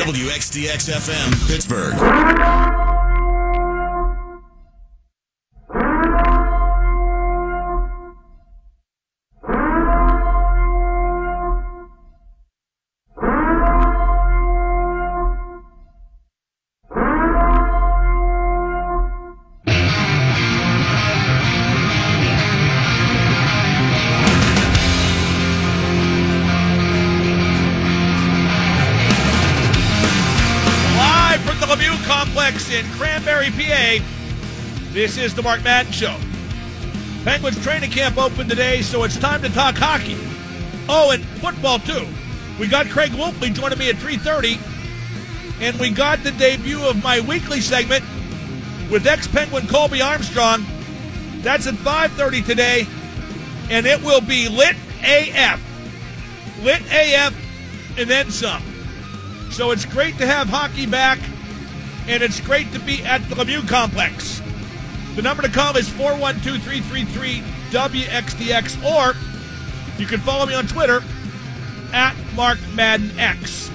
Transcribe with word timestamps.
WXDX 0.00 0.88
FM, 0.88 1.46
Pittsburgh. 1.46 2.89
This 35.00 35.16
is 35.16 35.34
the 35.34 35.40
Mark 35.40 35.64
Madden 35.64 35.92
Show. 35.92 36.14
Penguins 37.24 37.58
training 37.62 37.90
camp 37.90 38.18
open 38.18 38.46
today, 38.46 38.82
so 38.82 39.02
it's 39.02 39.16
time 39.16 39.40
to 39.40 39.48
talk 39.48 39.74
hockey. 39.74 40.18
Oh, 40.90 41.10
and 41.10 41.24
football 41.40 41.78
too. 41.78 42.06
We 42.58 42.66
got 42.66 42.84
Craig 42.90 43.12
Wolfley 43.12 43.50
joining 43.50 43.78
me 43.78 43.88
at 43.88 43.96
3:30, 43.96 44.58
and 45.58 45.78
we 45.78 45.88
got 45.88 46.22
the 46.22 46.32
debut 46.32 46.82
of 46.82 47.02
my 47.02 47.18
weekly 47.20 47.62
segment 47.62 48.04
with 48.90 49.06
ex-Penguin 49.06 49.68
Colby 49.68 50.02
Armstrong. 50.02 50.66
That's 51.40 51.66
at 51.66 51.76
5:30 51.76 52.42
today, 52.42 52.86
and 53.70 53.86
it 53.86 54.02
will 54.02 54.20
be 54.20 54.50
lit 54.50 54.76
AF, 55.02 55.60
lit 56.62 56.82
AF, 56.92 57.32
and 57.96 58.10
then 58.10 58.30
some. 58.30 58.62
So 59.50 59.70
it's 59.70 59.86
great 59.86 60.18
to 60.18 60.26
have 60.26 60.50
hockey 60.50 60.84
back, 60.84 61.18
and 62.06 62.22
it's 62.22 62.38
great 62.40 62.70
to 62.74 62.78
be 62.78 63.02
at 63.02 63.26
the 63.30 63.34
Lemieux 63.34 63.66
Complex. 63.66 64.42
The 65.16 65.22
number 65.22 65.42
to 65.42 65.48
call 65.48 65.76
is 65.76 65.88
412 65.88 66.62
333 66.62 67.42
WXDX, 67.70 68.82
or 68.84 69.16
you 69.98 70.06
can 70.06 70.20
follow 70.20 70.46
me 70.46 70.54
on 70.54 70.66
Twitter 70.66 71.02
at 71.92 72.14
Mark 72.34 72.58
Madden 72.74 73.10
X. 73.18 73.70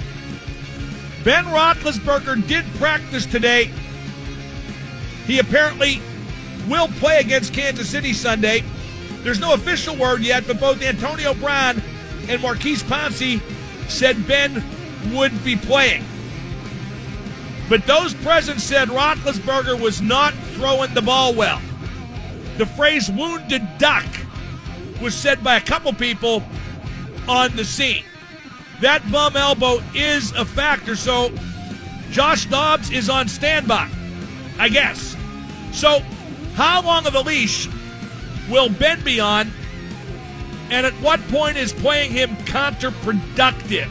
Ben 1.23 1.43
Roethlisberger 1.45 2.47
did 2.47 2.65
practice 2.75 3.25
today. 3.25 3.69
He 5.25 5.39
apparently 5.39 6.01
will 6.67 6.87
play 6.87 7.19
against 7.19 7.53
Kansas 7.53 7.89
City 7.89 8.13
Sunday. 8.13 8.63
There's 9.21 9.39
no 9.39 9.53
official 9.53 9.95
word 9.95 10.21
yet, 10.21 10.47
but 10.47 10.59
both 10.59 10.81
Antonio 10.81 11.33
Brown 11.33 11.81
and 12.29 12.41
Maurkice 12.41 12.83
Pouncey 12.83 13.41
said 13.89 14.27
Ben 14.27 14.63
would 15.13 15.43
be 15.43 15.55
playing. 15.55 16.03
But 17.67 17.87
those 17.87 18.13
present 18.13 18.61
said 18.61 18.89
Roethlisberger 18.89 19.79
was 19.79 20.01
not 20.01 20.33
throwing 20.53 20.93
the 20.93 21.01
ball 21.01 21.33
well. 21.33 21.61
The 22.57 22.65
phrase 22.65 23.09
wounded 23.09 23.63
duck 23.77 24.05
was 25.01 25.15
said 25.15 25.43
by 25.43 25.55
a 25.55 25.61
couple 25.61 25.91
people 25.93 26.43
on 27.27 27.55
the 27.55 27.65
scene. 27.65 28.03
That 28.81 29.09
bum 29.11 29.35
elbow 29.35 29.81
is 29.93 30.31
a 30.33 30.45
factor, 30.45 30.95
so 30.95 31.31
Josh 32.11 32.45
Dobbs 32.45 32.91
is 32.91 33.09
on 33.09 33.27
standby, 33.27 33.89
I 34.59 34.69
guess. 34.69 35.15
So, 35.71 35.99
how 36.53 36.81
long 36.81 37.07
of 37.07 37.15
a 37.15 37.21
leash 37.21 37.67
will 38.49 38.69
Ben 38.69 39.03
be 39.03 39.19
on? 39.19 39.51
And 40.69 40.85
at 40.85 40.93
what 40.95 41.19
point 41.29 41.57
is 41.57 41.73
playing 41.73 42.11
him 42.11 42.35
counterproductive? 42.45 43.89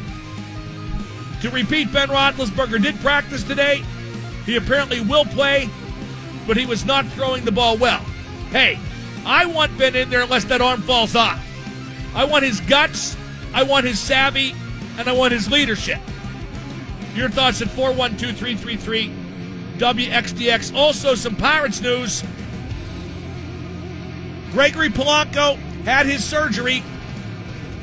To 1.45 1.51
repeat, 1.51 1.93
Ben 1.93 2.09
Roethlisberger 2.09 2.81
did 2.81 2.99
practice 3.01 3.43
today. 3.43 3.85
He 4.47 4.57
apparently 4.57 5.03
will 5.03 5.27
play, 5.27 5.69
but 6.47 6.57
he 6.57 6.65
was 6.65 6.87
not 6.87 7.05
throwing 7.09 7.45
the 7.45 7.53
ball 7.53 7.77
well. 7.77 7.99
Hey, 8.49 8.79
I 9.27 9.45
want 9.45 9.77
Ben 9.77 9.95
in 9.95 10.09
there 10.09 10.23
unless 10.23 10.45
that 10.45 10.63
arm 10.63 10.81
falls 10.81 11.15
off. 11.15 11.39
I 12.15 12.25
want 12.25 12.47
his 12.47 12.61
guts, 12.63 13.15
I 13.53 13.63
want 13.63 13.85
his 13.85 14.01
savvy, 14.01 14.55
and 14.97 15.07
I 15.07 15.13
want 15.13 15.35
his 15.35 15.51
leadership. 15.51 16.01
Your 17.15 17.29
thoughts 17.29 17.61
at 17.61 17.69
412 17.69 18.39
333 18.39 19.13
WXDX. 19.77 20.75
Also, 20.75 21.15
some 21.15 21.37
Pirates 21.37 21.83
news. 21.83 22.25
Gregory 24.51 24.89
Polanco 24.89 25.57
had 25.85 26.07
his 26.07 26.25
surgery 26.25 26.83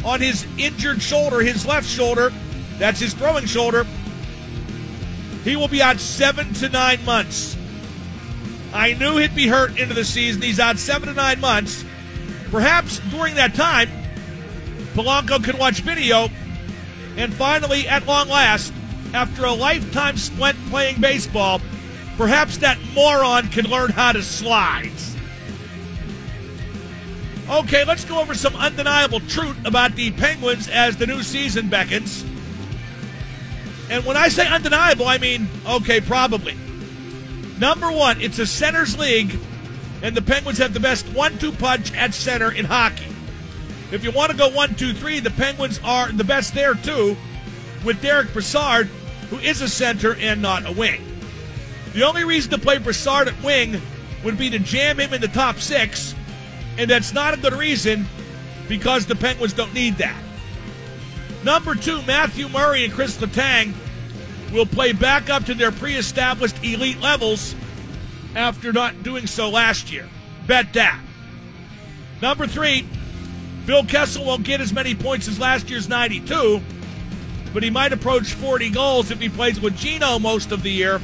on 0.03 0.19
his 0.19 0.47
injured 0.57 0.99
shoulder, 0.99 1.41
his 1.41 1.63
left 1.63 1.87
shoulder. 1.87 2.33
That's 2.81 2.99
his 2.99 3.13
throwing 3.13 3.45
shoulder. 3.45 3.85
He 5.43 5.55
will 5.55 5.67
be 5.67 5.83
out 5.83 5.99
seven 5.99 6.51
to 6.55 6.67
nine 6.67 7.05
months. 7.05 7.55
I 8.73 8.95
knew 8.95 9.17
he'd 9.17 9.35
be 9.35 9.45
hurt 9.45 9.77
into 9.77 9.93
the 9.93 10.03
season. 10.03 10.41
He's 10.41 10.59
out 10.59 10.79
seven 10.79 11.07
to 11.07 11.13
nine 11.13 11.39
months. 11.39 11.85
Perhaps 12.49 12.97
during 13.11 13.35
that 13.35 13.53
time, 13.53 13.87
Polanco 14.95 15.43
can 15.43 15.59
watch 15.59 15.81
video 15.81 16.29
and 17.17 17.31
finally, 17.35 17.87
at 17.87 18.07
long 18.07 18.29
last, 18.29 18.73
after 19.13 19.45
a 19.45 19.51
lifetime 19.51 20.17
spent 20.17 20.57
playing 20.71 20.99
baseball, 20.99 21.61
perhaps 22.17 22.57
that 22.57 22.79
moron 22.95 23.49
can 23.49 23.65
learn 23.65 23.91
how 23.91 24.11
to 24.11 24.23
slide. 24.23 24.89
Okay, 27.47 27.85
let's 27.85 28.05
go 28.05 28.19
over 28.19 28.33
some 28.33 28.55
undeniable 28.55 29.19
truth 29.19 29.57
about 29.65 29.95
the 29.95 30.09
Penguins 30.13 30.67
as 30.67 30.97
the 30.97 31.05
new 31.05 31.21
season 31.21 31.69
beckons. 31.69 32.25
And 33.91 34.05
when 34.05 34.15
I 34.15 34.29
say 34.29 34.47
undeniable, 34.47 35.05
I 35.05 35.17
mean, 35.17 35.49
okay, 35.67 35.99
probably. 35.99 36.55
Number 37.59 37.91
one, 37.91 38.21
it's 38.21 38.39
a 38.39 38.47
center's 38.47 38.97
league, 38.97 39.37
and 40.01 40.15
the 40.15 40.21
Penguins 40.21 40.59
have 40.59 40.73
the 40.73 40.79
best 40.79 41.09
one 41.09 41.37
two 41.37 41.51
punch 41.51 41.93
at 41.93 42.13
center 42.13 42.49
in 42.53 42.63
hockey. 42.63 43.13
If 43.91 44.05
you 44.05 44.11
want 44.11 44.31
to 44.31 44.37
go 44.37 44.47
one, 44.47 44.75
two, 44.75 44.93
three, 44.93 45.19
the 45.19 45.29
Penguins 45.29 45.81
are 45.83 46.09
the 46.09 46.23
best 46.23 46.53
there 46.53 46.73
too, 46.73 47.17
with 47.83 48.01
Derek 48.01 48.31
Brassard, 48.31 48.87
who 49.29 49.39
is 49.39 49.59
a 49.59 49.67
center 49.67 50.15
and 50.15 50.41
not 50.41 50.65
a 50.65 50.71
wing. 50.71 51.01
The 51.91 52.03
only 52.03 52.23
reason 52.23 52.51
to 52.51 52.57
play 52.57 52.77
Brassard 52.77 53.27
at 53.27 53.43
wing 53.43 53.81
would 54.23 54.37
be 54.37 54.49
to 54.51 54.59
jam 54.59 55.01
him 55.01 55.13
in 55.13 55.19
the 55.19 55.27
top 55.27 55.57
six, 55.57 56.15
and 56.77 56.89
that's 56.89 57.11
not 57.11 57.33
a 57.33 57.37
good 57.37 57.53
reason 57.53 58.05
because 58.69 59.05
the 59.05 59.15
Penguins 59.15 59.51
don't 59.51 59.73
need 59.73 59.97
that. 59.97 60.23
Number 61.43 61.75
two, 61.75 62.01
Matthew 62.03 62.47
Murray 62.49 62.85
and 62.85 62.93
Chris 62.93 63.17
Letang 63.17 63.73
will 64.51 64.65
play 64.65 64.93
back 64.93 65.29
up 65.29 65.45
to 65.45 65.53
their 65.53 65.71
pre 65.71 65.95
established 65.95 66.63
elite 66.63 66.99
levels 66.99 67.55
after 68.35 68.71
not 68.71 69.03
doing 69.03 69.27
so 69.27 69.49
last 69.49 69.91
year. 69.91 70.07
Bet 70.45 70.73
that. 70.73 70.99
Number 72.21 72.45
three, 72.45 72.87
Phil 73.65 73.83
Kessel 73.85 74.25
won't 74.25 74.43
get 74.43 74.61
as 74.61 74.71
many 74.71 74.93
points 74.93 75.27
as 75.27 75.39
last 75.39 75.69
year's 75.69 75.89
92, 75.89 76.61
but 77.53 77.63
he 77.63 77.69
might 77.69 77.93
approach 77.93 78.33
40 78.33 78.69
goals 78.69 79.11
if 79.11 79.19
he 79.19 79.29
plays 79.29 79.59
with 79.59 79.75
Gino 79.75 80.19
most 80.19 80.51
of 80.51 80.61
the 80.61 80.71
year 80.71 81.01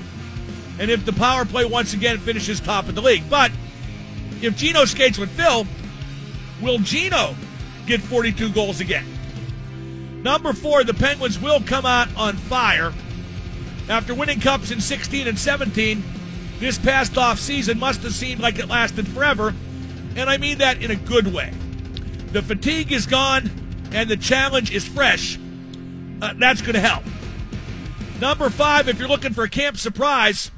and 0.79 0.91
if 0.91 1.05
the 1.05 1.13
power 1.13 1.45
play 1.45 1.65
once 1.65 1.93
again 1.93 2.19
finishes 2.19 2.59
top 2.59 2.87
of 2.87 2.95
the 2.95 3.01
league. 3.01 3.27
But 3.29 3.51
if 4.41 4.55
Gino 4.55 4.85
skates 4.85 5.17
with 5.17 5.31
Phil, 5.31 5.65
will 6.61 6.77
Gino 6.79 7.35
get 7.87 8.01
42 8.01 8.51
goals 8.51 8.79
again? 8.79 9.16
Number 10.27 10.51
four, 10.51 10.83
the 10.83 10.93
Penguins 10.93 11.39
will 11.39 11.61
come 11.61 11.85
out 11.85 12.09
on 12.17 12.35
fire. 12.35 12.91
After 13.87 14.13
winning 14.13 14.41
cups 14.41 14.71
in 14.71 14.81
16 14.81 15.25
and 15.25 15.39
17, 15.39 16.03
this 16.59 16.77
past 16.77 17.17
off 17.17 17.39
season 17.39 17.79
must 17.79 18.03
have 18.03 18.13
seemed 18.13 18.41
like 18.41 18.59
it 18.59 18.67
lasted 18.67 19.07
forever, 19.07 19.55
and 20.17 20.29
I 20.29 20.35
mean 20.35 20.57
that 20.57 20.83
in 20.83 20.91
a 20.91 20.97
good 20.97 21.33
way. 21.33 21.53
The 22.33 22.41
fatigue 22.41 22.91
is 22.91 23.05
gone, 23.05 23.49
and 23.93 24.09
the 24.09 24.17
challenge 24.17 24.69
is 24.69 24.85
fresh. 24.85 25.39
Uh, 26.21 26.33
that's 26.35 26.59
going 26.61 26.73
to 26.73 26.81
help. 26.81 27.05
Number 28.19 28.49
five, 28.49 28.89
if 28.89 28.99
you're 28.99 29.07
looking 29.07 29.33
for 29.33 29.45
a 29.45 29.49
camp 29.49 29.77
surprise, 29.77 30.51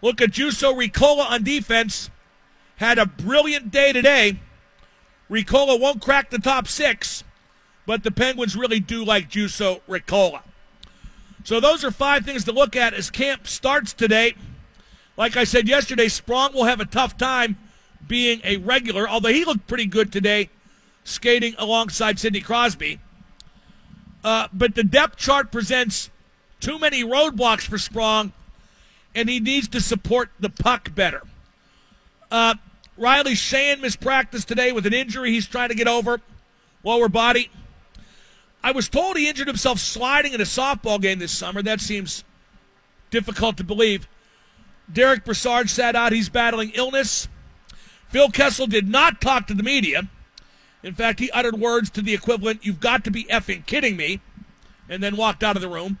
look 0.00 0.22
at 0.22 0.30
Juuso 0.30 0.74
Riikola 0.74 1.30
on 1.30 1.42
defense. 1.42 2.08
Had 2.76 2.96
a 2.96 3.04
brilliant 3.04 3.70
day 3.70 3.92
today. 3.92 4.40
Riikola 5.30 5.78
won't 5.78 6.00
crack 6.00 6.30
the 6.30 6.38
top 6.38 6.66
six, 6.66 7.22
but 7.88 8.02
the 8.02 8.10
Penguins 8.10 8.54
really 8.54 8.80
do 8.80 9.02
like 9.02 9.30
Juuso 9.30 9.80
Riikola. 9.88 10.42
So 11.42 11.58
those 11.58 11.82
are 11.84 11.90
five 11.90 12.22
things 12.22 12.44
to 12.44 12.52
look 12.52 12.76
at 12.76 12.92
as 12.92 13.08
camp 13.08 13.46
starts 13.48 13.94
today. 13.94 14.34
Like 15.16 15.38
I 15.38 15.44
said 15.44 15.66
yesterday, 15.66 16.08
Sprong 16.08 16.52
will 16.52 16.64
have 16.64 16.80
a 16.80 16.84
tough 16.84 17.16
time 17.16 17.56
being 18.06 18.42
a 18.44 18.58
regular, 18.58 19.08
although 19.08 19.30
he 19.30 19.46
looked 19.46 19.66
pretty 19.66 19.86
good 19.86 20.12
today 20.12 20.50
skating 21.04 21.54
alongside 21.56 22.18
Sidney 22.18 22.42
Crosby. 22.42 23.00
Uh, 24.22 24.48
but 24.52 24.74
the 24.74 24.84
depth 24.84 25.16
chart 25.16 25.50
presents 25.50 26.10
too 26.60 26.78
many 26.78 27.02
roadblocks 27.02 27.62
for 27.62 27.78
Sprong, 27.78 28.34
and 29.14 29.30
he 29.30 29.40
needs 29.40 29.66
to 29.68 29.80
support 29.80 30.28
the 30.38 30.50
puck 30.50 30.94
better. 30.94 31.22
Uh, 32.30 32.56
Riley 32.98 33.32
Sheahan 33.32 33.80
missed 33.80 34.02
practice 34.02 34.44
today 34.44 34.72
with 34.72 34.84
an 34.84 34.92
injury 34.92 35.30
he's 35.30 35.46
trying 35.46 35.70
to 35.70 35.74
get 35.74 35.88
over, 35.88 36.20
lower 36.84 37.08
body. 37.08 37.50
I 38.62 38.72
was 38.72 38.88
told 38.88 39.16
he 39.16 39.28
injured 39.28 39.46
himself 39.46 39.78
sliding 39.78 40.32
in 40.32 40.40
a 40.40 40.44
softball 40.44 41.00
game 41.00 41.18
this 41.18 41.32
summer. 41.32 41.62
That 41.62 41.80
seems 41.80 42.24
difficult 43.10 43.56
to 43.58 43.64
believe. 43.64 44.08
Derek 44.92 45.24
Brassard 45.24 45.70
sat 45.70 45.94
out. 45.94 46.12
He's 46.12 46.28
battling 46.28 46.72
illness. 46.74 47.28
Phil 48.08 48.30
Kessel 48.30 48.66
did 48.66 48.88
not 48.88 49.20
talk 49.20 49.46
to 49.46 49.54
the 49.54 49.62
media. 49.62 50.08
In 50.82 50.94
fact, 50.94 51.20
he 51.20 51.30
uttered 51.30 51.58
words 51.58 51.90
to 51.90 52.02
the 52.02 52.14
equivalent, 52.14 52.64
You've 52.64 52.80
got 52.80 53.04
to 53.04 53.10
be 53.10 53.24
effing 53.24 53.66
kidding 53.66 53.96
me, 53.96 54.20
and 54.88 55.02
then 55.02 55.16
walked 55.16 55.42
out 55.42 55.56
of 55.56 55.62
the 55.62 55.68
room. 55.68 55.98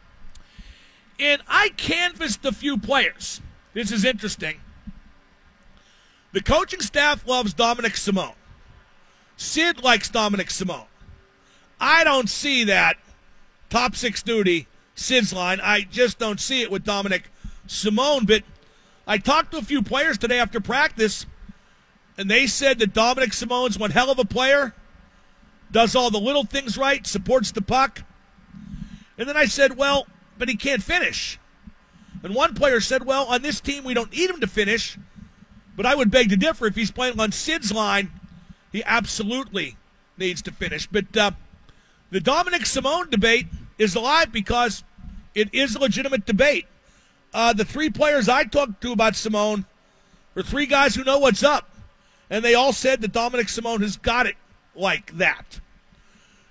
And 1.18 1.42
I 1.48 1.70
canvassed 1.70 2.44
a 2.44 2.52
few 2.52 2.78
players. 2.78 3.40
This 3.74 3.90
is 3.90 4.04
interesting. 4.04 4.60
The 6.32 6.42
coaching 6.42 6.80
staff 6.80 7.26
loves 7.26 7.54
Dominik 7.54 7.96
Simon. 7.96 8.32
Sid 9.36 9.82
likes 9.82 10.10
Dominik 10.10 10.50
Simon. 10.50 10.82
I 11.80 12.04
don't 12.04 12.28
see 12.28 12.64
that 12.64 12.96
top 13.70 13.94
six 13.94 14.22
duty 14.22 14.66
Sid's 14.94 15.32
line. 15.32 15.60
I 15.62 15.82
just 15.82 16.18
don't 16.18 16.40
see 16.40 16.62
it 16.62 16.70
with 16.70 16.84
Dominik 16.84 17.24
Simon. 17.66 18.24
But 18.24 18.42
I 19.06 19.18
talked 19.18 19.52
to 19.52 19.58
a 19.58 19.62
few 19.62 19.82
players 19.82 20.18
today 20.18 20.38
after 20.38 20.60
practice, 20.60 21.26
and 22.16 22.30
they 22.30 22.46
said 22.46 22.78
that 22.80 22.94
Dominik 22.94 23.32
Simon's 23.32 23.78
one 23.78 23.92
hell 23.92 24.10
of 24.10 24.18
a 24.18 24.24
player, 24.24 24.74
does 25.70 25.94
all 25.94 26.10
the 26.10 26.18
little 26.18 26.44
things 26.44 26.76
right, 26.76 27.06
supports 27.06 27.52
the 27.52 27.62
puck. 27.62 28.02
And 29.16 29.28
then 29.28 29.36
I 29.36 29.46
said, 29.46 29.76
well, 29.76 30.06
but 30.38 30.48
he 30.48 30.56
can't 30.56 30.82
finish. 30.82 31.38
And 32.22 32.34
one 32.34 32.54
player 32.54 32.80
said, 32.80 33.04
well, 33.04 33.26
on 33.26 33.42
this 33.42 33.60
team, 33.60 33.84
we 33.84 33.94
don't 33.94 34.12
need 34.12 34.30
him 34.30 34.40
to 34.40 34.46
finish. 34.46 34.98
But 35.76 35.86
I 35.86 35.94
would 35.94 36.10
beg 36.10 36.30
to 36.30 36.36
differ. 36.36 36.66
If 36.66 36.74
he's 36.74 36.90
playing 36.90 37.20
on 37.20 37.30
Sid's 37.30 37.72
line, 37.72 38.10
he 38.72 38.82
absolutely 38.84 39.76
needs 40.16 40.42
to 40.42 40.52
finish. 40.52 40.86
But 40.88 41.16
uh, 41.16 41.30
the 42.10 42.20
Dominik 42.20 42.66
Simon 42.66 43.10
debate 43.10 43.46
is 43.78 43.94
alive 43.94 44.32
because 44.32 44.82
it 45.34 45.54
is 45.54 45.74
a 45.74 45.78
legitimate 45.78 46.26
debate. 46.26 46.66
Uh, 47.32 47.52
the 47.52 47.64
three 47.64 47.90
players 47.90 48.28
I 48.28 48.44
talked 48.44 48.80
to 48.82 48.92
about 48.92 49.14
Simon 49.14 49.66
are 50.36 50.42
three 50.42 50.66
guys 50.66 50.94
who 50.94 51.04
know 51.04 51.18
what's 51.18 51.42
up. 51.42 51.68
And 52.30 52.44
they 52.44 52.54
all 52.54 52.72
said 52.72 53.00
that 53.00 53.12
Dominik 53.12 53.48
Simon 53.48 53.82
has 53.82 53.96
got 53.96 54.26
it 54.26 54.36
like 54.74 55.16
that. 55.18 55.60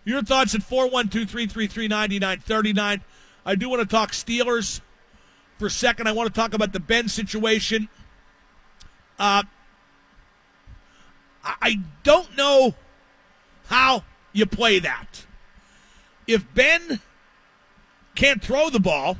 Your 0.06 0.22
thoughts 0.24 0.56
at 0.56 0.64
412 0.64 1.30
333 1.30 1.88
9939. 1.88 3.02
I 3.46 3.56
do 3.56 3.70
want 3.70 3.82
to 3.82 3.88
talk 3.88 4.12
Steelers 4.12 4.82
for 5.58 5.68
a 5.68 5.70
second. 5.70 6.08
I 6.08 6.12
want 6.14 6.34
to 6.34 6.40
talk 6.40 6.54
about 6.54 6.74
the 6.74 6.80
Ben 6.80 7.10
situation. 7.10 7.90
Uh, 9.20 9.44
I 11.44 11.82
don't 12.04 12.36
know 12.38 12.76
how 13.68 14.04
you 14.34 14.46
play 14.46 14.80
that. 14.80 15.26
If 16.28 16.46
Ben 16.54 17.00
can't 18.16 18.44
throw 18.44 18.70
the 18.70 18.80
ball, 18.80 19.18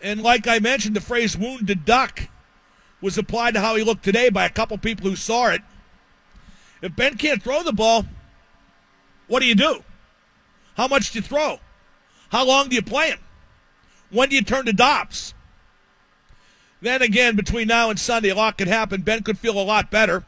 and 0.00 0.22
like 0.22 0.46
I 0.46 0.58
mentioned, 0.58 0.94
the 0.94 1.00
phrase 1.00 1.36
wounded 1.36 1.84
duck 1.84 2.28
was 3.00 3.18
applied 3.18 3.54
to 3.54 3.60
how 3.60 3.74
he 3.76 3.82
looked 3.82 4.04
today 4.04 4.28
by 4.28 4.44
a 4.44 4.50
couple 4.50 4.76
people 4.78 5.08
who 5.08 5.16
saw 5.16 5.48
it. 5.48 5.62
If 6.82 6.94
Ben 6.94 7.16
can't 7.16 7.42
throw 7.42 7.62
the 7.62 7.72
ball, 7.72 8.04
what 9.28 9.40
do 9.40 9.46
you 9.46 9.54
do? 9.54 9.82
How 10.76 10.88
much 10.88 11.12
do 11.12 11.18
you 11.18 11.22
throw? 11.22 11.58
How 12.30 12.44
long 12.46 12.68
do 12.68 12.76
you 12.76 12.82
play 12.82 13.10
him? 13.10 13.20
When 14.10 14.28
do 14.28 14.36
you 14.36 14.42
turn 14.42 14.66
to 14.66 14.72
Dobbs? 14.72 15.34
Then 16.80 17.00
again, 17.00 17.36
between 17.36 17.68
now 17.68 17.90
and 17.90 17.98
Sunday, 17.98 18.30
a 18.30 18.34
lot 18.34 18.58
could 18.58 18.68
happen. 18.68 19.02
Ben 19.02 19.22
could 19.22 19.38
feel 19.38 19.58
a 19.58 19.62
lot 19.62 19.90
better. 19.90 20.24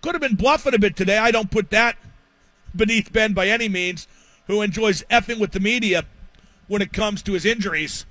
Could 0.00 0.14
have 0.14 0.22
been 0.22 0.36
bluffing 0.36 0.74
a 0.74 0.78
bit 0.78 0.96
today. 0.96 1.18
I 1.18 1.32
don't 1.32 1.50
put 1.50 1.70
that 1.70 1.96
beneath 2.74 3.12
Ben 3.12 3.32
by 3.32 3.48
any 3.48 3.68
means, 3.68 4.06
who 4.48 4.62
enjoys 4.62 5.04
effing 5.04 5.38
with 5.38 5.52
the 5.52 5.60
media 5.60 6.04
when 6.66 6.82
it 6.82 6.92
comes 6.92 7.22
to 7.22 7.32
his 7.34 7.44
injuries. 7.44 8.04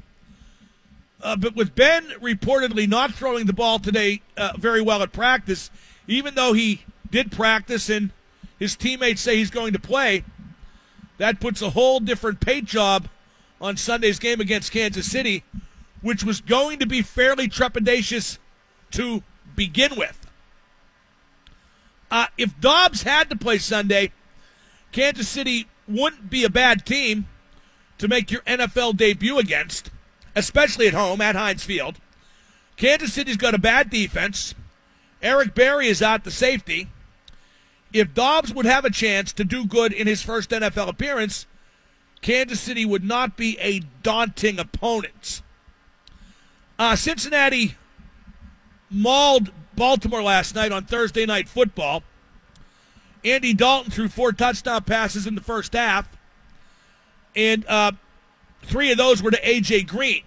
Uh, 1.21 1.35
but 1.35 1.55
with 1.55 1.75
Ben 1.75 2.05
reportedly 2.21 2.87
not 2.87 3.11
throwing 3.11 3.47
the 3.47 3.53
ball 3.53 3.79
today 3.79 4.21
uh, 4.37 4.53
very 4.57 4.81
well 4.81 5.01
at 5.01 5.11
practice, 5.11 5.69
even 6.07 6.35
though 6.35 6.53
he 6.53 6.83
did 7.09 7.31
practice 7.31 7.89
and 7.89 8.11
his 8.59 8.75
teammates 8.75 9.21
say 9.21 9.35
he's 9.35 9.49
going 9.49 9.73
to 9.73 9.79
play, 9.79 10.23
that 11.17 11.39
puts 11.39 11.61
a 11.61 11.71
whole 11.71 11.99
different 11.99 12.39
paint 12.39 12.65
job 12.65 13.07
on 13.59 13.75
Sunday's 13.75 14.19
game 14.19 14.39
against 14.39 14.71
Kansas 14.71 15.09
City, 15.09 15.43
which 16.01 16.23
was 16.23 16.41
going 16.41 16.77
to 16.79 16.85
be 16.85 17.01
fairly 17.01 17.47
trepidatious 17.47 18.37
to 18.91 19.23
begin 19.55 19.95
with. 19.97 20.27
Uh, 22.11 22.27
if 22.37 22.59
Dobbs 22.59 23.01
had 23.01 23.29
to 23.31 23.35
play 23.35 23.57
Sunday, 23.57 24.11
Kansas 24.91 25.27
City 25.27 25.67
wouldn't 25.87 26.29
be 26.29 26.43
a 26.43 26.49
bad 26.49 26.85
team 26.85 27.27
to 27.97 28.07
make 28.07 28.31
your 28.31 28.41
NFL 28.41 28.97
debut 28.97 29.37
against, 29.39 29.89
especially 30.35 30.87
at 30.87 30.93
home 30.93 31.21
at 31.21 31.35
Heinz 31.35 31.63
Field. 31.63 31.97
Kansas 32.75 33.13
City's 33.13 33.37
got 33.37 33.55
a 33.55 33.59
bad 33.59 33.89
defense. 33.89 34.53
Eric 35.21 35.55
Berry 35.55 35.87
is 35.87 36.01
out 36.01 36.23
the 36.23 36.31
safety. 36.31 36.89
If 37.91 38.13
Dobbs 38.13 38.53
would 38.53 38.65
have 38.65 38.85
a 38.85 38.91
chance 38.91 39.33
to 39.33 39.43
do 39.43 39.65
good 39.65 39.91
in 39.91 40.07
his 40.07 40.21
first 40.21 40.51
NFL 40.51 40.89
appearance, 40.89 41.47
Kansas 42.21 42.59
City 42.59 42.85
would 42.85 43.03
not 43.03 43.37
be 43.37 43.57
a 43.59 43.79
daunting 44.03 44.59
opponent. 44.59 45.41
Uh, 46.77 46.95
Cincinnati 46.95 47.75
mauled 48.89 49.51
Baltimore 49.75 50.23
last 50.23 50.53
night 50.53 50.71
on 50.71 50.85
Thursday 50.85 51.25
Night 51.25 51.47
Football. 51.47 52.03
Andy 53.31 53.53
Dalton 53.53 53.91
threw 53.91 54.09
four 54.09 54.31
touchdown 54.31 54.83
passes 54.83 55.27
in 55.27 55.35
the 55.35 55.41
first 55.41 55.73
half, 55.73 56.07
and 57.35 57.65
uh, 57.67 57.91
three 58.63 58.91
of 58.91 58.97
those 58.97 59.21
were 59.21 59.31
to 59.31 59.49
A.J. 59.49 59.83
Green. 59.83 60.23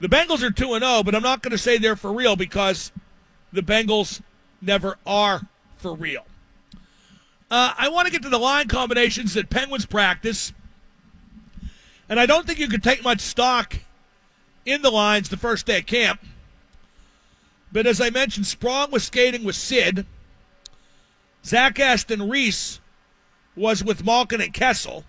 The 0.00 0.08
Bengals 0.08 0.42
are 0.42 0.50
2 0.50 0.78
0, 0.78 1.02
but 1.02 1.14
I'm 1.14 1.22
not 1.22 1.42
going 1.42 1.52
to 1.52 1.58
say 1.58 1.78
they're 1.78 1.96
for 1.96 2.12
real 2.12 2.36
because 2.36 2.92
the 3.52 3.62
Bengals 3.62 4.20
never 4.60 4.98
are 5.06 5.42
for 5.76 5.94
real. 5.94 6.26
Uh, 7.50 7.72
I 7.76 7.88
want 7.88 8.06
to 8.06 8.12
get 8.12 8.22
to 8.22 8.28
the 8.28 8.38
line 8.38 8.68
combinations 8.68 9.34
that 9.34 9.50
Penguins 9.50 9.86
practice, 9.86 10.52
and 12.08 12.18
I 12.18 12.26
don't 12.26 12.46
think 12.46 12.58
you 12.58 12.68
could 12.68 12.82
take 12.82 13.04
much 13.04 13.20
stock 13.20 13.78
in 14.66 14.82
the 14.82 14.90
lines 14.90 15.28
the 15.28 15.36
first 15.36 15.66
day 15.66 15.78
of 15.78 15.86
camp. 15.86 16.20
But 17.70 17.86
as 17.86 18.00
I 18.00 18.10
mentioned, 18.10 18.46
Sprong 18.46 18.90
was 18.90 19.04
skating 19.04 19.44
with 19.44 19.56
Sid. 19.56 20.06
Zach 21.44 21.78
Aston 21.78 22.28
Reese 22.28 22.80
was 23.54 23.84
with 23.84 24.04
Malkin 24.04 24.40
and 24.40 24.52
Kessel. 24.52 25.04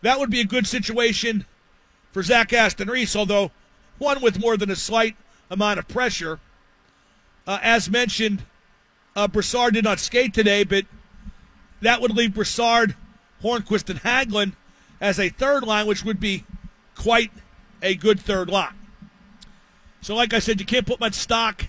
That 0.00 0.18
would 0.18 0.30
be 0.30 0.40
a 0.40 0.44
good 0.44 0.66
situation 0.66 1.44
for 2.12 2.22
Zach 2.22 2.52
Aston 2.52 2.88
Reese, 2.88 3.16
although 3.16 3.50
one 3.98 4.20
with 4.20 4.40
more 4.40 4.56
than 4.56 4.70
a 4.70 4.76
slight 4.76 5.16
amount 5.50 5.78
of 5.78 5.88
pressure. 5.88 6.40
Uh, 7.46 7.58
as 7.62 7.90
mentioned, 7.90 8.44
uh, 9.16 9.28
Brassard 9.28 9.74
did 9.74 9.84
not 9.84 9.98
skate 10.00 10.32
today, 10.32 10.64
but 10.64 10.84
that 11.80 12.00
would 12.00 12.16
leave 12.16 12.34
Brassard, 12.34 12.94
Hornqvist, 13.42 13.90
and 13.90 14.00
Hagelin 14.00 14.52
as 15.00 15.18
a 15.18 15.28
third 15.28 15.64
line, 15.64 15.86
which 15.86 16.04
would 16.04 16.20
be 16.20 16.44
quite 16.94 17.32
a 17.82 17.94
good 17.94 18.20
third 18.20 18.48
line. 18.48 18.74
So, 20.00 20.14
like 20.14 20.32
I 20.32 20.38
said, 20.38 20.60
you 20.60 20.66
can't 20.66 20.86
put 20.86 21.00
much 21.00 21.14
stock 21.14 21.66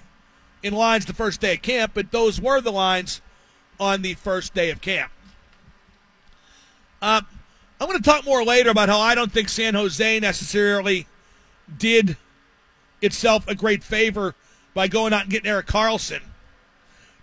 in 0.61 0.73
lines 0.73 1.05
the 1.05 1.13
first 1.13 1.41
day 1.41 1.55
of 1.55 1.61
camp, 1.61 1.91
but 1.93 2.11
those 2.11 2.39
were 2.39 2.61
the 2.61 2.71
lines 2.71 3.21
on 3.79 4.01
the 4.01 4.13
first 4.15 4.53
day 4.53 4.69
of 4.69 4.81
camp. 4.81 5.11
Uh, 7.01 7.21
I'm 7.79 7.87
going 7.87 8.01
to 8.01 8.09
talk 8.09 8.25
more 8.25 8.43
later 8.45 8.69
about 8.69 8.89
how 8.89 8.99
I 8.99 9.13
don't 9.15 9.31
think 9.31 9.49
San 9.49 9.73
Jose 9.73 10.19
necessarily 10.19 11.07
did 11.77 12.15
itself 13.01 13.47
a 13.47 13.55
great 13.55 13.83
favor 13.83 14.35
by 14.73 14.87
going 14.87 15.13
out 15.13 15.23
and 15.23 15.29
getting 15.29 15.49
Erik 15.49 15.67
Karlsson. 15.67 16.21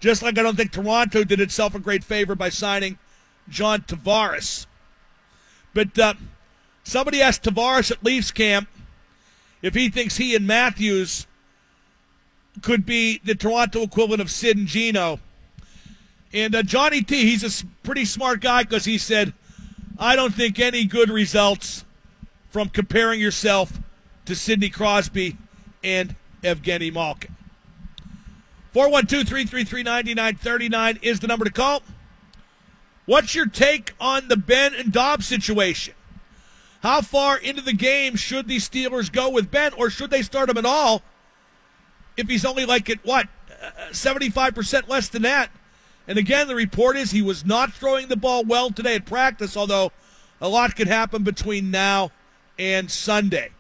Just 0.01 0.23
like 0.23 0.39
I 0.39 0.43
don't 0.43 0.57
think 0.57 0.73
Toronto 0.73 1.25
did 1.25 1.41
itself 1.41 1.75
a 1.75 1.79
great 1.79 2.05
favor 2.05 2.35
by 2.35 2.49
signing 2.49 2.99
John 3.49 3.83
Tavares. 3.83 4.67
But 5.75 5.99
uh, 5.99 6.15
somebody 6.85 7.23
asked 7.23 7.43
Tavares 7.43 7.91
at 7.91 8.05
Leafs 8.05 8.31
camp 8.31 8.69
if 9.63 9.75
he 9.75 9.89
thinks 9.89 10.17
he 10.17 10.35
and 10.35 10.47
Matthews 10.47 11.27
could 12.63 12.85
be 12.85 13.21
the 13.25 13.35
Toronto 13.35 13.83
equivalent 13.83 14.21
of 14.21 14.31
Sid 14.31 14.57
and 14.57 14.67
Gino. 14.67 15.21
And 16.33 16.55
uh, 16.55 16.63
Johnny 16.63 17.03
T, 17.03 17.25
he's 17.25 17.63
a 17.63 17.67
pretty 17.83 18.05
smart 18.05 18.41
guy 18.41 18.63
because 18.63 18.85
he 18.85 18.99
said, 18.99 19.33
I 19.99 20.17
don't 20.17 20.35
think 20.35 20.59
any 20.59 20.85
good 20.85 21.11
results 21.11 21.85
from 22.51 22.69
comparing 22.69 23.21
yourself 23.21 23.79
to 24.27 24.35
Sidney 24.35 24.71
Crosby 24.71 25.37
and 25.83 26.15
Evgeny 26.43 26.93
Malkin. 26.93 27.37
412 28.73 29.27
333 29.27 29.83
9939 29.83 30.99
is 31.03 31.21
the 31.21 31.27
number 31.27 31.45
to 31.45 31.51
call. 31.51 31.83
What's 33.07 33.35
your 33.35 33.47
take 33.47 33.95
on 34.01 34.29
the 34.29 34.37
Ben 34.37 34.73
and 34.75 34.93
Dobbs 34.93 35.27
situation? 35.27 35.95
How 36.83 37.01
far 37.01 37.37
into 37.37 37.61
the 37.61 37.73
game 37.73 38.15
should 38.17 38.47
the 38.47 38.59
Steelers 38.59 39.11
go 39.11 39.29
with 39.29 39.51
Ben, 39.51 39.73
or 39.75 39.91
should 39.91 40.11
they 40.11 40.23
start 40.23 40.49
him 40.49 40.57
at 40.57 40.65
all 40.65 41.03
if 42.17 42.29
he's 42.29 42.45
only 42.45 42.65
like 42.65 42.89
at 42.89 43.05
what, 43.05 43.29
75% 43.91 44.89
less 44.89 45.09
than 45.09 45.23
that? 45.23 45.51
And 46.11 46.19
again, 46.19 46.49
the 46.49 46.57
report 46.57 46.97
is 46.97 47.13
he 47.13 47.23
was 47.23 47.47
not 47.47 47.73
throwing 47.73 48.09
the 48.09 48.17
ball 48.17 48.43
well 48.43 48.73
today 48.73 48.97
at 48.97 49.07
practice, 49.07 49.57
although 49.57 49.93
A 50.41 50.49
lot 50.49 50.75
can 50.75 50.89
happen 50.89 51.23
between 51.23 51.71
now 51.71 52.11
and 52.59 52.91
Sunday. 52.91 53.51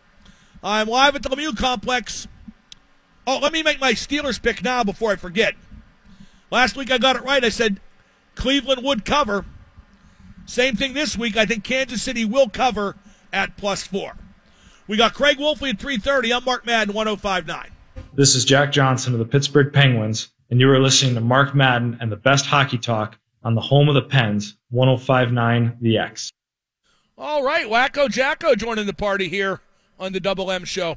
I'm 0.60 0.88
live 0.88 1.14
at 1.14 1.22
the 1.22 1.28
Lemieux 1.28 1.56
Complex. 1.56 2.26
Oh, 3.24 3.38
let 3.38 3.52
me 3.52 3.62
make 3.62 3.80
my 3.80 3.92
Steelers 3.92 4.42
pick 4.42 4.64
now 4.64 4.82
before 4.82 5.12
I 5.12 5.16
forget. 5.16 5.54
Last 6.50 6.76
week 6.76 6.90
I 6.90 6.98
got 6.98 7.14
it 7.14 7.22
right. 7.22 7.44
I 7.44 7.50
said 7.50 7.80
Cleveland 8.34 8.82
would 8.82 9.04
cover. 9.04 9.44
Same 10.44 10.74
thing 10.74 10.92
this 10.92 11.16
week. 11.16 11.36
I 11.36 11.46
think 11.46 11.62
Kansas 11.62 12.02
City 12.02 12.24
will 12.24 12.48
cover 12.48 12.96
at 13.32 13.56
plus 13.58 13.86
four. 13.86 14.16
We 14.88 14.96
got 14.96 15.14
Craig 15.14 15.38
Wolfley 15.38 15.70
at 15.70 15.78
3.30. 15.78 16.34
I'm 16.34 16.44
Mark 16.44 16.66
Madden, 16.66 16.94
105.9. 16.94 17.68
This 18.14 18.34
is 18.34 18.44
Jack 18.44 18.72
Johnson 18.72 19.12
of 19.12 19.20
the 19.20 19.24
Pittsburgh 19.24 19.72
Penguins, 19.72 20.30
and 20.50 20.60
you 20.60 20.68
are 20.70 20.80
listening 20.80 21.14
to 21.14 21.20
Mark 21.20 21.54
Madden 21.54 21.96
and 22.00 22.10
the 22.10 22.16
best 22.16 22.46
hockey 22.46 22.78
talk 22.78 23.18
on 23.42 23.54
the 23.54 23.60
home 23.60 23.88
of 23.88 23.94
the 23.94 24.02
Pens, 24.02 24.56
105.9 24.72 25.76
The 25.80 25.98
X. 25.98 26.30
All 27.16 27.42
right, 27.42 27.66
Wacko 27.66 28.10
Jacko 28.10 28.54
joining 28.54 28.86
the 28.86 28.94
party 28.94 29.28
here 29.28 29.60
on 29.98 30.12
the 30.12 30.20
Double 30.20 30.50
M 30.50 30.64
show. 30.64 30.96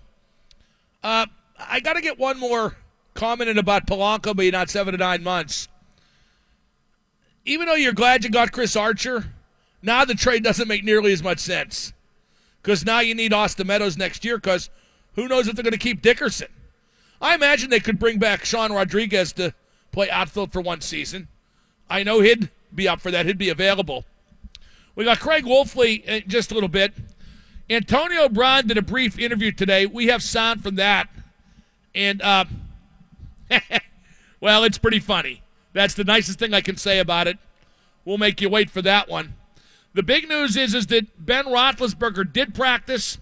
Uh, 1.03 1.25
I 1.60 1.79
got 1.81 1.93
to 1.93 2.01
get 2.01 2.17
one 2.17 2.39
more 2.39 2.77
comment 3.13 3.50
in 3.50 3.57
about 3.57 3.86
Polanco 3.86 4.36
being 4.36 4.55
out 4.55 4.69
seven 4.69 4.93
to 4.93 4.98
nine 4.98 5.22
months. 5.22 5.67
Even 7.45 7.67
though 7.67 7.75
you're 7.75 7.93
glad 7.93 8.24
you 8.24 8.29
got 8.29 8.53
Chris 8.53 8.75
Archer, 8.75 9.25
now 9.81 10.05
the 10.05 10.15
trade 10.15 10.43
doesn't 10.43 10.67
make 10.67 10.83
nearly 10.83 11.12
as 11.12 11.22
much 11.22 11.39
sense. 11.39 11.93
Because 12.62 12.86
now 12.86 13.01
you 13.01 13.13
need 13.13 13.33
Austin 13.33 13.67
Meadows 13.67 13.98
next 13.98 14.24
year 14.24 14.38
because 14.38 14.69
who 15.15 15.27
knows 15.27 15.48
if 15.48 15.55
they're 15.55 15.63
going 15.63 15.74
to 15.74 15.77
keep 15.77 16.01
Dickerson. 16.01 16.48
I 17.24 17.36
imagine 17.36 17.70
they 17.70 17.80
could 17.80 18.00
bring 18.00 18.20
back 18.20 18.44
Sean 18.44 18.74
Rodriguez 18.74 19.32
to 19.34 19.53
play 19.94 20.10
outfield 20.10 20.51
for 20.51 20.60
one 20.60 20.82
season. 20.82 21.30
I 21.89 22.03
know 22.03 22.20
he'd 22.20 22.50
be 22.75 22.86
up 22.86 23.00
for 23.00 23.12
that. 23.12 23.25
He'd 23.25 23.38
be 23.38 23.48
available. 23.48 24.03
We 24.94 25.06
got 25.06 25.22
Craig 25.22 25.46
Wolfley 25.46 26.03
in 26.03 26.24
just 26.27 26.51
a 26.51 26.53
little 26.53 26.68
bit. 26.68 26.94
Antonio 27.70 28.27
Brown 28.27 28.68
did 28.68 28.77
a 28.77 28.82
brief 28.82 29.18
interview 29.18 29.53
today. 29.53 29.86
We 29.86 30.08
have 30.08 30.22
sound 30.22 30.63
from 30.63 30.75
that. 30.75 31.10
And, 31.96 32.22
uh, 32.22 32.44
well, 34.42 34.65
it's 34.65 34.77
pretty 34.77 35.00
funny. 35.00 35.44
That's 35.72 35.94
the 35.94 36.03
nicest 36.03 36.39
thing 36.39 36.53
I 36.53 36.62
can 36.62 36.75
say 36.75 37.00
about 37.00 37.27
it. 37.27 37.38
We'll 38.03 38.18
make 38.18 38.42
you 38.42 38.50
wait 38.50 38.70
for 38.70 38.82
that 38.82 39.08
one. 39.08 39.36
The 39.94 40.03
big 40.03 40.27
news 40.27 40.58
is, 40.58 40.75
is 40.75 40.88
that 40.88 41.25
Ben 41.25 41.46
Roethlisberger 41.46 42.34
did 42.34 42.53
practice, 42.53 43.18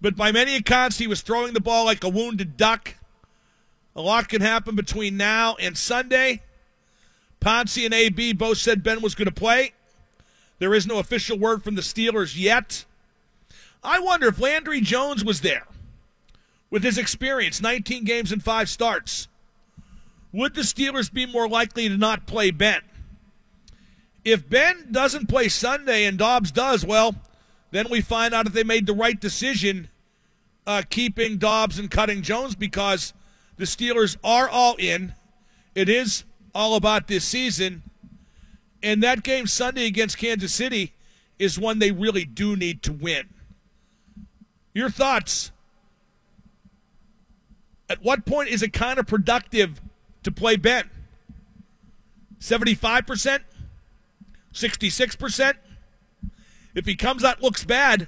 but 0.00 0.16
by 0.16 0.32
many 0.32 0.56
accounts, 0.56 0.98
he 0.98 1.06
was 1.06 1.22
throwing 1.22 1.54
the 1.54 1.60
ball 1.60 1.84
like 1.84 2.04
a 2.04 2.08
wounded 2.08 2.56
duck. 2.56 2.96
A 3.94 4.00
lot 4.00 4.28
can 4.28 4.42
happen 4.42 4.74
between 4.74 5.16
now 5.16 5.56
and 5.58 5.76
Sunday. 5.76 6.42
Pouncey 7.40 7.84
and 7.84 7.94
AB 7.94 8.34
both 8.34 8.58
said 8.58 8.82
Ben 8.82 9.00
was 9.00 9.14
going 9.14 9.26
to 9.26 9.32
play. 9.32 9.72
There 10.58 10.74
is 10.74 10.86
no 10.86 10.98
official 10.98 11.38
word 11.38 11.62
from 11.62 11.74
the 11.74 11.82
Steelers 11.82 12.38
yet. 12.38 12.84
I 13.82 14.00
wonder 14.00 14.28
if 14.28 14.40
Landry 14.40 14.80
Jones 14.80 15.24
was 15.24 15.42
there 15.42 15.66
with 16.70 16.82
his 16.82 16.98
experience 16.98 17.62
19 17.62 18.04
games 18.04 18.32
and 18.32 18.42
five 18.42 18.68
starts. 18.68 19.28
Would 20.32 20.54
the 20.54 20.62
Steelers 20.62 21.12
be 21.12 21.24
more 21.24 21.48
likely 21.48 21.88
to 21.88 21.96
not 21.96 22.26
play 22.26 22.50
Ben? 22.50 22.82
If 24.24 24.48
Ben 24.48 24.88
doesn't 24.90 25.28
play 25.28 25.48
Sunday 25.48 26.04
and 26.04 26.18
Dobbs 26.18 26.50
does, 26.50 26.84
well, 26.84 27.14
then 27.76 27.88
we 27.90 28.00
find 28.00 28.32
out 28.32 28.46
if 28.46 28.54
they 28.54 28.64
made 28.64 28.86
the 28.86 28.94
right 28.94 29.20
decision 29.20 29.88
uh, 30.66 30.82
keeping 30.88 31.36
Dobbs 31.36 31.78
and 31.78 31.90
cutting 31.90 32.22
Jones 32.22 32.54
because 32.54 33.12
the 33.56 33.64
Steelers 33.64 34.16
are 34.24 34.48
all 34.48 34.74
in. 34.76 35.14
It 35.74 35.88
is 35.88 36.24
all 36.54 36.74
about 36.74 37.06
this 37.06 37.24
season. 37.24 37.82
And 38.82 39.02
that 39.02 39.22
game 39.22 39.46
Sunday 39.46 39.86
against 39.86 40.16
Kansas 40.16 40.54
City 40.54 40.94
is 41.38 41.58
one 41.58 41.78
they 41.78 41.92
really 41.92 42.24
do 42.24 42.56
need 42.56 42.82
to 42.84 42.92
win. 42.92 43.28
Your 44.72 44.90
thoughts? 44.90 45.52
At 47.88 48.02
what 48.02 48.24
point 48.24 48.48
is 48.48 48.62
it 48.62 48.72
kind 48.72 48.98
of 48.98 49.06
productive 49.06 49.80
to 50.22 50.32
play 50.32 50.56
Ben? 50.56 50.88
75%? 52.40 53.40
66%? 54.52 55.54
If 56.76 56.84
he 56.84 56.94
comes 56.94 57.24
out 57.24 57.42
looks 57.42 57.64
bad, 57.64 58.06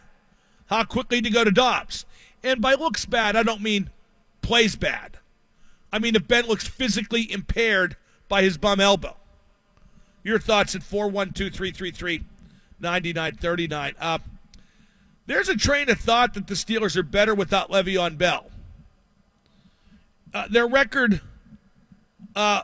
how 0.67 0.85
quickly 0.85 1.23
to 1.23 1.31
go 1.31 1.43
to 1.43 1.51
Dobbs? 1.51 2.05
And 2.45 2.61
by 2.61 2.75
looks 2.75 3.07
bad, 3.07 3.35
I 3.35 3.43
don't 3.43 3.63
mean 3.63 3.91
plays 4.43 4.77
bad. 4.77 5.17
I 5.91 5.99
mean 5.99 6.15
if 6.15 6.29
Ben 6.29 6.47
looks 6.47 6.69
physically 6.69 7.33
impaired 7.33 7.97
by 8.29 8.43
his 8.43 8.59
bum 8.59 8.79
elbow. 8.79 9.17
Your 10.23 10.39
thoughts 10.39 10.75
at 10.75 10.83
412 10.83 11.53
333 11.53 12.25
9939. 12.79 13.95
Uh, 13.99 14.19
there's 15.27 15.49
a 15.49 15.57
train 15.57 15.89
of 15.89 15.99
thought 15.99 16.35
that 16.35 16.47
the 16.47 16.55
Steelers 16.55 16.95
are 16.97 17.03
better 17.03 17.35
without 17.35 17.71
Le'Veon 17.71 18.19
Bell. 18.19 18.51
Uh, 20.35 20.47
their 20.49 20.67
record 20.67 21.23
uh, 22.37 22.63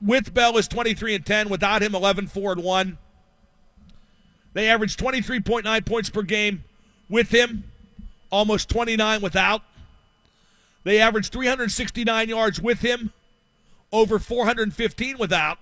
with 0.00 0.32
Bell 0.32 0.56
is 0.56 0.66
23 0.66 1.16
and 1.16 1.26
10. 1.26 1.50
Without 1.50 1.82
him, 1.82 1.94
11 1.94 2.28
4 2.28 2.52
and 2.52 2.64
1. 2.64 2.98
They 4.52 4.68
average 4.68 4.96
23.9 4.96 5.86
points 5.86 6.10
per 6.10 6.22
game 6.22 6.64
with 7.08 7.30
him, 7.30 7.64
almost 8.30 8.68
29 8.68 9.20
without. 9.20 9.62
They 10.84 11.00
average 11.00 11.28
369 11.28 12.28
yards 12.28 12.60
with 12.60 12.80
him, 12.80 13.12
over 13.92 14.18
415 14.18 15.18
without. 15.18 15.58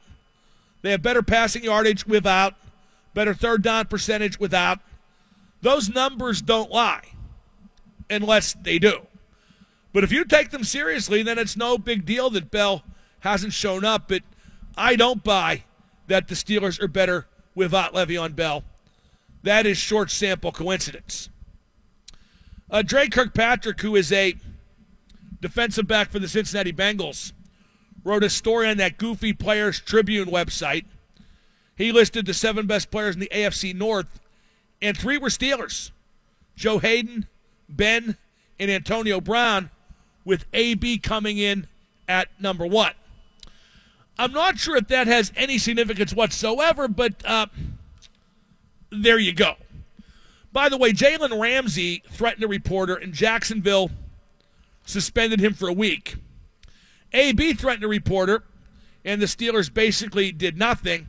They 0.82 0.92
have 0.92 1.02
better 1.02 1.22
passing 1.22 1.64
yardage 1.64 2.06
without, 2.06 2.54
better 3.14 3.34
third 3.34 3.62
down 3.62 3.86
percentage 3.86 4.38
without. 4.38 4.78
Those 5.60 5.88
numbers 5.88 6.40
don't 6.40 6.70
lie 6.70 7.02
unless 8.08 8.54
they 8.54 8.78
do. 8.78 9.00
But 9.92 10.04
if 10.04 10.12
you 10.12 10.24
take 10.24 10.50
them 10.50 10.64
seriously, 10.64 11.22
then 11.22 11.38
it's 11.38 11.56
no 11.56 11.78
big 11.78 12.04
deal 12.04 12.30
that 12.30 12.50
Bell 12.50 12.84
hasn't 13.20 13.52
shown 13.52 13.84
up. 13.84 14.08
But 14.08 14.22
I 14.76 14.94
don't 14.96 15.24
buy 15.24 15.64
that 16.06 16.28
the 16.28 16.34
Steelers 16.34 16.80
are 16.80 16.88
better 16.88 17.26
without 17.54 17.92
Le'Veon 17.92 18.36
Bell. 18.36 18.62
That 19.48 19.64
is 19.64 19.78
short 19.78 20.10
sample 20.10 20.52
coincidence. 20.52 21.30
Uh, 22.70 22.82
Dre 22.82 23.08
Kirkpatrick, 23.08 23.80
who 23.80 23.96
is 23.96 24.12
a 24.12 24.34
defensive 25.40 25.88
back 25.88 26.10
for 26.10 26.18
the 26.18 26.28
Cincinnati 26.28 26.70
Bengals, 26.70 27.32
wrote 28.04 28.22
a 28.22 28.28
story 28.28 28.68
on 28.68 28.76
that 28.76 28.98
Goofy 28.98 29.32
Players 29.32 29.80
Tribune 29.80 30.28
website. 30.28 30.84
He 31.74 31.92
listed 31.92 32.26
the 32.26 32.34
seven 32.34 32.66
best 32.66 32.90
players 32.90 33.14
in 33.14 33.20
the 33.20 33.30
AFC 33.32 33.74
North, 33.74 34.20
and 34.82 34.94
three 34.94 35.16
were 35.16 35.30
Steelers 35.30 35.92
Joe 36.54 36.78
Haden, 36.78 37.26
Ben, 37.70 38.18
and 38.60 38.70
Antonio 38.70 39.18
Brown, 39.18 39.70
with 40.26 40.44
AB 40.52 40.98
coming 40.98 41.38
in 41.38 41.68
at 42.06 42.28
number 42.38 42.66
one. 42.66 42.92
I'm 44.18 44.32
not 44.32 44.58
sure 44.58 44.76
if 44.76 44.88
that 44.88 45.06
has 45.06 45.32
any 45.36 45.56
significance 45.56 46.12
whatsoever, 46.12 46.86
but 46.86 47.14
uh, 47.24 47.46
there 48.90 49.18
you 49.18 49.32
go. 49.32 49.54
By 50.52 50.68
the 50.68 50.76
way, 50.76 50.92
Jalen 50.92 51.40
Ramsey 51.40 52.02
threatened 52.10 52.44
a 52.44 52.48
reporter, 52.48 52.94
and 52.94 53.12
Jacksonville 53.12 53.90
suspended 54.86 55.40
him 55.40 55.54
for 55.54 55.68
a 55.68 55.72
week. 55.72 56.16
AB 57.12 57.54
threatened 57.54 57.84
a 57.84 57.88
reporter, 57.88 58.42
and 59.04 59.20
the 59.20 59.26
Steelers 59.26 59.72
basically 59.72 60.32
did 60.32 60.58
nothing. 60.58 61.06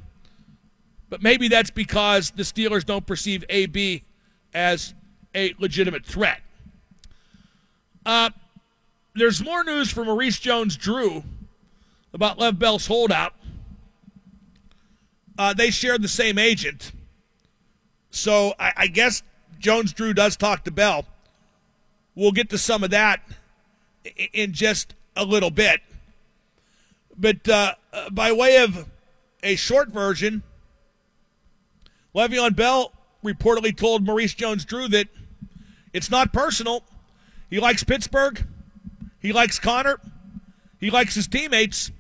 But 1.10 1.24
maybe 1.24 1.48
that's 1.48 1.72
because 1.72 2.32
the 2.32 2.44
Steelers 2.44 2.86
don't 2.86 3.06
perceive 3.06 3.44
AB 3.50 4.04
as 4.54 4.94
a 5.34 5.54
legitimate 5.58 6.06
threat. 6.06 6.42
Uh, 8.06 8.30
there's 9.16 9.44
more 9.44 9.64
news 9.64 9.92
from 9.92 10.08
Maurice 10.08 10.40
Jones 10.40 10.78
Drew 10.78 11.24
about 12.14 12.38
Lev 12.38 12.60
Bell's 12.60 12.88
holdout. 12.88 13.34
Uh, 15.38 15.54
they 15.54 15.72
shared 15.72 16.02
the 16.02 16.08
same 16.08 16.38
agent. 16.38 16.92
So 18.12 18.54
I, 18.60 18.74
I 18.76 18.88
guess 18.88 19.24
Jones 19.60 19.94
Drew 19.94 20.14
does 20.14 20.38
talk 20.38 20.64
to 20.64 20.72
Bell. 20.72 21.06
We'll 22.16 22.32
get 22.32 22.50
to 22.50 22.58
some 22.58 22.84
of 22.84 22.90
that 22.92 23.22
in 24.34 24.54
just 24.54 24.96
a 25.16 25.24
little 25.24 25.52
bit. 25.52 25.82
But 27.18 27.48
uh, 27.48 27.76
uh, 27.92 28.10
by 28.10 28.32
way 28.32 28.58
of 28.58 28.88
a 29.44 29.56
short 29.56 29.90
version, 29.90 30.44
Le'Veon 32.16 32.56
Bell 32.56 32.94
reportedly 33.24 33.76
told 33.76 34.06
Maurice 34.06 34.34
Jones 34.34 34.66
Drew 34.66 34.88
that 34.90 35.08
it's 35.94 36.10
not 36.10 36.34
personal. 36.34 36.84
He 37.50 37.60
likes 37.60 37.84
Pittsburgh. 37.84 38.46
He 39.20 39.34
likes 39.34 39.60
Connor. 39.60 40.00
He 40.80 40.90
likes 40.90 41.16
his 41.16 41.28
teammates. 41.28 41.92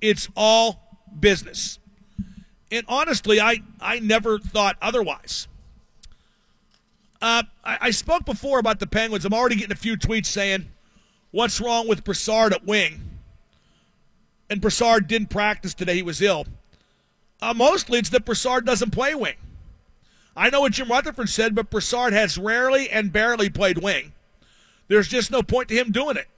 It's 0.00 0.28
all 0.36 1.00
business. 1.18 1.78
And 2.70 2.84
honestly, 2.88 3.40
I, 3.40 3.62
I 3.80 4.00
never 4.00 4.38
thought 4.38 4.76
otherwise. 4.82 5.48
Uh, 7.22 7.44
I, 7.64 7.78
I 7.82 7.90
spoke 7.90 8.24
before 8.24 8.58
about 8.58 8.80
the 8.80 8.86
Penguins. 8.86 9.24
I'm 9.24 9.34
already 9.34 9.56
getting 9.56 9.72
a 9.72 9.76
few 9.76 9.96
tweets 9.96 10.26
saying, 10.26 10.66
what's 11.30 11.60
wrong 11.60 11.88
with 11.88 12.04
Brassard 12.04 12.52
at 12.52 12.64
wing? 12.64 13.00
And 14.50 14.60
Brassard 14.60 15.06
didn't 15.06 15.30
practice 15.30 15.74
today. 15.74 15.94
He 15.96 16.02
was 16.02 16.20
ill. 16.20 16.46
Uh, 17.40 17.54
mostly 17.54 17.98
it's 17.98 18.10
that 18.10 18.24
Brassard 18.24 18.64
doesn't 18.64 18.90
play 18.90 19.14
wing. 19.14 19.36
I 20.36 20.50
know 20.50 20.62
what 20.62 20.72
Jim 20.72 20.88
Rutherford 20.88 21.28
said, 21.28 21.54
but 21.54 21.70
Brassard 21.70 22.12
has 22.12 22.36
rarely 22.36 22.90
and 22.90 23.12
barely 23.12 23.48
played 23.48 23.78
wing. 23.78 24.12
There's 24.88 25.08
just 25.08 25.30
no 25.30 25.42
point 25.42 25.68
to 25.68 25.74
him 25.74 25.92
doing 25.92 26.16
it. 26.16 26.28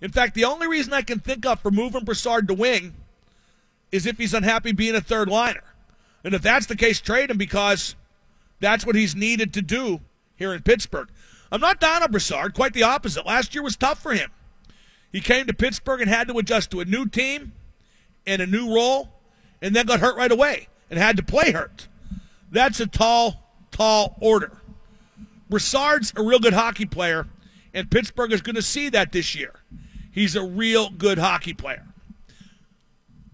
In 0.00 0.10
fact, 0.10 0.34
the 0.34 0.44
only 0.44 0.66
reason 0.66 0.92
I 0.92 1.02
can 1.02 1.20
think 1.20 1.46
of 1.46 1.60
for 1.60 1.70
moving 1.70 2.04
Brassard 2.04 2.48
to 2.48 2.54
wing 2.54 2.94
is 3.92 4.04
if 4.04 4.18
he's 4.18 4.34
unhappy 4.34 4.72
being 4.72 4.94
a 4.94 5.00
third 5.00 5.28
liner. 5.28 5.62
And 6.26 6.34
if 6.34 6.42
that's 6.42 6.66
the 6.66 6.74
case, 6.74 7.00
trade 7.00 7.30
him 7.30 7.38
because 7.38 7.94
that's 8.58 8.84
what 8.84 8.96
he's 8.96 9.14
needed 9.14 9.54
to 9.54 9.62
do 9.62 10.00
here 10.34 10.52
in 10.52 10.60
Pittsburgh. 10.62 11.08
I'm 11.52 11.60
not 11.60 11.78
down 11.78 12.02
on 12.02 12.10
Brassard, 12.10 12.52
quite 12.52 12.72
the 12.72 12.82
opposite. 12.82 13.24
Last 13.24 13.54
year 13.54 13.62
was 13.62 13.76
tough 13.76 14.02
for 14.02 14.12
him. 14.12 14.32
He 15.12 15.20
came 15.20 15.46
to 15.46 15.54
Pittsburgh 15.54 16.00
and 16.00 16.10
had 16.10 16.26
to 16.26 16.36
adjust 16.36 16.72
to 16.72 16.80
a 16.80 16.84
new 16.84 17.06
team 17.06 17.52
and 18.26 18.42
a 18.42 18.46
new 18.46 18.74
role, 18.74 19.08
and 19.62 19.74
then 19.74 19.86
got 19.86 20.00
hurt 20.00 20.16
right 20.16 20.32
away 20.32 20.66
and 20.90 20.98
had 20.98 21.16
to 21.16 21.22
play 21.22 21.52
hurt. 21.52 21.86
That's 22.50 22.80
a 22.80 22.88
tall, 22.88 23.48
tall 23.70 24.16
order. 24.20 24.58
Brassard's 25.48 26.12
a 26.16 26.24
real 26.24 26.40
good 26.40 26.54
hockey 26.54 26.86
player, 26.86 27.28
and 27.72 27.88
Pittsburgh 27.88 28.32
is 28.32 28.42
going 28.42 28.56
to 28.56 28.62
see 28.62 28.88
that 28.88 29.12
this 29.12 29.36
year. 29.36 29.54
He's 30.10 30.34
a 30.34 30.42
real 30.42 30.90
good 30.90 31.18
hockey 31.18 31.54
player. 31.54 31.86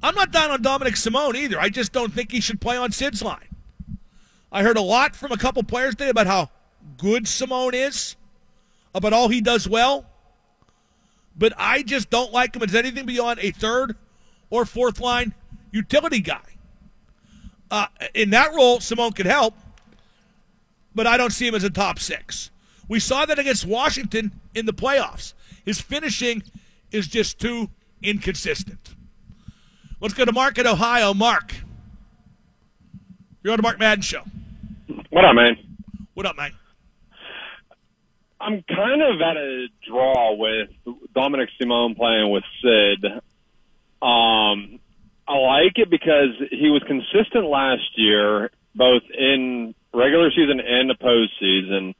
I'm 0.03 0.15
not 0.15 0.33
down 0.33 0.51
on 0.51 0.63
Dominik 0.63 0.97
Simon 0.97 1.37
either. 1.37 1.61
I 1.61 1.69
just 1.69 1.93
don't 1.93 2.13
think 2.13 2.33
he 2.33 2.41
should 2.41 2.61
play 2.61 2.77
on 2.77 2.91
Sid's 2.91 3.23
line. 3.23 3.49
I 4.51 4.63
heard 4.63 4.77
a 4.77 4.83
lot 4.83 5.15
from 5.15 5.33
a 5.33 5.37
couple 5.37 5.63
players 5.63 5.95
today 5.95 6.11
about 6.11 6.27
how 6.27 6.51
good 6.99 7.29
Simon 7.29 7.75
is, 7.75 8.17
about 8.95 9.13
all 9.13 9.29
he 9.29 9.41
does 9.41 9.69
well, 9.69 10.07
but 11.39 11.53
I 11.57 11.83
just 11.83 12.11
don't 12.11 12.33
like 12.33 12.57
him 12.57 12.63
as 12.63 12.75
anything 12.75 13.07
beyond 13.07 13.39
a 13.41 13.53
third 13.53 13.97
or 14.51 14.65
fourth 14.65 15.01
line 15.01 15.35
utility 15.71 16.21
guy. 16.21 16.43
Uh, 17.71 17.87
in 18.13 18.31
that 18.31 18.53
role, 18.55 18.81
Simon 18.81 19.13
could 19.13 19.27
help, 19.27 19.55
but 20.95 21.07
I 21.07 21.17
don't 21.17 21.33
see 21.33 21.47
him 21.47 21.55
as 21.55 21.65
a 21.65 21.71
top 21.71 21.99
six. 21.99 22.51
We 22.89 23.01
saw 23.01 23.25
that 23.25 23.39
against 23.39 23.65
Washington 23.65 24.33
in 24.55 24.67
the 24.67 24.75
playoffs. 24.75 25.33
His 25.65 25.81
finishing 25.81 26.43
is 26.91 27.07
just 27.07 27.39
too 27.39 27.71
inconsistent. 28.03 28.95
Let's 30.03 30.15
go 30.15 30.25
to 30.25 30.33
Mark 30.33 30.59
in 30.59 30.67
Ohio. 30.67 31.15
Mark, 31.15 31.55
you're 33.45 33.53
on 33.53 33.57
the 33.57 33.63
Mark 33.63 33.79
Madden 33.79 34.03
Show. 34.03 34.25
What 35.11 35.25
up, 35.25 35.37
man? 35.37 35.57
What 36.15 36.27
up, 36.27 36.37
man? 36.37 36.51
I'm 38.41 38.65
kind 38.65 39.01
of 39.01 39.21
at 39.21 39.37
a 39.37 39.69
draw 39.87 40.35
with 40.35 40.71
Dominik 41.15 41.47
Simon 41.57 41.95
playing 41.95 42.33
with 42.33 42.43
Sid. 42.61 43.05
Um, 44.03 44.81
I 45.29 45.37
like 45.37 45.77
it 45.77 45.89
because 45.89 46.35
he 46.51 46.69
was 46.71 46.83
consistent 46.89 47.47
last 47.47 47.89
year, 47.95 48.51
both 48.75 49.05
in 49.17 49.73
regular 49.95 50.31
season 50.33 50.59
and 50.59 50.91
the 50.91 50.97
postseason. 50.97 51.95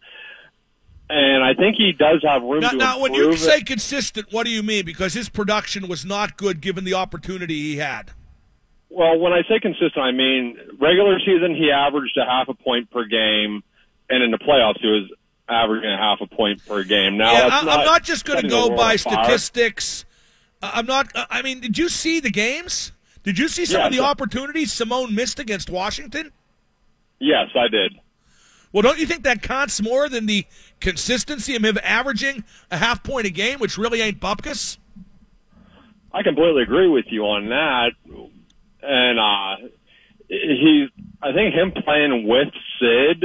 And 1.15 1.45
I 1.45 1.53
think 1.53 1.77
he 1.77 1.93
does 1.93 2.23
have 2.27 2.43
room 2.43 2.61
Now, 2.61 2.71
to 2.71 2.77
now 2.77 2.99
when 2.99 3.13
you 3.13 3.37
say 3.37 3.61
consistent, 3.61 4.29
what 4.33 4.47
do 4.47 4.51
you 4.51 4.63
mean? 4.63 4.87
Because 4.87 5.13
his 5.13 5.29
production 5.29 5.87
was 5.87 6.07
not 6.07 6.39
good 6.39 6.63
given 6.63 6.85
the 6.85 6.95
opportunity 6.95 7.53
he 7.61 7.77
had. 7.77 8.13
Well, 8.89 9.19
when 9.19 9.31
I 9.35 9.43
say 9.43 9.61
consistent, 9.61 9.99
I 9.99 10.13
mean 10.13 10.57
regular 10.81 11.19
season 11.21 11.55
he 11.55 11.71
averaged 11.71 12.17
a 12.17 12.25
half 12.25 12.49
a 12.49 12.55
point 12.55 12.91
per 12.91 13.05
game, 13.05 13.63
and 14.09 14.23
in 14.23 14.31
the 14.31 14.39
playoffs 14.39 14.81
he 14.81 14.87
was 14.87 15.11
averaging 15.51 15.91
a 15.91 15.99
half 15.99 16.23
a 16.23 16.27
point 16.27 16.65
per 16.65 16.83
game. 16.83 17.19
Now, 17.19 17.33
yeah, 17.33 17.49
I, 17.53 17.59
I'm 17.59 17.85
not 17.85 18.05
just 18.05 18.25
going 18.25 18.41
to 18.41 18.49
go 18.49 18.71
by 18.71 18.97
fire. 18.97 18.99
statistics. 18.99 20.07
Uh, 20.63 20.71
I'm 20.73 20.87
not. 20.87 21.09
I 21.15 21.43
mean, 21.43 21.61
did 21.61 21.77
you 21.77 21.91
see 21.91 22.21
the 22.21 22.31
games? 22.31 22.93
Did 23.23 23.39
you 23.39 23.49
see 23.49 23.67
some 23.67 23.81
Yeah, 23.81 23.87
of 23.89 23.93
the 23.93 23.99
so- 23.99 24.05
opportunities 24.05 24.73
Simon 24.73 25.15
missed 25.15 25.39
against 25.39 25.69
Washington? 25.69 26.33
Yes, 27.19 27.49
I 27.55 27.69
did. 27.69 27.93
Well, 28.73 28.83
don't 28.83 28.99
you 28.99 29.07
think 29.07 29.23
that 29.25 29.43
counts 29.43 29.83
more 29.83 30.09
than 30.09 30.27
the 30.27 30.47
consistency 30.81 31.55
of 31.57 31.65
him 31.65 31.79
averaging 31.83 32.45
a 32.71 32.79
half 32.79 33.03
point 33.03 33.27
a 33.27 33.31
game, 33.31 33.59
which 33.59 33.77
really 33.77 34.01
ain't 34.01 34.19
bupkis? 34.21 34.79
I 36.13 36.23
completely 36.23 36.63
agree 36.63 36.89
with 36.89 37.07
you 37.11 37.23
on 37.25 37.49
that. 37.49 37.93
And 38.83 39.19
uh 39.19 39.69
he 40.29 40.89
I 41.23 41.33
think 41.33 41.55
him 41.55 41.73
playing 41.85 42.27
with 42.27 42.49
Sid 42.81 43.23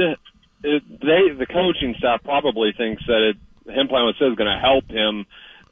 it, 0.64 0.82
they 1.00 1.30
the 1.38 1.46
coaching 1.46 1.94
staff 1.98 2.22
probably 2.24 2.72
thinks 2.76 3.02
that 3.06 3.30
it, 3.32 3.72
him 3.72 3.88
playing 3.88 4.06
with 4.06 4.16
Sid 4.18 4.32
is 4.32 4.36
going 4.36 4.52
to 4.52 4.58
help 4.60 4.88
him 4.90 5.24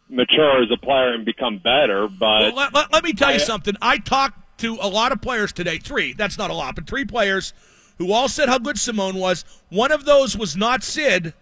mature 0.09 0.63
as 0.63 0.69
a 0.73 0.77
player 0.77 1.13
and 1.15 1.25
become 1.25 1.59
better, 1.59 2.07
but 2.09 2.21
Well, 2.21 2.55
let, 2.55 2.75
let, 2.75 2.93
let 2.93 3.05
me 3.05 3.13
tell 3.13 3.31
you 3.31 3.37
I- 3.37 3.39
something. 3.39 3.75
I 3.83 3.99
talked 3.99 4.59
to 4.61 4.79
a 4.81 4.89
lot 4.89 5.11
of 5.13 5.21
players 5.21 5.53
today. 5.53 5.79
Three. 5.79 6.13
That's 6.13 6.39
not 6.39 6.51
a 6.51 6.55
lot, 6.55 6.75
but 6.77 6.87
three 6.87 7.05
players 7.05 7.53
who 7.99 8.13
all 8.13 8.29
said 8.29 8.49
how 8.49 8.59
good 8.59 8.79
Simon 8.79 9.17
was. 9.17 9.45
One 9.69 9.93
of 9.93 10.05
those 10.05 10.37
was 10.37 10.57
not 10.57 10.83
Sid, 10.83 11.35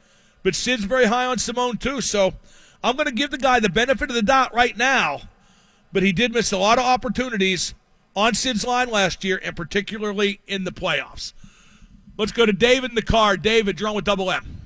but 0.43 0.55
Sid's 0.55 0.85
very 0.85 1.07
high 1.07 1.27
on 1.27 1.39
Simon 1.39 1.77
too. 1.77 2.01
So 2.01 2.35
I'm 2.83 2.97
going 2.97 3.07
to 3.07 3.13
give 3.13 3.31
the 3.31 3.39
guy 3.39 3.61
the 3.61 3.69
benefit 3.69 4.11
of 4.11 4.15
the 4.15 4.23
doubt 4.23 4.55
right 4.55 4.77
now. 4.77 5.23
But 5.93 6.03
he 6.03 6.13
did 6.13 6.33
miss 6.33 6.53
a 6.53 6.59
lot 6.59 6.79
of 6.79 6.85
opportunities 6.85 7.75
on 8.17 8.35
Sid's 8.35 8.67
line 8.67 8.91
last 8.91 9.25
year, 9.25 9.41
and 9.43 9.57
particularly 9.57 10.41
in 10.47 10.65
the 10.65 10.73
playoffs. 10.73 11.33
Let's 12.17 12.33
go 12.33 12.47
to 12.47 12.53
David 12.53 12.91
in 12.91 12.95
the 12.95 13.03
car. 13.03 13.37
David, 13.37 13.81
you're 13.81 13.89
on 13.89 13.95
with 13.95 14.05
Double 14.05 14.31
M. 14.31 14.61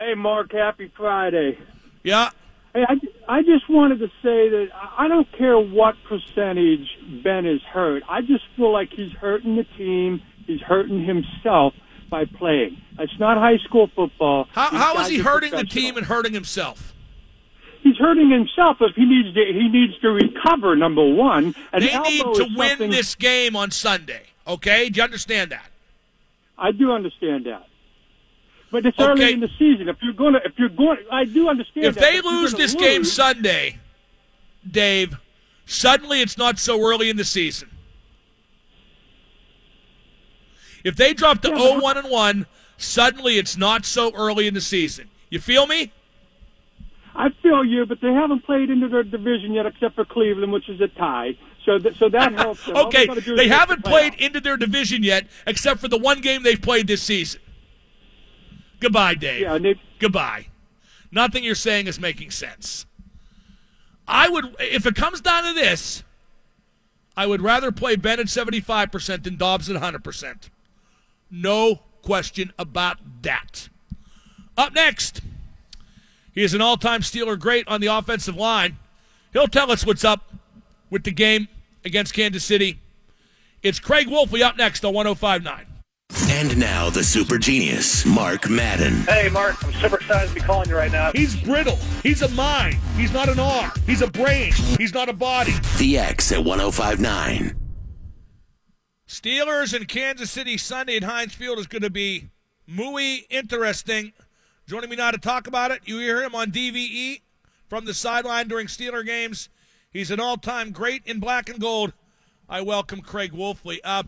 Hey, 0.00 0.14
Mark, 0.14 0.52
happy 0.52 0.92
Friday. 0.96 1.58
Yeah. 2.02 2.30
Hey, 2.74 2.84
I, 2.88 2.94
I 3.28 3.42
just 3.42 3.68
wanted 3.68 3.98
to 3.98 4.08
say 4.22 4.48
that 4.48 4.68
I 4.74 5.04
I 5.04 5.08
don't 5.08 5.30
care 5.32 5.58
what 5.58 5.94
percentage 6.08 6.86
Ben 7.22 7.46
is 7.46 7.60
hurt. 7.62 8.02
I 8.08 8.20
just 8.20 8.44
feel 8.56 8.72
like 8.72 8.90
he's 8.92 9.12
hurting 9.12 9.56
the 9.56 9.64
team. 9.76 10.22
He's 10.52 10.60
hurting 10.60 11.02
himself 11.02 11.72
by 12.10 12.26
playing. 12.26 12.76
It's 12.98 13.18
not 13.18 13.38
high 13.38 13.56
school 13.64 13.88
football. 13.96 14.46
How, 14.52 14.68
how 14.68 15.00
is 15.00 15.08
he 15.08 15.18
hurting 15.18 15.52
the 15.52 15.64
team 15.64 15.96
and 15.96 16.04
hurting 16.04 16.34
himself? 16.34 16.92
He's 17.82 17.96
hurting 17.96 18.28
himself 18.30 18.76
if 18.82 18.94
he 18.94 19.06
needs 19.06 19.34
to. 19.34 19.44
He 19.46 19.68
needs 19.68 19.98
to 20.00 20.10
recover. 20.10 20.76
Number 20.76 21.08
one, 21.08 21.54
and 21.72 21.82
They 21.82 21.98
need 22.00 22.20
to 22.34 22.48
win 22.54 22.68
something- 22.68 22.90
this 22.90 23.14
game 23.14 23.56
on 23.56 23.70
Sunday. 23.70 24.24
Okay? 24.46 24.90
Do 24.90 24.98
you 24.98 25.04
understand 25.04 25.52
that? 25.52 25.70
I 26.58 26.70
do 26.72 26.92
understand 26.92 27.46
that. 27.46 27.66
But 28.70 28.84
it's 28.84 28.98
Okay. 28.98 29.10
early 29.10 29.32
in 29.32 29.40
the 29.40 29.50
season. 29.58 29.88
If 29.88 29.96
you're 30.02 30.12
going 30.12 30.34
to, 30.34 30.40
if 30.44 30.52
you're 30.58 30.68
going, 30.68 30.98
I 31.10 31.24
do 31.24 31.48
understand. 31.48 31.86
If 31.86 31.94
that, 31.94 32.00
they 32.02 32.20
lose 32.20 32.52
this 32.52 32.74
game 32.74 33.04
Sunday, 33.04 33.78
Dave, 34.70 35.16
suddenly 35.64 36.20
it's 36.20 36.36
not 36.36 36.58
so 36.58 36.78
early 36.86 37.08
in 37.08 37.16
the 37.16 37.24
season. 37.24 37.70
If 40.84 40.96
they 40.96 41.14
drop 41.14 41.42
to 41.42 41.48
Yeah, 41.48 41.54
but 41.54 41.62
0 41.62 41.72
how- 41.74 41.80
1 41.80 41.98
and 41.98 42.10
1, 42.10 42.46
suddenly 42.76 43.38
it's 43.38 43.56
not 43.56 43.84
so 43.84 44.12
early 44.14 44.46
in 44.46 44.54
the 44.54 44.60
season. 44.60 45.08
You 45.30 45.38
feel 45.38 45.66
me? 45.66 45.92
I 47.14 47.28
feel 47.42 47.64
you, 47.64 47.84
but 47.86 48.00
they 48.00 48.12
haven't 48.12 48.44
played 48.44 48.70
into 48.70 48.88
their 48.88 49.02
division 49.02 49.52
yet, 49.52 49.66
except 49.66 49.94
for 49.94 50.04
Cleveland, 50.04 50.52
which 50.52 50.68
is 50.68 50.80
a 50.80 50.88
tie. 50.88 51.36
So, 51.64 51.78
th- 51.78 51.96
so 51.96 52.08
that 52.08 52.32
helps. 52.32 52.66
Okay, 52.68 53.06
gotta 53.06 53.20
do 53.20 53.34
is 53.34 53.38
they 53.38 53.48
haven't 53.48 53.84
played 53.84 54.14
into 54.14 54.40
their 54.40 54.56
division 54.56 55.02
yet, 55.02 55.26
except 55.46 55.80
for 55.80 55.88
the 55.88 55.98
one 55.98 56.20
game 56.20 56.42
they've 56.42 56.60
played 56.60 56.86
this 56.86 57.02
season. 57.02 57.40
Goodbye, 58.80 59.14
Dave. 59.14 59.42
Yeah, 59.42 59.58
they, 59.58 59.80
Goodbye. 60.00 60.46
Nothing 61.12 61.44
you're 61.44 61.54
saying 61.54 61.86
is 61.86 62.00
making 62.00 62.30
sense. 62.30 62.86
I 64.08 64.28
would, 64.28 64.56
if 64.58 64.86
it 64.86 64.94
comes 64.96 65.20
down 65.20 65.44
to 65.44 65.52
this, 65.52 66.02
I 67.16 67.26
would 67.26 67.42
rather 67.42 67.70
play 67.70 67.94
Ben 67.96 68.18
at 68.18 68.26
75% 68.26 69.22
than 69.22 69.36
Dobbs 69.36 69.70
at 69.70 69.80
100%. 69.80 70.48
No 71.32 71.80
question 72.02 72.52
about 72.58 72.98
that. 73.22 73.70
Up 74.56 74.74
next, 74.74 75.22
he 76.34 76.42
is 76.42 76.52
an 76.52 76.60
all 76.60 76.76
time 76.76 77.00
Steeler 77.00 77.38
great 77.38 77.66
on 77.66 77.80
the 77.80 77.86
offensive 77.86 78.36
line. 78.36 78.76
He'll 79.32 79.48
tell 79.48 79.72
us 79.72 79.86
what's 79.86 80.04
up 80.04 80.30
with 80.90 81.04
the 81.04 81.10
game 81.10 81.48
against 81.86 82.12
Kansas 82.12 82.44
City. 82.44 82.78
It's 83.62 83.80
Craig 83.80 84.08
Wolfley 84.08 84.42
up 84.42 84.58
next 84.58 84.84
on 84.84 84.92
1059. 84.92 85.66
And 86.28 86.58
now 86.58 86.90
the 86.90 87.02
super 87.02 87.38
genius, 87.38 88.04
Mark 88.04 88.50
Madden. 88.50 89.02
Hey, 89.02 89.30
Mark, 89.30 89.62
I'm 89.64 89.72
super 89.74 89.96
excited 89.96 90.28
to 90.28 90.34
be 90.34 90.40
calling 90.40 90.68
you 90.68 90.76
right 90.76 90.92
now. 90.92 91.12
He's 91.14 91.34
brittle. 91.34 91.78
He's 92.02 92.20
a 92.20 92.28
mind. 92.28 92.76
He's 92.96 93.12
not 93.12 93.30
an 93.30 93.38
arm. 93.38 93.70
He's 93.86 94.02
a 94.02 94.08
brain. 94.08 94.52
He's 94.76 94.92
not 94.92 95.08
a 95.08 95.14
body. 95.14 95.54
The 95.78 95.98
X 95.98 96.30
at 96.32 96.44
1059. 96.44 97.61
Steelers 99.22 99.72
and 99.72 99.86
Kansas 99.86 100.32
City 100.32 100.56
Sunday 100.56 100.96
at 100.96 101.04
Heinz 101.04 101.32
Field 101.32 101.60
is 101.60 101.68
going 101.68 101.82
to 101.82 101.90
be 101.90 102.30
muy 102.66 103.24
interesting. 103.30 104.12
Joining 104.66 104.90
me 104.90 104.96
now 104.96 105.12
to 105.12 105.18
talk 105.18 105.46
about 105.46 105.70
it, 105.70 105.82
you 105.84 105.98
hear 105.98 106.24
him 106.24 106.34
on 106.34 106.50
DVE 106.50 107.20
from 107.68 107.84
the 107.84 107.94
sideline 107.94 108.48
during 108.48 108.66
Steeler 108.66 109.06
games. 109.06 109.48
He's 109.92 110.10
an 110.10 110.18
all-time 110.18 110.72
great 110.72 111.06
in 111.06 111.20
black 111.20 111.48
and 111.48 111.60
gold. 111.60 111.92
I 112.48 112.62
welcome 112.62 113.00
Craig 113.00 113.30
Wolfley. 113.30 113.78
Uh, 113.84 114.02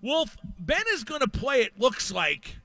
Wolf, 0.00 0.38
Ben 0.58 0.84
is 0.94 1.04
going 1.04 1.20
to 1.20 1.28
play. 1.28 1.60
It 1.60 1.78
looks 1.78 2.10
like, 2.10 2.56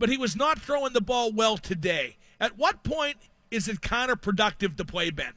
but 0.00 0.08
he 0.08 0.16
was 0.16 0.34
not 0.34 0.58
throwing 0.58 0.94
the 0.94 1.00
ball 1.00 1.30
well 1.30 1.56
today. 1.56 2.16
At 2.40 2.58
what 2.58 2.82
point 2.82 3.18
is 3.52 3.68
it 3.68 3.82
counterproductive 3.82 4.76
to 4.78 4.84
play 4.84 5.10
Ben? 5.10 5.34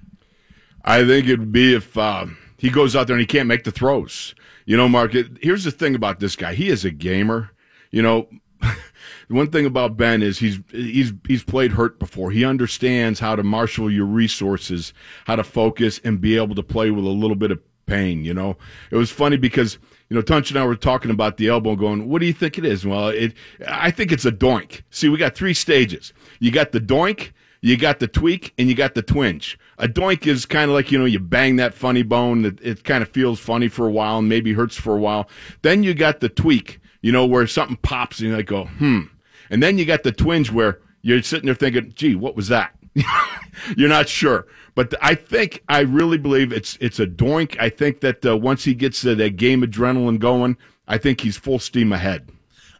I 0.84 1.06
think 1.06 1.28
it'd 1.28 1.52
be 1.52 1.76
if 1.76 1.96
uh, 1.96 2.26
he 2.58 2.70
goes 2.70 2.96
out 2.96 3.08
there 3.08 3.16
and 3.16 3.22
he 3.22 3.28
can't 3.28 3.48
make 3.48 3.64
the 3.64 3.72
throws. 3.72 4.36
You 4.66 4.76
know, 4.76 4.90
Mark, 4.90 5.16
it, 5.16 5.28
here's 5.42 5.64
the 5.64 5.72
thing 5.72 5.96
about 5.96 6.20
this 6.20 6.36
guy. 6.36 6.54
He 6.54 6.70
is 6.70 6.84
a 6.84 6.92
gamer. 6.92 7.52
You 7.92 8.02
know, 8.02 8.28
one 9.30 9.50
thing 9.50 9.66
about 9.66 9.98
Ben 9.98 10.22
is 10.22 10.40
he's 10.40 10.60
he's 10.72 11.14
he's 11.28 11.44
played 11.44 11.72
hurt 11.72 12.00
before. 12.00 12.32
He 12.32 12.44
understands 12.44 13.20
how 13.20 13.36
to 13.36 13.44
marshal 13.44 13.90
your 13.90 14.06
resources, 14.06 14.94
how 15.26 15.36
to 15.36 15.44
focus, 15.44 16.02
and 16.04 16.20
be 16.20 16.36
able 16.36 16.56
to 16.56 16.64
play 16.64 16.92
with 16.92 17.06
a 17.06 17.10
little 17.10 17.36
bit 17.36 17.52
of 17.52 17.60
pain. 17.86 18.26
You 18.26 18.34
know, 18.34 18.58
it 18.92 18.98
was 18.98 19.12
funny 19.12 19.38
because 19.38 19.78
you 20.10 20.16
know 20.16 20.22
Tunch 20.22 20.50
and 20.50 20.60
I 20.60 20.66
were 20.66 20.76
talking 20.76 21.12
about 21.12 21.38
the 21.38 21.48
elbow, 21.48 21.76
going, 21.76 22.10
"What 22.10 22.20
do 22.20 22.26
you 22.26 22.34
think 22.34 22.58
it 22.58 22.66
is?" 22.66 22.86
Well, 22.86 23.10
it 23.10 23.34
I 23.68 23.92
think 23.92 24.12
it's 24.12 24.26
a 24.26 24.32
doink. 24.32 24.82
See, 24.90 25.10
we 25.10 25.18
got 25.18 25.36
three 25.36 25.54
stages. 25.54 26.14
You 26.40 26.52
got 26.52 26.72
the 26.72 26.82
doink. 26.82 27.32
You 27.62 27.76
got 27.76 28.00
the 28.00 28.08
tweak 28.08 28.54
and 28.58 28.70
you 28.70 28.76
got 28.76 28.94
the 28.94 29.02
twinge. 29.02 29.58
A 29.80 29.88
doink 29.88 30.26
is 30.26 30.46
kind 30.46 30.70
of 30.70 30.76
like, 30.76 30.92
you 30.92 30.98
know, 30.98 31.06
you 31.06 31.20
bang 31.20 31.58
that 31.58 31.74
funny 31.74 32.04
bone. 32.04 32.46
It, 32.46 32.60
it 32.62 32.84
kind 32.84 33.04
of 33.04 33.10
feels 33.10 33.40
funny 33.40 33.68
for 33.68 33.86
a 33.86 33.92
while 33.92 34.20
and 34.20 34.28
maybe 34.28 34.54
hurts 34.54 34.76
for 34.76 34.96
a 34.96 35.00
while. 35.00 35.30
Then 35.62 35.84
you 35.84 35.94
got 35.94 36.20
the 36.20 36.30
tweak, 36.30 36.80
you 37.02 37.12
know, 37.12 37.26
where 37.26 37.46
something 37.46 37.78
pops 37.84 38.20
and 38.20 38.30
you 38.30 38.36
like 38.36 38.48
go, 38.48 38.66
hmm. 38.66 39.02
And 39.50 39.62
then 39.62 39.78
you 39.78 39.86
got 39.86 40.04
the 40.04 40.12
twinge 40.12 40.52
where 40.52 40.80
you're 41.02 41.22
sitting 41.22 41.46
there 41.46 41.56
thinking, 41.56 41.94
gee, 41.96 42.16
what 42.16 42.36
was 42.36 42.48
that? 42.48 42.76
you're 43.78 43.90
not 43.90 44.10
sure. 44.10 44.48
But 44.76 44.94
I 45.02 45.16
think, 45.16 45.64
I 45.70 45.82
really 45.82 46.18
believe 46.18 46.52
it's, 46.52 46.78
it's 46.82 47.00
a 47.00 47.08
doink. 47.08 47.60
I 47.60 47.70
think 47.70 48.02
that 48.02 48.26
uh, 48.26 48.36
once 48.36 48.64
he 48.64 48.74
gets 48.74 49.06
uh, 49.06 49.16
that 49.16 49.38
game 49.38 49.62
adrenaline 49.62 50.20
going, 50.20 50.58
I 50.88 50.98
think 50.98 51.22
he's 51.22 51.38
full 51.38 51.60
steam 51.60 51.94
ahead. 51.94 52.30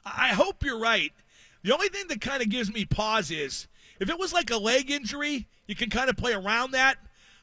I 0.06 0.30
hope 0.30 0.64
you're 0.64 0.80
right. 0.80 1.12
The 1.64 1.74
only 1.74 1.90
thing 1.90 2.08
that 2.08 2.22
kind 2.22 2.42
of 2.42 2.50
gives 2.50 2.72
me 2.72 2.86
pause 2.86 3.32
is 3.32 3.68
if 4.00 4.10
it 4.10 4.20
was 4.20 4.34
like 4.34 4.52
a 4.52 4.58
leg 4.58 4.92
injury, 4.92 5.48
you 5.68 5.76
can 5.76 5.90
kind 5.90 6.10
of 6.10 6.18
play 6.18 6.34
around 6.34 6.72
that. 6.72 6.98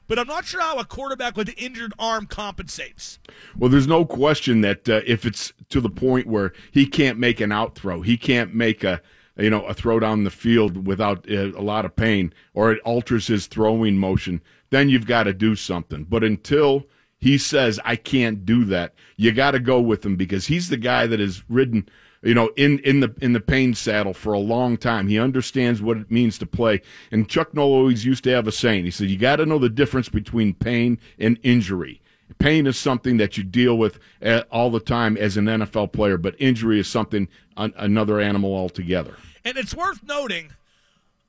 But 0.06 0.18
I'm 0.18 0.26
not 0.26 0.44
sure 0.44 0.60
how 0.60 0.78
a 0.78 0.84
quarterback 0.84 1.36
with 1.36 1.48
an 1.48 1.54
injured 1.56 1.94
arm 1.98 2.26
compensates. 2.26 3.18
Well, 3.56 3.70
there's 3.70 3.86
no 3.86 4.04
question 4.04 4.60
that 4.60 4.88
uh, 4.88 5.00
if 5.06 5.24
it's 5.24 5.52
to 5.70 5.80
the 5.80 5.88
point 5.88 6.26
where 6.26 6.52
he 6.72 6.86
can't 6.86 7.18
make 7.18 7.40
an 7.40 7.52
out 7.52 7.74
throw, 7.74 8.02
he 8.02 8.18
can't 8.18 8.54
make 8.54 8.84
a 8.84 9.00
you 9.38 9.50
know 9.50 9.64
a 9.64 9.72
throw 9.72 9.98
down 9.98 10.24
the 10.24 10.30
field 10.30 10.86
without 10.86 11.28
uh, 11.30 11.52
a 11.52 11.62
lot 11.62 11.86
of 11.86 11.96
pain, 11.96 12.34
or 12.52 12.70
it 12.70 12.80
alters 12.84 13.26
his 13.26 13.46
throwing 13.46 13.96
motion, 13.96 14.42
then 14.70 14.90
you've 14.90 15.06
got 15.06 15.22
to 15.22 15.32
do 15.32 15.56
something. 15.56 16.04
But 16.04 16.22
until 16.22 16.84
he 17.18 17.38
says 17.38 17.80
I 17.84 17.96
can't 17.96 18.44
do 18.44 18.64
that, 18.66 18.94
you 19.16 19.32
got 19.32 19.52
to 19.52 19.60
go 19.60 19.80
with 19.80 20.04
him 20.04 20.16
because 20.16 20.46
he's 20.46 20.68
the 20.68 20.76
guy 20.76 21.06
that 21.06 21.20
has 21.20 21.42
ridden 21.48 21.88
you 22.24 22.34
know, 22.34 22.50
in, 22.56 22.78
in 22.80 23.00
the 23.00 23.14
in 23.20 23.32
the 23.32 23.40
pain 23.40 23.74
saddle 23.74 24.14
for 24.14 24.32
a 24.32 24.38
long 24.38 24.76
time. 24.76 25.08
He 25.08 25.18
understands 25.18 25.82
what 25.82 25.98
it 25.98 26.10
means 26.10 26.38
to 26.38 26.46
play. 26.46 26.80
And 27.10 27.28
Chuck 27.28 27.54
Noll 27.54 27.72
always 27.72 28.04
used 28.04 28.24
to 28.24 28.30
have 28.30 28.48
a 28.48 28.52
saying. 28.52 28.84
He 28.84 28.90
said, 28.90 29.08
"You 29.08 29.18
got 29.18 29.36
to 29.36 29.46
know 29.46 29.58
the 29.58 29.68
difference 29.68 30.08
between 30.08 30.54
pain 30.54 30.98
and 31.18 31.38
injury." 31.42 32.00
Pain 32.38 32.66
is 32.66 32.78
something 32.78 33.18
that 33.18 33.36
you 33.36 33.44
deal 33.44 33.76
with 33.76 33.98
uh, 34.22 34.42
all 34.50 34.70
the 34.70 34.80
time 34.80 35.16
as 35.16 35.36
an 35.36 35.44
NFL 35.44 35.92
player, 35.92 36.16
but 36.16 36.34
injury 36.38 36.80
is 36.80 36.88
something 36.88 37.28
another 37.56 38.18
animal 38.18 38.56
altogether. 38.56 39.14
And 39.44 39.58
it's 39.58 39.74
worth 39.74 40.02
noting 40.02 40.52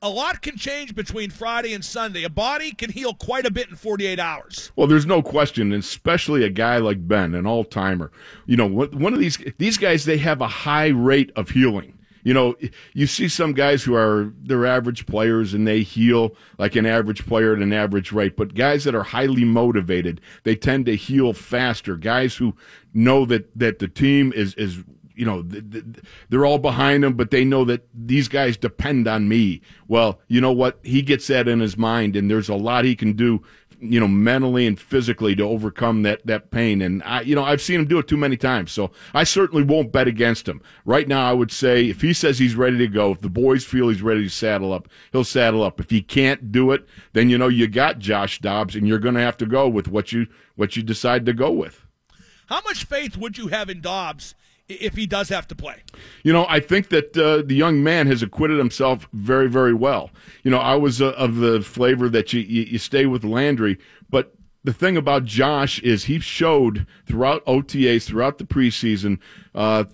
a 0.02 0.10
lot 0.10 0.42
can 0.42 0.58
change 0.58 0.94
between 0.94 1.30
Friday 1.30 1.74
and 1.74 1.84
Sunday. 1.84 2.24
A 2.24 2.30
body 2.30 2.72
can 2.72 2.92
heal 2.92 3.14
quite 3.14 3.46
a 3.46 3.52
bit 3.52 3.70
in 3.70 3.76
48 3.76 4.20
hours. 4.20 4.72
Well, 4.76 4.88
there's 4.88 5.06
no 5.06 5.22
question, 5.22 5.72
especially 5.74 6.44
a 6.44 6.50
guy 6.50 6.78
like 6.78 7.08
Ben, 7.08 7.34
an 7.34 7.48
all 7.48 7.64
timer. 7.64 8.12
You 8.46 8.58
know, 8.58 8.68
one 8.68 9.14
of 9.14 9.20
these 9.20 9.38
these 9.58 9.78
guys 9.78 10.06
they 10.06 10.18
have 10.18 10.42
a 10.42 10.48
high 10.48 10.90
rate 10.90 11.32
of 11.36 11.50
healing. 11.50 11.98
You 12.26 12.34
know, 12.34 12.56
you 12.94 13.06
see 13.06 13.28
some 13.28 13.54
guys 13.54 13.84
who 13.84 13.94
are 13.94 14.34
they're 14.42 14.66
average 14.66 15.06
players 15.06 15.54
and 15.54 15.68
they 15.68 15.84
heal 15.84 16.36
like 16.58 16.76
an 16.76 16.88
average 16.88 17.26
player 17.26 17.54
at 17.54 17.62
an 17.62 17.72
average 17.72 18.12
rate, 18.12 18.36
but 18.36 18.56
guys 18.56 18.84
that 18.86 18.96
are 18.96 19.04
highly 19.04 19.46
motivated, 19.46 20.20
they 20.44 20.56
tend 20.56 20.88
to 20.88 20.96
heal 20.96 21.34
faster. 21.34 21.96
Guys 21.96 22.36
who 22.36 22.56
know 22.96 23.26
that 23.28 23.48
that 23.58 23.78
the 23.78 23.88
team 23.88 24.34
is 24.36 24.56
is 24.56 24.84
you 25.16 25.26
know, 25.26 25.44
they're 26.30 26.46
all 26.46 26.60
behind 26.60 27.04
him, 27.04 27.14
but 27.14 27.32
they 27.32 27.46
know 27.46 27.66
that 27.66 27.88
these 27.94 28.28
guys 28.28 28.58
depend 28.58 29.08
on 29.08 29.28
me. 29.28 29.62
Well, 29.88 30.20
you 30.28 30.42
know 30.42 30.52
what? 30.52 30.80
He 30.84 31.02
gets 31.02 31.28
that 31.28 31.48
in 31.48 31.60
his 31.60 31.78
mind, 31.78 32.16
and 32.16 32.30
there's 32.30 32.50
a 32.50 32.56
lot 32.56 32.86
he 32.86 32.96
can 32.96 33.14
do, 33.14 33.42
you 33.80 34.00
know, 34.00 34.08
mentally 34.08 34.68
and 34.68 34.80
physically 34.80 35.36
to 35.36 35.44
overcome 35.44 36.04
that 36.04 36.26
that 36.26 36.52
pain. 36.52 36.82
And 36.82 37.02
I, 37.04 37.22
you 37.22 37.36
know, 37.36 37.44
I've 37.44 37.62
seen 37.62 37.80
him 37.80 37.88
do 37.88 38.00
it 38.00 38.08
too 38.08 38.18
many 38.18 38.38
times, 38.38 38.72
so 38.72 38.92
I 39.14 39.24
certainly 39.24 39.64
won't 39.64 39.92
bet 39.92 40.08
against 40.08 40.48
him. 40.48 40.62
Right 40.86 41.08
now, 41.08 41.30
I 41.30 41.34
would 41.34 41.52
say 41.52 41.86
if 41.86 42.02
he 42.02 42.14
says 42.14 42.38
he's 42.38 42.56
ready 42.56 42.78
to 42.78 42.88
go, 42.88 43.12
if 43.12 43.22
the 43.22 43.30
boys 43.30 43.64
feel 43.64 43.90
he's 43.90 44.02
ready 44.02 44.24
to 44.24 44.30
saddle 44.30 44.74
up, 44.74 44.90
he'll 45.12 45.24
saddle 45.24 45.64
up. 45.64 45.80
If 45.80 45.90
he 45.90 46.02
can't 46.02 46.52
do 46.52 46.72
it, 46.72 46.86
then 47.14 47.30
you 47.30 47.38
know 47.38 47.48
you 47.48 47.68
got 47.68 48.00
Josh 48.00 48.40
Dobbs, 48.40 48.76
and 48.76 48.88
you're 48.88 49.00
going 49.00 49.16
to 49.16 49.22
have 49.22 49.38
to 49.38 49.46
go 49.46 49.68
with 49.70 49.88
what 49.88 50.12
you 50.12 50.28
what 50.56 50.76
you 50.76 50.84
decide 50.84 51.26
to 51.26 51.34
go 51.34 51.52
with. 51.52 51.86
How 52.48 52.62
much 52.62 52.86
faith 52.86 53.18
would 53.18 53.38
you 53.38 53.48
have 53.48 53.70
in 53.70 53.82
Dobbs 53.82 54.36
if 54.68 54.96
he 54.96 55.06
does 55.06 55.30
have 55.30 55.48
to 55.48 55.56
play? 55.56 55.84
You 56.24 56.34
know, 56.34 56.46
I 56.50 56.60
think 56.60 56.90
that 56.90 57.18
uh, 57.18 57.44
the 57.46 57.56
young 57.56 57.84
man 57.84 58.08
has 58.08 58.24
acquitted 58.24 58.58
himself 58.58 59.08
very, 59.14 59.50
very 59.50 59.74
well. 59.74 60.12
You 60.44 60.52
know, 60.52 60.60
I 60.60 60.76
was 60.76 61.02
uh, 61.02 61.12
of 61.12 61.38
the 61.38 61.62
flavor 61.62 62.10
that 62.10 62.34
you, 62.34 62.42
you, 62.42 62.64
you 62.64 62.78
stay 62.78 63.06
with 63.06 63.24
Landry, 63.24 63.78
but 64.10 64.34
the 64.64 64.74
thing 64.74 64.98
about 64.98 65.26
Josh 65.26 65.80
is 65.80 66.06
he 66.06 66.20
showed 66.20 66.88
throughout 67.06 67.46
OTAs, 67.46 68.06
throughout 68.06 68.40
the 68.40 68.46
preseason, 68.46 69.20
uh, 69.54 69.86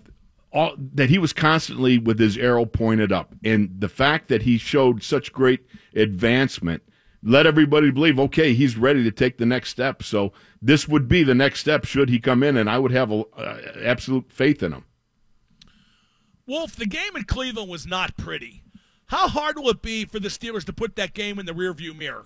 all, 0.54 0.76
that 0.94 1.10
he 1.10 1.18
was 1.18 1.34
constantly 1.34 1.98
with 1.98 2.20
his 2.20 2.38
arrow 2.38 2.66
pointed 2.66 3.12
up. 3.12 3.36
And 3.44 3.70
the 3.80 3.90
fact 3.90 4.30
that 4.30 4.42
he 4.42 4.58
showed 4.58 5.04
such 5.04 5.34
great 5.34 5.66
advancement 5.96 6.84
let 7.24 7.46
everybody 7.46 7.92
believe, 7.92 8.20
okay, 8.20 8.54
he's 8.54 8.78
ready 8.78 9.04
to 9.04 9.12
take 9.12 9.38
the 9.38 9.46
next 9.46 9.70
step. 9.70 10.04
So 10.04 10.34
this 10.62 10.88
would 10.88 11.08
be 11.08 11.24
the 11.24 11.36
next 11.36 11.60
step 11.60 11.86
should 11.86 12.10
he 12.10 12.20
come 12.20 12.44
in, 12.44 12.58
and 12.58 12.70
I 12.70 12.80
would 12.80 12.92
have 12.92 13.12
a, 13.12 13.24
uh, 13.38 13.60
absolute 13.84 14.32
faith 14.32 14.64
in 14.64 14.74
him. 14.74 14.86
Wolf, 16.48 16.76
the 16.76 16.86
game 16.86 17.16
in 17.16 17.24
Cleveland 17.24 17.70
was 17.70 17.86
not 17.86 18.18
pretty. 18.18 18.64
How 19.06 19.28
hard 19.28 19.58
will 19.58 19.70
it 19.70 19.82
be 19.82 20.06
for 20.06 20.20
the 20.20 20.30
Steelers 20.30 20.66
to 20.66 20.74
put 20.74 20.96
that 20.96 21.14
game 21.14 21.38
in 21.38 21.46
the 21.46 21.54
rearview 21.54 21.96
mirror? 21.96 22.26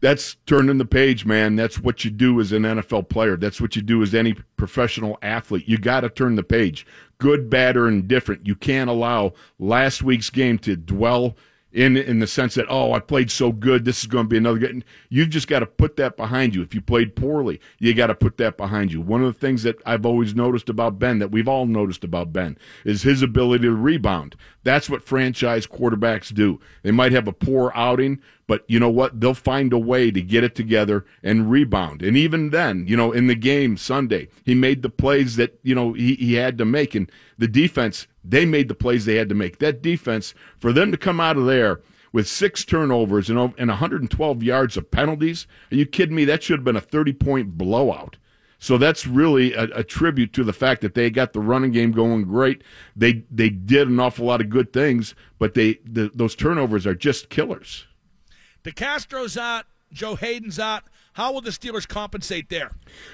That's 0.00 0.36
turning 0.46 0.78
the 0.78 0.86
page, 0.86 1.26
man. 1.26 1.56
That's 1.56 1.78
what 1.78 2.04
you 2.04 2.10
do 2.10 2.40
as 2.40 2.52
an 2.52 2.62
NFL 2.62 3.10
player. 3.10 3.36
That's 3.36 3.60
what 3.60 3.76
you 3.76 3.82
do 3.82 4.02
as 4.02 4.14
any 4.14 4.32
professional 4.56 5.18
athlete. 5.20 5.68
You 5.68 5.76
got 5.76 6.00
to 6.00 6.08
turn 6.08 6.36
the 6.36 6.42
page. 6.42 6.86
Good, 7.18 7.50
bad, 7.50 7.76
or 7.76 7.86
indifferent. 7.86 8.46
You 8.46 8.56
can't 8.56 8.88
allow 8.88 9.34
last 9.58 10.02
week's 10.02 10.30
game 10.30 10.58
to 10.60 10.74
dwell 10.74 11.36
in 11.72 11.96
in 11.96 12.18
the 12.18 12.26
sense 12.26 12.54
that 12.54 12.66
oh 12.68 12.92
I 12.92 13.00
played 13.00 13.30
so 13.30 13.52
good 13.52 13.84
this 13.84 14.00
is 14.00 14.06
going 14.06 14.24
to 14.24 14.28
be 14.28 14.36
another 14.36 14.58
good. 14.58 14.84
You've 15.08 15.30
just 15.30 15.48
got 15.48 15.60
to 15.60 15.66
put 15.66 15.96
that 15.96 16.16
behind 16.16 16.54
you. 16.54 16.62
If 16.62 16.74
you 16.74 16.80
played 16.80 17.14
poorly, 17.14 17.60
you 17.78 17.94
got 17.94 18.08
to 18.08 18.14
put 18.14 18.36
that 18.38 18.56
behind 18.56 18.92
you. 18.92 19.00
One 19.00 19.22
of 19.22 19.32
the 19.32 19.38
things 19.38 19.62
that 19.62 19.80
I've 19.86 20.06
always 20.06 20.34
noticed 20.34 20.68
about 20.68 20.98
Ben, 20.98 21.18
that 21.18 21.30
we've 21.30 21.48
all 21.48 21.66
noticed 21.66 22.04
about 22.04 22.32
Ben, 22.32 22.58
is 22.84 23.02
his 23.02 23.22
ability 23.22 23.64
to 23.64 23.74
rebound. 23.74 24.36
That's 24.62 24.90
what 24.90 25.02
franchise 25.02 25.66
quarterbacks 25.66 26.34
do. 26.34 26.60
They 26.82 26.90
might 26.90 27.12
have 27.12 27.28
a 27.28 27.32
poor 27.32 27.72
outing, 27.74 28.20
but 28.46 28.64
you 28.66 28.80
know 28.80 28.90
what? 28.90 29.20
They'll 29.20 29.34
find 29.34 29.72
a 29.72 29.78
way 29.78 30.10
to 30.10 30.20
get 30.20 30.44
it 30.44 30.54
together 30.54 31.06
and 31.22 31.50
rebound. 31.50 32.02
And 32.02 32.16
even 32.16 32.50
then, 32.50 32.86
you 32.86 32.96
know, 32.96 33.12
in 33.12 33.26
the 33.26 33.34
game 33.34 33.76
Sunday, 33.76 34.28
he 34.44 34.54
made 34.54 34.82
the 34.82 34.90
plays 34.90 35.36
that 35.36 35.58
you 35.62 35.74
know 35.74 35.92
he, 35.92 36.16
he 36.16 36.34
had 36.34 36.58
to 36.58 36.64
make, 36.64 36.94
and 36.94 37.10
the 37.38 37.48
defense 37.48 38.06
they 38.24 38.44
made 38.44 38.68
the 38.68 38.74
plays 38.74 39.04
they 39.04 39.16
had 39.16 39.28
to 39.28 39.34
make. 39.34 39.58
That 39.58 39.82
defense, 39.82 40.34
for 40.58 40.72
them 40.72 40.90
to 40.92 40.98
come 40.98 41.20
out 41.20 41.36
of 41.36 41.46
there 41.46 41.80
with 42.12 42.28
six 42.28 42.64
turnovers 42.64 43.30
and, 43.30 43.38
and 43.38 43.68
112 43.68 44.42
yards 44.42 44.76
of 44.76 44.90
penalties, 44.90 45.46
are 45.70 45.76
you 45.76 45.86
kidding 45.86 46.16
me? 46.16 46.24
That 46.24 46.42
should 46.42 46.58
have 46.58 46.64
been 46.64 46.76
a 46.76 46.80
30 46.80 47.12
point 47.14 47.56
blowout. 47.56 48.16
So 48.58 48.76
that's 48.76 49.06
really 49.06 49.54
a, 49.54 49.64
a, 49.74 49.82
tribute 49.82 50.34
to 50.34 50.44
the 50.44 50.52
fact 50.52 50.82
that 50.82 50.92
they 50.92 51.08
got 51.08 51.32
the 51.32 51.40
running 51.40 51.72
game 51.72 51.92
going 51.92 52.24
great. 52.24 52.62
They 52.94 53.24
they 53.30 53.48
did 53.48 53.88
an 53.88 53.98
awful 53.98 54.26
lot 54.26 54.42
of 54.42 54.50
good 54.50 54.70
things, 54.70 55.14
but 55.38 55.54
they 55.54 55.78
the, 55.84 56.10
those 56.14 56.34
turnovers 56.34 56.86
are 56.86 56.94
just 56.94 57.30
killers. 57.30 57.86
DeCastro's 58.62 59.38
out, 59.38 59.64
Joe 59.92 60.14
Haden's 60.14 60.58
out. 60.58 60.84
How 61.20 61.32
will 61.32 61.42
the 61.42 61.50
Steelers 61.50 61.86
compensate 61.86 62.48
there? 62.48 62.70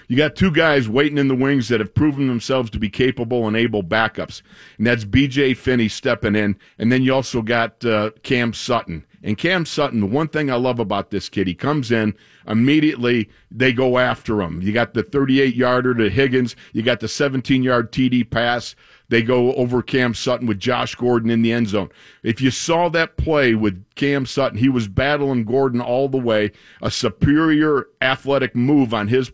You 0.06 0.16
got 0.16 0.36
two 0.36 0.52
guys 0.52 0.88
waiting 0.88 1.18
in 1.18 1.26
the 1.26 1.34
wings 1.34 1.66
that 1.70 1.80
have 1.80 1.92
proven 1.92 2.28
themselves 2.28 2.70
to 2.70 2.78
be 2.78 2.88
capable 2.88 3.48
and 3.48 3.56
able 3.56 3.82
backups, 3.82 4.42
and 4.78 4.86
that's 4.86 5.04
B.J. 5.04 5.54
Finney 5.54 5.88
stepping 5.88 6.36
in, 6.36 6.56
and 6.78 6.92
then 6.92 7.02
you 7.02 7.12
also 7.12 7.42
got 7.42 7.84
uh, 7.84 8.12
Cam 8.22 8.52
Sutton. 8.52 9.04
And 9.24 9.36
Cam 9.36 9.66
Sutton, 9.66 9.98
the 9.98 10.06
one 10.06 10.28
thing 10.28 10.52
I 10.52 10.54
love 10.54 10.78
about 10.78 11.10
this 11.10 11.28
kid, 11.28 11.48
he 11.48 11.54
comes 11.56 11.90
in 11.90 12.14
immediately. 12.46 13.28
They 13.50 13.72
go 13.72 13.98
after 13.98 14.40
him. 14.40 14.62
You 14.62 14.72
got 14.72 14.94
the 14.94 15.02
38 15.02 15.56
yarder 15.56 15.92
to 15.94 16.08
Higgins. 16.08 16.54
You 16.72 16.84
got 16.84 17.00
the 17.00 17.08
17 17.08 17.64
yard 17.64 17.90
TD 17.90 18.30
pass 18.30 18.76
they 19.08 19.22
go 19.22 19.54
over 19.54 19.82
Cam 19.82 20.14
Sutton 20.14 20.46
with 20.46 20.58
Josh 20.58 20.94
Gordon 20.94 21.30
in 21.30 21.42
the 21.42 21.52
end 21.52 21.68
zone. 21.68 21.90
If 22.22 22.40
you 22.40 22.50
saw 22.50 22.88
that 22.90 23.16
play 23.16 23.54
with 23.54 23.84
Cam 23.94 24.26
Sutton, 24.26 24.58
he 24.58 24.68
was 24.68 24.88
battling 24.88 25.44
Gordon 25.44 25.80
all 25.80 26.08
the 26.08 26.18
way. 26.18 26.52
A 26.82 26.90
superior 26.90 27.86
athletic 28.00 28.54
move 28.54 28.92
on 28.92 29.08
his 29.08 29.30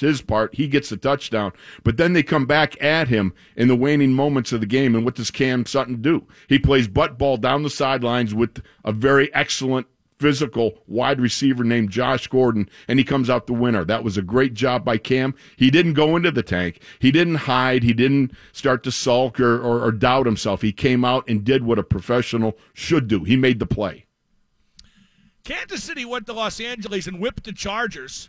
his 0.00 0.20
part. 0.20 0.54
He 0.54 0.66
gets 0.66 0.88
the 0.88 0.96
touchdown. 0.96 1.52
But 1.84 1.96
then 1.96 2.12
they 2.12 2.24
come 2.24 2.44
back 2.44 2.82
at 2.82 3.06
him 3.06 3.32
in 3.56 3.68
the 3.68 3.76
waning 3.76 4.12
moments 4.12 4.52
of 4.52 4.60
the 4.60 4.66
game. 4.66 4.96
And 4.96 5.04
what 5.04 5.14
does 5.14 5.30
Cam 5.30 5.64
Sutton 5.64 6.02
do? 6.02 6.26
He 6.48 6.58
plays 6.58 6.88
butt 6.88 7.18
ball 7.18 7.36
down 7.36 7.62
the 7.62 7.70
sidelines 7.70 8.34
with 8.34 8.62
a 8.84 8.90
very 8.90 9.32
excellent 9.32 9.86
physical 10.20 10.78
wide 10.86 11.18
receiver 11.18 11.64
named 11.64 11.90
Josh 11.90 12.28
Gordon, 12.28 12.68
and 12.86 12.98
he 12.98 13.04
comes 13.04 13.30
out 13.30 13.46
the 13.46 13.54
winner. 13.54 13.84
That 13.84 14.04
was 14.04 14.18
a 14.18 14.22
great 14.22 14.52
job 14.52 14.84
by 14.84 14.98
Cam. 14.98 15.34
He 15.56 15.70
didn't 15.70 15.94
go 15.94 16.14
into 16.14 16.30
the 16.30 16.42
tank. 16.42 16.82
He 16.98 17.10
didn't 17.10 17.36
hide. 17.36 17.82
He 17.82 17.94
didn't 17.94 18.32
start 18.52 18.82
to 18.84 18.92
sulk 18.92 19.40
or, 19.40 19.58
or, 19.58 19.82
or 19.82 19.92
doubt 19.92 20.26
himself. 20.26 20.60
He 20.60 20.72
came 20.72 21.04
out 21.04 21.24
and 21.26 21.42
did 21.42 21.64
what 21.64 21.78
a 21.78 21.82
professional 21.82 22.58
should 22.74 23.08
do. 23.08 23.24
He 23.24 23.36
made 23.36 23.58
the 23.58 23.66
play. 23.66 24.04
Kansas 25.42 25.82
City 25.82 26.04
went 26.04 26.26
to 26.26 26.34
Los 26.34 26.60
Angeles 26.60 27.06
and 27.06 27.18
whipped 27.18 27.44
the 27.44 27.52
Chargers. 27.52 28.28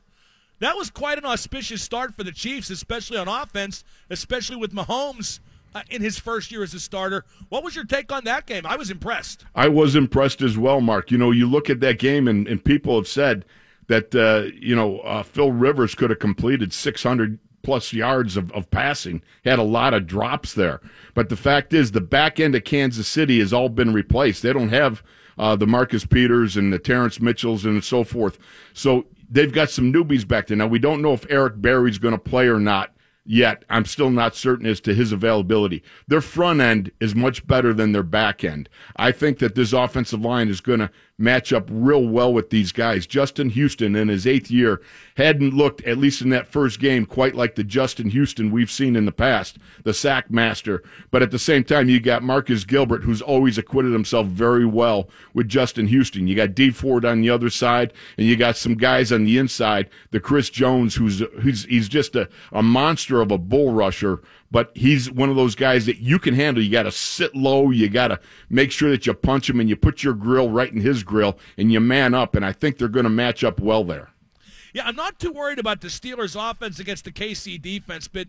That 0.60 0.78
was 0.78 0.90
quite 0.90 1.18
an 1.18 1.26
auspicious 1.26 1.82
start 1.82 2.16
for 2.16 2.24
the 2.24 2.32
Chiefs, 2.32 2.70
especially 2.70 3.18
on 3.18 3.28
offense, 3.28 3.84
especially 4.10 4.56
with 4.56 4.74
Mahomes 4.74 5.40
uh, 5.74 5.82
in 5.90 6.02
his 6.02 6.20
first 6.20 6.52
year 6.52 6.64
as 6.64 6.74
a 6.74 6.80
starter. 6.80 7.26
What 7.50 7.64
was 7.64 7.76
your 7.76 7.86
take 7.86 8.12
on 8.12 8.24
that 8.26 8.46
game? 8.46 8.66
I 8.66 8.76
was 8.76 8.92
impressed. 8.92 9.46
I 9.56 9.68
was 9.68 9.96
impressed 9.96 10.42
as 10.42 10.58
well, 10.58 10.82
Mark. 10.82 11.12
You 11.12 11.18
know, 11.18 11.32
you 11.32 11.48
look 11.48 11.70
at 11.70 11.80
that 11.82 12.00
game, 12.00 12.28
and, 12.28 12.48
and 12.48 12.64
people 12.64 12.96
have 12.96 13.08
said 13.08 13.46
that, 13.88 14.14
uh, 14.16 14.52
you 14.60 14.76
know, 14.76 15.00
uh, 15.00 15.24
Phil 15.24 15.52
Rivers 15.52 15.96
could 15.96 16.10
have 16.10 16.20
completed 16.20 16.74
600 16.74 17.40
plus 17.64 17.94
yards 17.94 18.38
of, 18.38 18.52
of 18.54 18.70
passing. 18.72 19.22
He 19.44 19.50
had 19.50 19.60
a 19.60 19.64
lot 19.64 19.94
of 19.94 20.08
drops 20.08 20.54
there. 20.54 20.82
But 21.14 21.30
the 21.30 21.36
fact 21.36 21.74
is, 21.74 21.92
the 21.92 22.02
back 22.02 22.40
end 22.40 22.56
of 22.56 22.64
Kansas 22.64 23.08
City 23.08 23.40
has 23.40 23.54
all 23.54 23.70
been 23.70 23.94
replaced. 23.94 24.42
They 24.42 24.54
don't 24.54 24.70
have 24.70 25.04
uh, 25.38 25.56
the 25.56 25.68
Marcus 25.68 26.06
Peters 26.06 26.58
and 26.58 26.72
the 26.72 26.80
Terrence 26.80 27.20
Mitchells 27.20 27.66
and 27.66 27.84
so 27.84 28.04
forth. 28.04 28.40
So 28.74 29.06
they've 29.30 29.52
got 29.52 29.70
some 29.70 29.92
newbies 29.92 30.28
back 30.28 30.48
there. 30.48 30.58
Now, 30.58 30.68
we 30.68 30.80
don't 30.80 31.02
know 31.02 31.14
if 31.14 31.26
Eric 31.30 31.62
Berry's 31.62 31.98
going 31.98 32.14
to 32.14 32.20
play 32.20 32.48
or 32.48 32.60
not 32.60 32.94
yet. 33.26 33.64
I'm 33.70 33.86
still 33.86 34.10
not 34.10 34.36
certain 34.36 34.66
as 34.66 34.80
to 34.82 34.94
his 34.94 35.12
availability. 35.12 35.84
Their 36.08 36.22
front 36.22 36.62
end 36.62 36.92
is 37.00 37.16
much 37.16 37.46
better 37.48 37.74
than 37.74 37.92
their 37.92 38.04
back 38.04 38.44
end. 38.44 38.70
I 38.96 39.12
think 39.12 39.40
that 39.40 39.56
this 39.56 39.74
offensive 39.74 40.22
line 40.22 40.50
is 40.50 40.62
going 40.62 40.80
to 40.80 40.92
match 41.22 41.54
up 41.54 41.68
real 41.70 42.08
well 42.08 42.34
with 42.34 42.50
these 42.50 42.72
guys. 42.72 43.06
Justin 43.06 43.50
Houston 43.50 43.96
in 43.96 44.08
his 44.08 44.26
eighth 44.26 44.50
year 44.50 44.82
hadn't 45.16 45.54
looked, 45.54 45.82
at 45.84 45.98
least 45.98 46.22
in 46.22 46.30
that 46.30 46.48
first 46.48 46.80
game, 46.80 47.06
quite 47.06 47.36
like 47.36 47.56
the 47.56 47.64
Justin 47.64 48.10
Houston 48.10 48.52
we've 48.52 48.72
seen 48.72 48.96
in 48.96 49.06
the 49.06 49.12
past, 49.12 49.58
the 49.84 49.94
sack 49.94 50.32
master. 50.32 50.84
But 51.12 51.22
at 51.22 51.32
the 51.32 51.40
same 51.40 51.64
time, 51.64 51.90
you 51.90 52.00
got 52.00 52.24
Marcus 52.24 52.64
Gilbert, 52.64 53.04
who's 53.04 53.22
always 53.22 53.58
acquitted 53.58 53.94
himself 53.94 54.28
very 54.28 54.66
well 54.66 55.10
with 55.34 55.48
Justin 55.48 55.88
Houston. 55.88 56.28
You 56.28 56.36
got 56.36 56.56
D 56.56 56.72
Ford 56.72 57.06
on 57.06 57.22
the 57.22 57.30
other 57.30 57.50
side, 57.50 57.94
and 58.18 58.26
you 58.26 58.36
got 58.36 58.58
some 58.58 58.76
guys 58.76 59.12
on 59.12 59.26
the 59.26 59.38
inside, 59.38 59.90
the 60.12 60.20
Chris 60.20 60.50
Jones, 60.50 60.96
who's 60.96 61.20
who's 61.42 61.66
he's 61.66 61.88
just 61.88 62.16
a, 62.16 62.28
a 62.52 62.64
monster 62.64 63.22
of 63.22 63.32
a 63.32 63.38
bull 63.38 63.74
rusher 63.74 64.22
but 64.52 64.72
he's 64.76 65.10
one 65.10 65.30
of 65.30 65.38
those 65.38 65.56
guys 65.56 65.86
that 65.86 66.00
you 66.00 66.20
can 66.20 66.34
handle. 66.34 66.62
You 66.62 66.70
got 66.70 66.84
to 66.84 66.92
sit 66.92 67.34
low. 67.34 67.72
You 67.72 67.90
got 67.90 68.10
to 68.10 68.20
make 68.50 68.72
sure 68.72 68.92
that 68.92 69.08
you 69.08 69.14
punch 69.14 69.50
him 69.50 69.60
and 69.60 69.70
you 69.70 69.78
put 69.78 70.04
your 70.04 70.14
grill 70.14 70.50
right 70.50 70.72
in 70.72 70.82
his 70.82 71.04
grill 71.04 71.40
and 71.58 71.72
you 71.72 71.80
man 71.80 72.14
up. 72.14 72.36
And 72.36 72.46
I 72.46 72.52
think 72.52 72.78
they're 72.78 72.90
going 72.90 73.06
to 73.06 73.10
match 73.10 73.44
up 73.44 73.60
well 73.62 73.84
there. 73.84 74.10
Yeah, 74.74 74.86
I'm 74.86 74.96
not 74.96 75.20
too 75.20 75.32
worried 75.32 75.60
about 75.60 75.82
the 75.82 75.88
Steelers' 75.88 76.36
offense 76.38 76.80
against 76.80 77.06
the 77.06 77.12
KC 77.12 77.62
defense, 77.62 78.08
but 78.08 78.28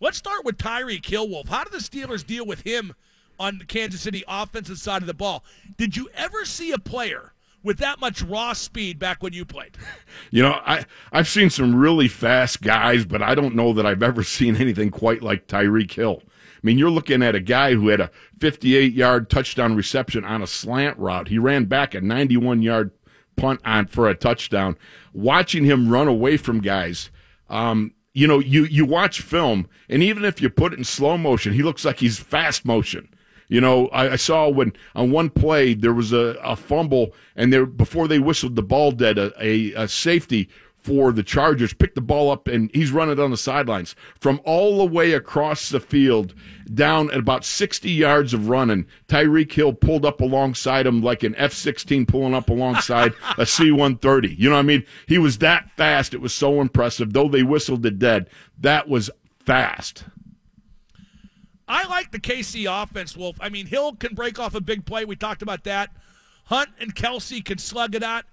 let's 0.00 0.18
start 0.18 0.44
with 0.44 0.58
Tyreek 0.58 1.04
Hill. 1.04 1.42
How 1.48 1.64
do 1.64 1.70
the 1.70 1.78
Steelers 1.78 2.26
deal 2.26 2.46
with 2.46 2.62
him 2.62 2.94
on 3.38 3.58
the 3.58 3.64
Kansas 3.64 4.00
City 4.00 4.24
offensive 4.28 4.78
side 4.78 5.02
of 5.02 5.06
the 5.06 5.14
ball? 5.14 5.44
Did 5.76 5.96
you 5.96 6.08
ever 6.14 6.44
see 6.44 6.72
a 6.72 6.78
player 6.78 7.32
with 7.62 7.78
that 7.78 8.00
much 8.00 8.22
raw 8.22 8.52
speed 8.52 8.98
back 8.98 9.22
when 9.22 9.32
you 9.32 9.44
played? 9.44 9.76
You 10.30 10.42
know, 10.42 10.60
I 10.64 10.84
I've 11.12 11.28
seen 11.28 11.50
some 11.50 11.74
really 11.74 12.08
fast 12.08 12.62
guys, 12.62 13.04
but 13.04 13.22
I 13.22 13.34
don't 13.34 13.54
know 13.54 13.72
that 13.74 13.86
I've 13.86 14.02
ever 14.02 14.22
seen 14.24 14.56
anything 14.56 14.90
quite 14.90 15.22
like 15.22 15.46
Tyreek 15.46 15.92
Hill. 15.92 16.22
I 16.26 16.66
mean, 16.66 16.78
you're 16.78 16.90
looking 16.90 17.22
at 17.22 17.34
a 17.34 17.40
guy 17.40 17.74
who 17.74 17.88
had 17.88 18.00
a 18.00 18.10
58 18.38 18.92
yard 18.92 19.28
touchdown 19.28 19.74
reception 19.74 20.24
on 20.24 20.42
a 20.42 20.46
slant 20.46 20.98
route. 20.98 21.28
He 21.28 21.38
ran 21.38 21.64
back 21.64 21.94
a 21.94 22.00
91 22.00 22.62
yard 22.62 22.92
punt 23.36 23.60
on 23.64 23.86
for 23.86 24.08
a 24.08 24.14
touchdown. 24.14 24.76
Watching 25.12 25.64
him 25.64 25.88
run 25.88 26.08
away 26.08 26.36
from 26.36 26.60
guys, 26.60 27.10
um, 27.48 27.92
you 28.14 28.26
know, 28.26 28.38
you 28.38 28.64
you 28.64 28.84
watch 28.84 29.22
film, 29.22 29.68
and 29.88 30.02
even 30.02 30.24
if 30.24 30.40
you 30.40 30.50
put 30.50 30.72
it 30.72 30.78
in 30.78 30.84
slow 30.84 31.16
motion, 31.16 31.52
he 31.52 31.62
looks 31.62 31.84
like 31.84 31.98
he's 31.98 32.18
fast 32.18 32.64
motion. 32.64 33.08
You 33.52 33.60
know, 33.60 33.88
I, 33.88 34.12
I, 34.12 34.16
saw 34.16 34.48
when 34.48 34.72
on 34.94 35.10
one 35.10 35.28
play 35.28 35.74
there 35.74 35.92
was 35.92 36.10
a, 36.10 36.38
a 36.42 36.56
fumble, 36.56 37.12
and 37.36 37.52
there 37.52 37.66
before 37.66 38.08
they 38.08 38.18
whistled 38.18 38.56
the 38.56 38.62
ball 38.62 38.92
dead, 38.92 39.18
a, 39.18 39.30
a, 39.38 39.72
a 39.74 39.88
safety 39.88 40.48
for 40.78 41.12
the 41.12 41.22
Chargers 41.22 41.74
picked 41.74 41.94
the 41.94 42.00
ball 42.00 42.30
up 42.30 42.48
and 42.48 42.70
he's 42.72 42.92
running 42.92 43.16
down 43.16 43.30
the 43.30 43.36
sidelines 43.36 43.94
from 44.18 44.40
all 44.46 44.78
the 44.78 44.86
way 44.86 45.12
across 45.12 45.68
the 45.68 45.80
field 45.80 46.34
down 46.72 47.10
at 47.10 47.18
about 47.18 47.44
60 47.44 47.90
yards 47.90 48.32
of 48.32 48.48
running. 48.48 48.86
Tyreek 49.06 49.52
Hill 49.52 49.74
pulled 49.74 50.06
up 50.06 50.22
alongside 50.22 50.86
him 50.86 51.02
like 51.02 51.22
an 51.22 51.34
F 51.36 51.52
16 51.52 52.06
pulling 52.06 52.32
up 52.34 52.48
alongside 52.48 53.12
a 53.36 53.44
C 53.44 53.70
130. 53.70 54.34
You 54.34 54.48
know 54.48 54.56
what 54.56 54.60
I 54.60 54.62
mean? 54.62 54.84
He 55.06 55.18
was 55.18 55.36
that 55.38 55.70
fast. 55.76 56.14
It 56.14 56.22
was 56.22 56.32
so 56.32 56.62
impressive. 56.62 57.12
Though 57.12 57.28
they 57.28 57.42
whistled 57.42 57.84
it 57.84 57.98
dead, 57.98 58.30
that 58.60 58.88
was 58.88 59.10
fast. 59.44 60.04
I 61.72 61.86
like 61.86 62.10
the 62.10 62.20
KC 62.20 62.66
offense, 62.82 63.16
Wolf. 63.16 63.38
I 63.40 63.48
mean, 63.48 63.64
Hill 63.64 63.94
can 63.94 64.14
break 64.14 64.38
off 64.38 64.54
a 64.54 64.60
big 64.60 64.84
play. 64.84 65.06
We 65.06 65.16
talked 65.16 65.40
about 65.40 65.64
that. 65.64 65.88
Hunt 66.44 66.68
and 66.78 66.94
Kelce 66.94 67.42
can 67.42 67.56
slug 67.56 67.94
it 67.94 68.02
out. 68.02 68.26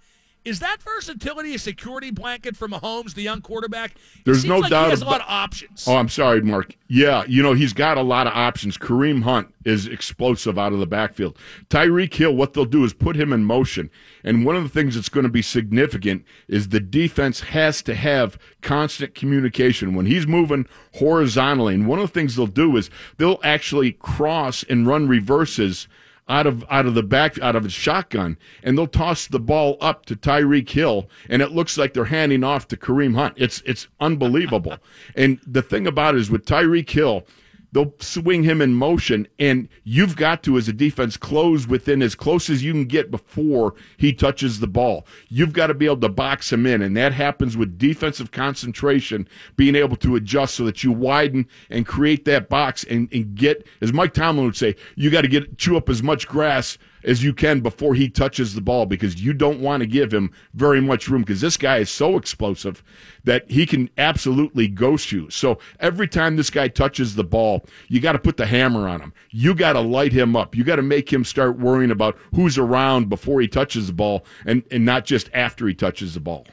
Is 0.45 0.59
that 0.61 0.77
versatility 0.81 1.53
a 1.53 1.59
security 1.59 2.11
blanket 2.11 2.55
for 2.55 2.67
Mahomes, 2.67 3.13
the 3.13 3.21
young 3.21 3.41
quarterback? 3.41 3.95
There's 4.23 4.45
no 4.45 4.59
like 4.59 4.71
doubt. 4.71 4.85
He 4.85 4.89
has 4.91 5.01
about, 5.01 5.09
a 5.09 5.11
lot 5.11 5.21
of 5.21 5.27
options. 5.29 5.85
Oh, 5.87 5.97
I'm 5.97 6.07
sorry, 6.07 6.41
Mark. 6.41 6.75
Yeah, 6.87 7.25
you 7.27 7.43
know 7.43 7.53
he's 7.53 7.73
got 7.73 7.97
a 7.97 8.01
lot 8.01 8.25
of 8.25 8.33
options. 8.33 8.77
Kareem 8.77 9.21
Hunt 9.21 9.53
is 9.65 9.85
explosive 9.85 10.57
out 10.57 10.71
of 10.71 10.79
the 10.79 10.87
backfield. 10.87 11.37
Tyreek 11.69 12.13
Hill, 12.13 12.35
what 12.35 12.53
they'll 12.53 12.63
do 12.63 12.85
is 12.85 12.93
put 12.93 13.17
him 13.17 13.33
in 13.33 13.43
motion. 13.43 13.89
And 14.23 14.45
one 14.45 14.55
of 14.55 14.63
the 14.63 14.69
things 14.69 14.95
that's 14.95 15.09
going 15.09 15.25
to 15.25 15.29
be 15.29 15.41
significant 15.41 16.23
is 16.47 16.69
the 16.69 16.79
defense 16.79 17.41
has 17.41 17.81
to 17.83 17.93
have 17.93 18.39
constant 18.61 19.15
communication 19.15 19.93
when 19.93 20.05
he's 20.05 20.25
moving 20.25 20.67
horizontally. 20.95 21.75
And 21.75 21.85
one 21.85 21.99
of 21.99 22.07
the 22.07 22.13
things 22.13 22.37
they'll 22.37 22.47
do 22.47 22.77
is 22.77 22.89
they'll 23.17 23.41
actually 23.43 23.91
cross 23.91 24.63
and 24.63 24.87
run 24.87 25.07
reverses 25.07 25.87
out 26.29 26.45
of 26.47 26.63
out 26.69 26.85
of 26.85 26.93
the 26.93 27.03
back 27.03 27.39
out 27.39 27.55
of 27.55 27.63
his 27.63 27.73
shotgun, 27.73 28.37
and 28.63 28.77
they'll 28.77 28.87
toss 28.87 29.27
the 29.27 29.39
ball 29.39 29.77
up 29.81 30.05
to 30.05 30.15
Tyreek 30.15 30.69
Hill, 30.69 31.09
and 31.27 31.41
it 31.41 31.51
looks 31.51 31.77
like 31.77 31.93
they're 31.93 32.05
handing 32.05 32.43
off 32.43 32.67
to 32.69 32.77
Kareem 32.77 33.15
Hunt. 33.15 33.33
It's 33.37 33.61
it's 33.65 33.87
unbelievable. 33.99 34.77
and 35.15 35.39
the 35.45 35.63
thing 35.63 35.87
about 35.87 36.15
it 36.15 36.21
is 36.21 36.31
with 36.31 36.45
Tyreek 36.45 36.89
Hill, 36.89 37.25
They'll 37.71 37.93
swing 37.99 38.43
him 38.43 38.61
in 38.61 38.73
motion, 38.73 39.27
and 39.37 39.69
you've 39.83 40.15
got 40.15 40.41
to, 40.43 40.57
as 40.57 40.67
a 40.67 40.73
defense, 40.73 41.17
close 41.17 41.67
within 41.67 42.01
as 42.01 42.15
close 42.15 42.49
as 42.49 42.63
you 42.63 42.73
can 42.73 42.85
get 42.85 43.11
before 43.11 43.75
he 43.97 44.11
touches 44.11 44.59
the 44.59 44.67
ball. 44.67 45.05
You've 45.27 45.53
got 45.53 45.67
to 45.67 45.75
be 45.75 45.85
able 45.85 45.97
to 45.97 46.09
box 46.09 46.51
him 46.51 46.65
in, 46.65 46.81
and 46.81 46.97
that 46.97 47.13
happens 47.13 47.55
with 47.55 47.77
defensive 47.77 48.31
concentration, 48.31 49.27
being 49.55 49.75
able 49.75 49.95
to 49.97 50.15
adjust 50.15 50.55
so 50.55 50.65
that 50.65 50.83
you 50.83 50.91
widen 50.91 51.47
and 51.69 51.85
create 51.85 52.25
that 52.25 52.49
box 52.49 52.83
and, 52.85 53.07
and 53.13 53.35
get, 53.35 53.67
as 53.81 53.93
Mike 53.93 54.13
Tomlin 54.13 54.45
would 54.45 54.57
say, 54.57 54.75
you 54.95 55.11
got 55.11 55.21
to 55.21 55.27
get 55.27 55.57
chew 55.57 55.77
up 55.77 55.89
as 55.89 56.01
much 56.01 56.27
grass 56.27 56.77
as 57.03 57.23
you 57.23 57.33
can 57.33 57.61
before 57.61 57.95
he 57.95 58.09
touches 58.09 58.53
the 58.53 58.61
ball 58.61 58.85
because 58.85 59.21
you 59.21 59.33
don't 59.33 59.59
want 59.59 59.81
to 59.81 59.87
give 59.87 60.13
him 60.13 60.31
very 60.53 60.81
much 60.81 61.07
room 61.07 61.21
because 61.21 61.41
this 61.41 61.57
guy 61.57 61.77
is 61.77 61.89
so 61.89 62.17
explosive 62.17 62.83
that 63.23 63.49
he 63.49 63.65
can 63.65 63.89
absolutely 63.97 64.67
ghost 64.67 65.11
you. 65.11 65.29
So 65.29 65.59
every 65.79 66.07
time 66.07 66.35
this 66.35 66.49
guy 66.49 66.67
touches 66.67 67.15
the 67.15 67.23
ball, 67.23 67.65
you 67.87 67.99
got 67.99 68.13
to 68.13 68.19
put 68.19 68.37
the 68.37 68.45
hammer 68.45 68.87
on 68.87 69.01
him. 69.01 69.13
You 69.31 69.55
got 69.55 69.73
to 69.73 69.81
light 69.81 70.13
him 70.13 70.35
up. 70.35 70.55
You 70.55 70.63
got 70.63 70.77
to 70.77 70.81
make 70.81 71.11
him 71.11 71.23
start 71.23 71.57
worrying 71.59 71.91
about 71.91 72.17
who's 72.33 72.57
around 72.57 73.09
before 73.09 73.41
he 73.41 73.47
touches 73.47 73.87
the 73.87 73.93
ball 73.93 74.25
and, 74.45 74.63
and 74.71 74.85
not 74.85 75.05
just 75.05 75.29
after 75.33 75.67
he 75.67 75.73
touches 75.73 76.13
the 76.13 76.19
ball. 76.19 76.47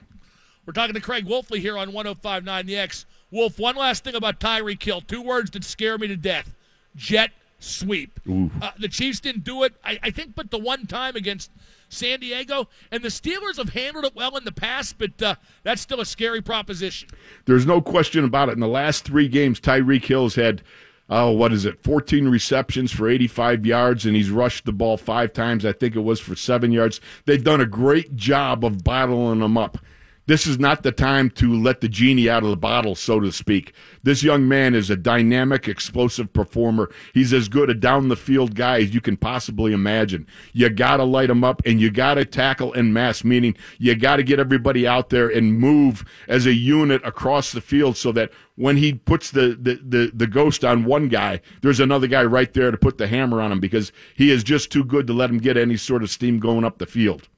We're 0.65 0.73
talking 0.73 0.95
to 0.95 1.01
Craig 1.01 1.27
Wolfley 1.27 1.61
here 1.61 1.79
on 1.79 1.93
1059 1.93 2.67
The 2.67 2.77
X. 2.77 3.07
Wolf, 3.31 3.59
one 3.59 3.77
last 3.77 4.05
thing 4.05 4.15
about 4.15 4.41
Tyreek 4.41 4.83
Hill. 4.83 5.01
Two 5.01 5.23
words 5.23 5.51
that 5.53 5.65
scare 5.65 5.99
me 5.99 6.09
to 6.09 6.17
death 6.17 6.55
jet 6.97 7.31
sweep. 7.59 8.21
Uh, 8.29 8.71
the 8.79 8.89
Chiefs 8.89 9.21
didn't 9.21 9.45
do 9.45 9.63
it, 9.65 9.75
I, 9.85 9.99
I, 10.03 10.11
think, 10.11 10.35
but 10.35 10.51
the 10.51 10.59
one 10.59 10.87
time 10.87 11.17
against 11.17 11.51
San 11.89 12.21
Diego. 12.21 12.69
And 12.91 13.03
the 13.03 13.09
Steelers 13.09 13.57
have 13.57 13.71
handled 13.71 14.05
it 14.05 14.15
well 14.15 14.37
in 14.37 14.45
the 14.45 14.53
past, 14.53 14.99
but 14.99 15.21
uh, 15.23 15.35
that's 15.63 15.81
still 15.81 16.01
a 16.01 16.07
scary 16.07 16.43
proposition. 16.43 17.09
There's 17.45 17.67
no 17.67 17.81
question 17.81 18.25
about 18.25 18.49
it. 18.49 18.53
In 18.53 18.61
the 18.61 18.69
last 18.69 19.05
three 19.05 19.29
games, 19.29 19.61
Tyreek 19.61 20.05
Hill's 20.05 20.35
had. 20.35 20.63
Oh, 21.09 21.31
what 21.31 21.53
is 21.53 21.65
it? 21.65 21.81
14 21.85 22.27
receptions 22.27 22.91
for 22.91 23.09
85 23.09 23.65
yards, 23.65 24.07
and 24.07 24.17
he's 24.17 24.29
rushed 24.29 24.65
the 24.65 24.73
ball 24.73 24.97
five 24.97 25.33
times. 25.33 25.65
I 25.65 25.71
think 25.71 25.95
it 25.95 26.01
was 26.01 26.19
for 26.19 26.35
seven 26.35 26.73
yards. 26.73 27.01
They've 27.27 27.45
done 27.45 27.61
a 27.61 27.67
great 27.67 28.17
job 28.17 28.65
of 28.65 28.83
bottling 28.83 29.39
them 29.39 29.57
up 29.57 29.79
this 30.27 30.47
is 30.47 30.59
not 30.59 30.83
the 30.83 30.93
time 30.93 31.31
to 31.31 31.55
let 31.55 31.81
the 31.81 31.89
genie 31.89 32.29
out 32.29 32.43
of 32.43 32.51
the 32.51 32.57
bottle, 32.57 32.95
so 32.95 33.21
to 33.21 33.31
speak. 33.31 33.73
This 34.03 34.23
young 34.23 34.49
man 34.49 34.75
is 34.75 34.91
a 34.91 34.97
dynamic, 34.97 35.69
explosive 35.69 36.33
performer. 36.33 36.91
He's 37.15 37.33
as 37.33 37.49
good 37.49 37.71
a 37.71 37.75
down 37.75 38.09
the 38.09 38.17
field 38.17 38.55
guy 38.57 38.81
as 38.81 38.93
you 38.93 39.01
can 39.01 39.17
possibly 39.17 39.73
imagine. 39.73 40.27
You 40.53 40.69
got 40.69 40.97
to 40.97 41.05
light 41.05 41.31
him 41.31 41.45
up 41.45 41.63
and 41.65 41.81
you 41.81 41.91
got 41.91 42.15
to 42.15 42.25
tackle 42.25 42.75
en 42.75 42.93
masse, 42.93 43.23
meaning 43.23 43.57
you 43.79 43.95
got 43.95 44.17
to 44.17 44.23
get 44.25 44.41
everybody 44.41 44.87
out 44.87 45.11
there 45.11 45.29
and 45.29 45.59
move 45.59 46.05
as 46.29 46.47
a 46.47 46.53
unit 46.53 47.05
across 47.05 47.53
the 47.53 47.61
field 47.61 47.97
so 47.97 48.11
that 48.13 48.31
when 48.57 48.77
he 48.77 48.95
puts 48.95 49.31
the, 49.31 49.57
the, 49.61 49.81
the, 49.85 50.11
the 50.13 50.27
ghost 50.27 50.65
on 50.65 50.85
one 50.85 51.09
guy, 51.09 51.41
there's 51.63 51.81
another 51.81 52.07
guy 52.07 52.25
right 52.25 52.53
there 52.53 52.71
to 52.71 52.77
put 52.77 52.99
the 52.99 53.07
hammer 53.07 53.41
on 53.41 53.53
him 53.53 53.61
because 53.61 53.93
he 54.17 54.31
is 54.31 54.43
just 54.43 54.73
too 54.73 54.85
good 54.85 55.07
to 55.07 55.13
let 55.13 55.31
him 55.31 55.39
get 55.39 55.57
any 55.57 55.77
sort 55.77 56.03
of 56.03 56.11
steam 56.11 56.41
going 56.41 56.65
up 56.65 56.79
the 56.79 56.87
field. 56.87 57.29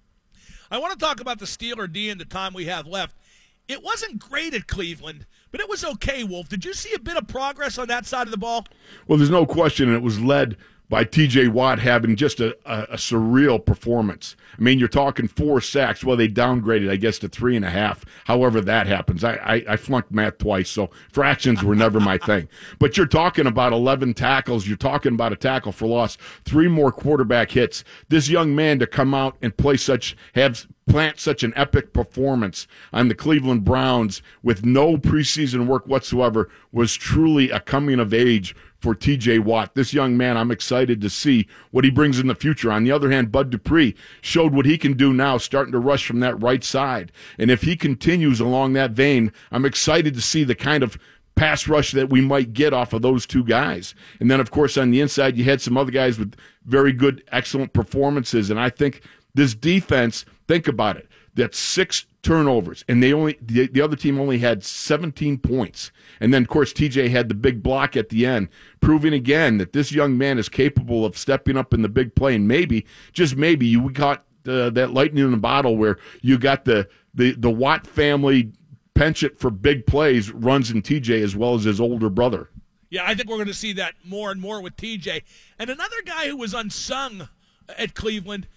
I 0.71 0.79
want 0.79 0.93
to 0.93 1.05
talk 1.05 1.21
about 1.21 1.39
the 1.39 1.47
Steeler 1.47 1.91
D 1.91 2.11
in 2.11 2.19
the 2.19 2.25
time 2.25 2.53
we 2.53 2.67
have 2.67 2.87
left. 2.87 3.17
It 3.69 3.83
wasn't 3.83 4.19
great 4.19 4.55
at 4.55 4.67
Cleveland, 4.67 5.27
but 5.51 5.61
it 5.61 5.69
was 5.69 5.85
okay, 5.85 6.25
Wolf. 6.25 6.49
Did 6.49 6.65
you 6.65 6.73
see 6.73 6.95
a 6.95 6.99
bit 6.99 7.17
of 7.17 7.29
progress 7.29 7.79
on 7.79 7.89
that 7.89 8.07
side 8.07 8.27
of 8.27 8.31
the 8.31 8.39
ball? 8.39 8.67
Well, 9.07 9.19
there's 9.19 9.31
no 9.31 9.47
question, 9.47 9.89
and 9.89 9.97
it 9.97 10.03
was 10.03 10.21
led 10.21 10.57
by 10.89 11.05
TJ 11.05 11.49
Watt 11.51 11.79
having 11.79 12.17
just 12.17 12.41
a, 12.41 12.57
a, 12.65 12.97
surreal 12.97 13.65
performance. 13.65 14.37
I 14.59 14.63
mean, 14.63 14.79
you're 14.79 14.89
talking 14.89 15.29
four 15.29 15.61
sacks. 15.61 16.03
Well, 16.03 16.17
they 16.17 16.29
downgraded, 16.29 16.91
I 16.91 16.97
guess, 16.97 17.19
to 17.21 17.29
three 17.29 17.57
and 17.57 17.65
a 17.65 17.71
half. 17.71 18.05
However, 18.25 18.61
that 18.63 18.87
happens. 18.87 19.23
I, 19.23 19.35
I, 19.35 19.65
I 19.69 19.77
flunked 19.77 20.11
math 20.11 20.39
twice, 20.39 20.71
so 20.71 20.91
fractions 21.13 21.63
were 21.63 21.75
never 21.75 22.01
my 22.01 22.19
thing. 22.19 22.49
But 22.79 22.97
you're 22.97 23.07
talking 23.07 23.47
about 23.47 23.73
11 23.73 24.15
tackles. 24.15 24.67
You're 24.67 24.77
talking 24.77 25.15
about 25.15 25.33
a 25.33 25.37
tackle 25.37 25.73
for 25.73 25.87
loss, 25.87 26.17
three 26.45 26.69
more 26.69 26.93
quarterback 26.93 27.51
hits. 27.51 27.83
This 28.09 28.29
young 28.29 28.55
man 28.55 28.79
to 28.79 28.87
come 28.87 29.15
out 29.15 29.37
and 29.43 29.57
play 29.57 29.77
such, 29.77 30.17
have 30.35 30.67
plant 30.89 31.21
such 31.21 31.43
an 31.43 31.53
epic 31.57 31.93
performance 31.93 32.67
on 32.93 33.09
the 33.09 33.15
Cleveland 33.15 33.65
Browns 33.65 34.23
with 34.43 34.65
no 34.65 34.97
preseason 34.97 35.67
work 35.67 35.87
whatsoever 35.87 36.49
was 36.73 36.95
truly 36.95 37.51
a 37.51 37.61
coming 37.61 38.01
of 38.01 38.15
age 38.15 38.55
for 38.81 38.95
TJ 38.95 39.41
Watt. 39.41 39.75
This 39.75 39.93
young 39.93 40.17
man, 40.17 40.37
I'm 40.37 40.51
excited 40.51 41.01
to 41.01 41.11
see 41.11 41.49
what 41.71 41.85
he 41.85 41.91
brings 41.91 42.19
in 42.19 42.29
the 42.29 42.35
future. 42.35 42.71
On 42.71 42.85
the 42.85 42.93
other 42.93 43.11
hand, 43.11 43.33
Bud 43.33 43.51
Dupree 43.51 43.95
showed 44.21 44.55
what 44.55 44.67
he 44.67 44.79
can 44.79 44.95
do 44.95 45.13
now, 45.13 45.39
starting 45.39 45.73
to 45.73 45.79
rush 45.79 46.07
from 46.07 46.21
that 46.21 46.41
right 46.41 46.63
side. 46.63 47.13
And 47.39 47.51
if 47.51 47.63
he 47.63 47.77
continues 47.77 48.41
along 48.41 48.73
that 48.73 48.93
vein, 48.93 49.33
I'm 49.51 49.65
excited 49.65 50.15
to 50.15 50.23
see 50.23 50.45
the 50.45 50.55
kind 50.55 50.83
of 50.83 50.99
pass 51.35 51.69
rush 51.69 51.93
that 51.93 52.11
we 52.11 52.21
might 52.21 52.53
get 52.53 52.73
off 52.73 52.93
of 52.93 53.03
those 53.03 53.25
two 53.27 53.45
guys. 53.45 53.95
And 54.21 54.31
then, 54.31 54.41
of 54.41 54.51
course, 54.51 54.77
on 54.77 54.91
the 54.91 55.01
inside, 55.01 55.37
you 55.37 55.45
had 55.45 55.61
some 55.61 55.77
other 55.77 55.93
guys 55.93 56.19
with 56.19 56.35
very 56.65 56.93
good, 56.93 57.23
excellent 57.31 57.73
performances. 57.73 58.51
And 58.51 58.59
I 58.59 58.71
think 58.71 59.03
this 59.35 59.55
defense, 59.55 60.25
think 60.49 60.67
about 60.67 60.97
it. 60.97 61.09
That's 61.35 61.59
six 61.59 62.07
turnovers, 62.23 62.85
and 62.89 63.01
they 63.01 63.13
only 63.13 63.39
the, 63.41 63.69
the 63.69 63.81
other 63.81 63.95
team 63.95 64.19
only 64.19 64.39
had 64.39 64.65
17 64.65 65.39
points. 65.39 65.93
And 66.21 66.35
then, 66.35 66.43
of 66.43 66.49
course, 66.49 66.73
TJ 66.73 67.11
had 67.11 67.29
the 67.29 67.35
big 67.35 67.63
block 67.63 67.97
at 67.97 68.09
the 68.09 68.27
end, 68.27 68.49
proving 68.81 69.13
again 69.13 69.59
that 69.59 69.73
this 69.73 69.93
young 69.93 70.19
man 70.19 70.39
is 70.39 70.49
capable 70.49 71.05
of 71.05 71.17
stepping 71.17 71.57
up 71.57 71.73
in 71.73 71.83
the 71.83 71.89
big 71.89 72.17
play. 72.17 72.35
And 72.35 72.49
maybe, 72.49 72.87
just 73.13 73.37
maybe, 73.37 73.67
you 73.67 73.89
got 73.91 74.25
uh, 74.49 74.71
that 74.71 74.93
lightning 74.93 75.25
in 75.25 75.31
the 75.31 75.37
bottle 75.37 75.77
where 75.77 75.99
you 76.23 76.39
got 76.39 76.65
the 76.65 76.89
the 77.15 77.33
the 77.33 77.51
Watt 77.51 77.87
family 77.87 78.51
penchant 78.95 79.39
for 79.39 79.51
big 79.51 79.87
plays 79.87 80.33
runs 80.33 80.73
in 80.73 80.83
TJ 80.83 81.23
as 81.23 81.37
well 81.37 81.55
as 81.55 81.63
his 81.65 81.81
older 81.81 82.11
brother. 82.11 82.51
Yeah, 82.91 83.03
I 83.07 83.15
think 83.15 83.29
we're 83.29 83.37
going 83.37 83.49
to 83.49 83.55
see 83.55 83.75
that 83.75 83.95
more 84.03 84.33
and 84.33 84.41
more 84.41 84.61
with 84.61 84.77
TJ. 84.77 85.23
And 85.59 85.71
another 85.71 85.97
guy 86.05 86.29
who 86.29 86.37
was 86.37 86.55
unsung 86.55 87.29
at 87.77 87.95
Cleveland 87.95 88.49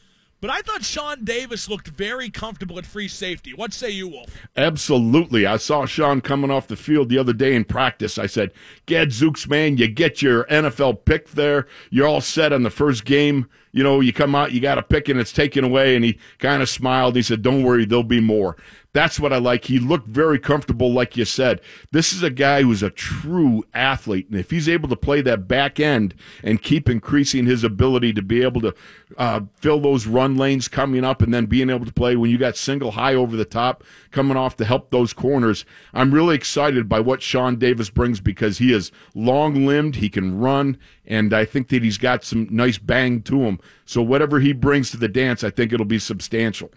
but 0.41 0.49
I 0.49 0.62
thought 0.62 0.84
Sean 0.84 1.23
Davis 1.23 1.69
looked 1.69 1.88
very 1.88 2.30
comfortable 2.30 2.80
at 2.80 2.86
free 2.86 3.08
safety. 3.08 3.54
What 3.54 3.73
say 3.73 3.91
you, 3.91 4.08
Wolf? 4.08 4.36
Absolutely. 4.58 5.45
I 5.45 5.58
saw 5.58 5.86
Sean 5.86 6.19
coming 6.19 6.49
off 6.49 6.67
the 6.67 6.75
field 6.75 7.10
the 7.10 7.19
other 7.19 7.34
day 7.34 7.56
in 7.56 7.63
practice. 7.63 8.17
I 8.17 8.25
said, 8.25 8.51
Gadzooks, 8.88 9.47
man, 9.47 9.77
you 9.77 9.88
get 9.88 10.21
your 10.21 10.45
NFL 10.45 11.06
pick 11.06 11.30
there. 11.32 11.67
You're 11.91 12.08
all 12.08 12.21
set 12.21 12.51
on 12.51 12.63
the 12.63 12.71
first 12.71 13.06
game. 13.06 13.47
You 13.71 13.84
know, 13.84 13.99
you 13.99 14.12
come 14.13 14.36
out, 14.36 14.51
you 14.51 14.60
got 14.60 14.77
a 14.77 14.84
pick, 14.84 15.10
and 15.10 15.19
it's 15.19 15.31
taken 15.31 15.63
away. 15.63 15.95
And 15.95 16.03
he 16.03 16.19
kind 16.39 16.62
of 16.62 16.69
smiled. 16.69 17.15
He 17.15 17.21
said, 17.21 17.41
Don't 17.41 17.63
worry, 17.63 17.86
there'll 17.86 18.03
be 18.03 18.19
more. 18.19 18.57
That's 18.93 19.19
what 19.19 19.31
I 19.31 19.38
like. 19.38 19.65
He 19.65 19.79
looked 19.79 20.10
very 20.10 20.38
comfortable, 20.38 20.91
like 20.91 21.15
you 21.15 21.23
said. 21.23 21.62
This 21.91 22.12
is 22.12 22.23
a 22.23 22.29
guy 22.29 22.62
who's 22.62 22.84
a 22.84 22.89
true 22.89 23.63
athlete. 23.73 24.27
And 24.29 24.38
if 24.38 24.51
he's 24.51 24.67
able 24.67 24.89
to 24.89 24.97
play 24.97 25.21
that 25.21 25.47
back 25.47 25.79
end 25.79 26.13
and 26.43 26.62
keep 26.62 26.89
increasing 26.89 27.45
his 27.45 27.63
ability 27.63 28.12
to 28.13 28.21
be 28.21 28.41
able 28.41 28.60
to 28.62 28.75
uh, 29.17 29.41
fill 29.55 29.79
those 29.79 30.07
run 30.07 30.36
lanes 30.36 30.67
coming 30.67 31.05
up 31.05 31.21
and 31.21 31.34
then 31.34 31.45
being 31.45 31.69
able 31.69 31.86
to 31.86 31.93
play 31.93 32.17
when 32.17 32.31
you 32.31 32.38
got 32.38 32.57
single 32.57 32.91
high 32.91 33.15
over 33.15 33.38
the 33.38 33.45
top 33.45 33.84
coming 34.12 34.36
off 34.36 34.57
to 34.57 34.65
help 34.65 34.89
those 34.89 35.13
corners, 35.13 35.63
I'm 35.93 36.13
really 36.13 36.36
excited 36.36 36.89
by 36.89 36.99
what 36.99 37.21
Sean 37.21 37.55
Davis 37.55 37.89
brings 37.89 38.19
because 38.19 38.57
he 38.57 38.73
is 38.73 38.91
long 39.15 39.65
limbed, 39.65 39.95
he 39.95 40.10
can 40.10 40.38
run, 40.38 40.77
and 41.05 41.34
I 41.34 41.45
think 41.45 41.69
that 41.69 41.84
he's 41.84 41.97
got 41.97 42.25
some 42.25 42.47
nice 42.51 42.77
bang 42.77 43.21
to 43.23 43.41
him. 43.41 43.60
So 43.86 44.02
whatever 44.02 44.39
he 44.39 44.54
brings 44.54 44.91
to 44.91 44.97
the 44.97 45.08
dance, 45.08 45.43
I 45.43 45.50
think 45.50 45.74
it'll 45.74 45.86
be 45.86 46.00
substantial. 46.00 46.71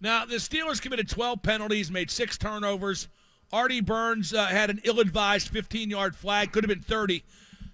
Now, 0.00 0.24
the 0.24 0.36
Steelers 0.36 0.82
committed 0.82 1.08
12 1.08 1.42
penalties, 1.42 1.90
made 1.90 2.10
six 2.10 2.36
turnovers. 2.36 3.08
Artie 3.52 3.80
Burns 3.80 4.34
uh, 4.34 4.46
had 4.46 4.70
an 4.70 4.80
ill 4.84 4.98
advised 4.98 5.48
15 5.48 5.90
yard 5.90 6.16
flag, 6.16 6.52
could 6.52 6.64
have 6.64 6.68
been 6.68 6.80
30. 6.80 7.22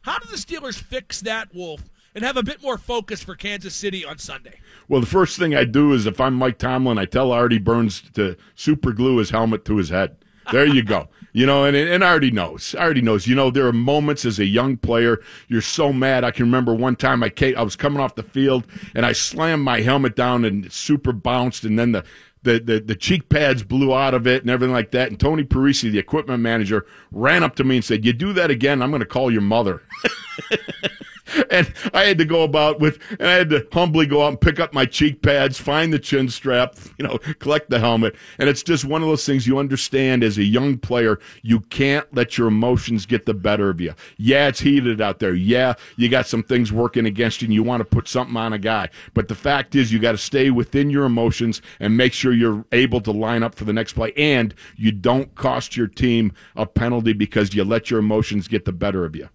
How 0.03 0.19
do 0.19 0.29
the 0.29 0.37
Steelers 0.37 0.81
fix 0.81 1.21
that, 1.23 1.55
Wolf, 1.55 1.83
and 2.15 2.25
have 2.25 2.37
a 2.37 2.43
bit 2.43 2.63
more 2.63 2.79
focus 2.79 3.23
for 3.23 3.35
Kansas 3.35 3.75
City 3.75 4.05
on 4.05 4.19
Sunday? 4.19 4.61
Well, 4.89 5.01
the 5.01 5.07
first 5.07 5.39
thing 5.39 5.55
I 5.55 5.65
do 5.65 5.93
is 5.93 6.07
if 6.07 6.21
I'm 6.21 6.35
Mike 6.35 6.59
Tomlin, 6.59 6.99
I 6.99 7.05
tell 7.05 7.33
Artie 7.33 7.59
Burns 7.59 8.03
to 8.15 8.37
super 8.55 8.93
glue 8.93 9.19
his 9.19 9.31
helmet 9.31 9.65
to 9.67 9.77
his 9.77 9.89
head. 9.89 10.17
There 10.53 10.67
you 10.67 10.83
go. 10.83 11.09
You 11.33 11.47
know, 11.47 11.65
and 11.65 11.77
and 11.77 12.05
I 12.05 12.09
already 12.09 12.31
knows. 12.31 12.75
I 12.75 12.83
already 12.83 13.03
knows. 13.03 13.27
You 13.27 13.35
know, 13.35 13.51
there 13.51 13.67
are 13.67 13.73
moments 13.73 14.25
as 14.25 14.39
a 14.39 14.47
young 14.47 14.77
player 14.77 15.21
you're 15.49 15.61
so 15.61 15.93
mad. 15.93 16.25
I 16.25 16.31
can 16.31 16.47
remember 16.47 16.75
one 16.75 16.97
time 16.97 17.23
I 17.23 17.29
came, 17.29 17.57
I 17.57 17.63
was 17.63 17.77
coming 17.77 18.01
off 18.01 18.15
the 18.15 18.23
field 18.23 18.67
and 18.95 19.05
I 19.05 19.13
slammed 19.13 19.63
my 19.63 19.81
helmet 19.81 20.17
down 20.17 20.45
and 20.45 20.65
it 20.65 20.73
super 20.73 21.13
bounced, 21.13 21.65
and 21.65 21.79
then 21.79 21.93
the 21.93 22.05
the, 22.43 22.61
the, 22.61 22.81
the 22.81 22.95
cheek 22.95 23.29
pads 23.29 23.63
blew 23.63 23.95
out 23.95 24.15
of 24.15 24.27
it 24.27 24.43
and 24.43 24.51
everything 24.51 24.73
like 24.73 24.93
that. 24.93 25.09
And 25.09 25.19
Tony 25.19 25.45
Parisi, 25.45 25.91
the 25.91 25.99
equipment 25.99 26.41
manager, 26.41 26.87
ran 27.11 27.43
up 27.43 27.57
to 27.57 27.65
me 27.65 27.77
and 27.77 27.85
said, 27.85 28.05
"You 28.05 28.13
do 28.13 28.33
that 28.35 28.51
again, 28.51 28.81
I'm 28.81 28.91
going 28.91 29.01
to 29.01 29.07
call 29.07 29.31
your 29.31 29.43
mother." 29.43 29.83
and 31.51 31.73
I 31.93 32.05
had 32.05 32.19
to 32.19 32.25
go 32.25 32.43
about 32.43 32.81
with, 32.81 32.99
and 33.19 33.29
I 33.29 33.35
had 33.35 33.51
to 33.51 33.67
humbly 33.73 34.07
go 34.07 34.23
out 34.23 34.29
and 34.29 34.41
pick 34.41 34.61
up 34.61 34.73
my 34.73 34.87
cheek 34.87 35.23
pads, 35.23 35.59
find 35.59 35.93
the 35.93 35.99
chin 35.99 36.29
strap, 36.29 36.77
you 36.99 37.07
know, 37.07 37.19
collect 37.39 37.71
the 37.71 37.79
helmet. 37.79 38.17
And 38.39 38.49
it's 38.49 38.63
just 38.63 38.85
one 38.85 39.03
of 39.03 39.09
those 39.09 39.25
things 39.25 39.47
you 39.47 39.59
understand 39.59 40.23
as 40.23 40.39
a 40.39 40.45
young 40.45 40.79
player, 40.79 41.19
you 41.43 41.61
can't 41.61 42.13
let 42.15 42.39
your 42.39 42.49
emotions 42.49 43.07
get 43.07 43.27
the 43.27 43.35
better 43.35 43.71
of 43.71 43.81
you. 43.81 43.95
Yeah, 44.17 44.49
it's 44.49 44.61
heated 44.61 45.01
out 45.01 45.19
there. 45.19 45.35
Yeah, 45.35 45.75
you 45.97 46.09
got 46.09 46.27
some 46.27 46.43
things 46.43 46.73
working 46.73 47.07
against 47.07 47.43
you 47.43 47.47
and 47.47 47.55
you 47.55 47.63
want 47.63 47.81
to 47.81 47.85
put 47.85 48.09
something 48.09 48.37
on 48.37 48.53
a 48.53 48.59
guy. 48.59 48.89
But 49.15 49.29
the 49.29 49.35
fact 49.35 49.75
is, 49.75 49.93
you 49.93 49.99
got 49.99 50.13
to 50.13 50.19
stay 50.19 50.51
within 50.51 50.91
your 50.91 51.05
emotions 51.05 51.63
and 51.81 51.97
make 51.97 52.13
sure 52.13 52.33
you're 52.33 52.65
able 52.73 53.01
to 53.03 53.13
line 53.13 53.43
up 53.43 53.55
for 53.55 53.65
the 53.65 53.73
next 53.73 53.95
play. 53.95 54.13
And 54.17 54.55
you 54.77 54.93
don't 54.93 55.35
cost 55.35 55.77
your 55.77 55.87
team 55.87 56.33
a 56.57 56.67
penalty 56.67 57.13
because 57.13 57.55
you 57.55 57.65
let 57.65 57.91
your 57.91 58.01
emotions 58.01 58.49
get 58.49 58.65
the 58.65 58.73
better 58.73 59.05
of 59.05 59.15
you. 59.17 59.29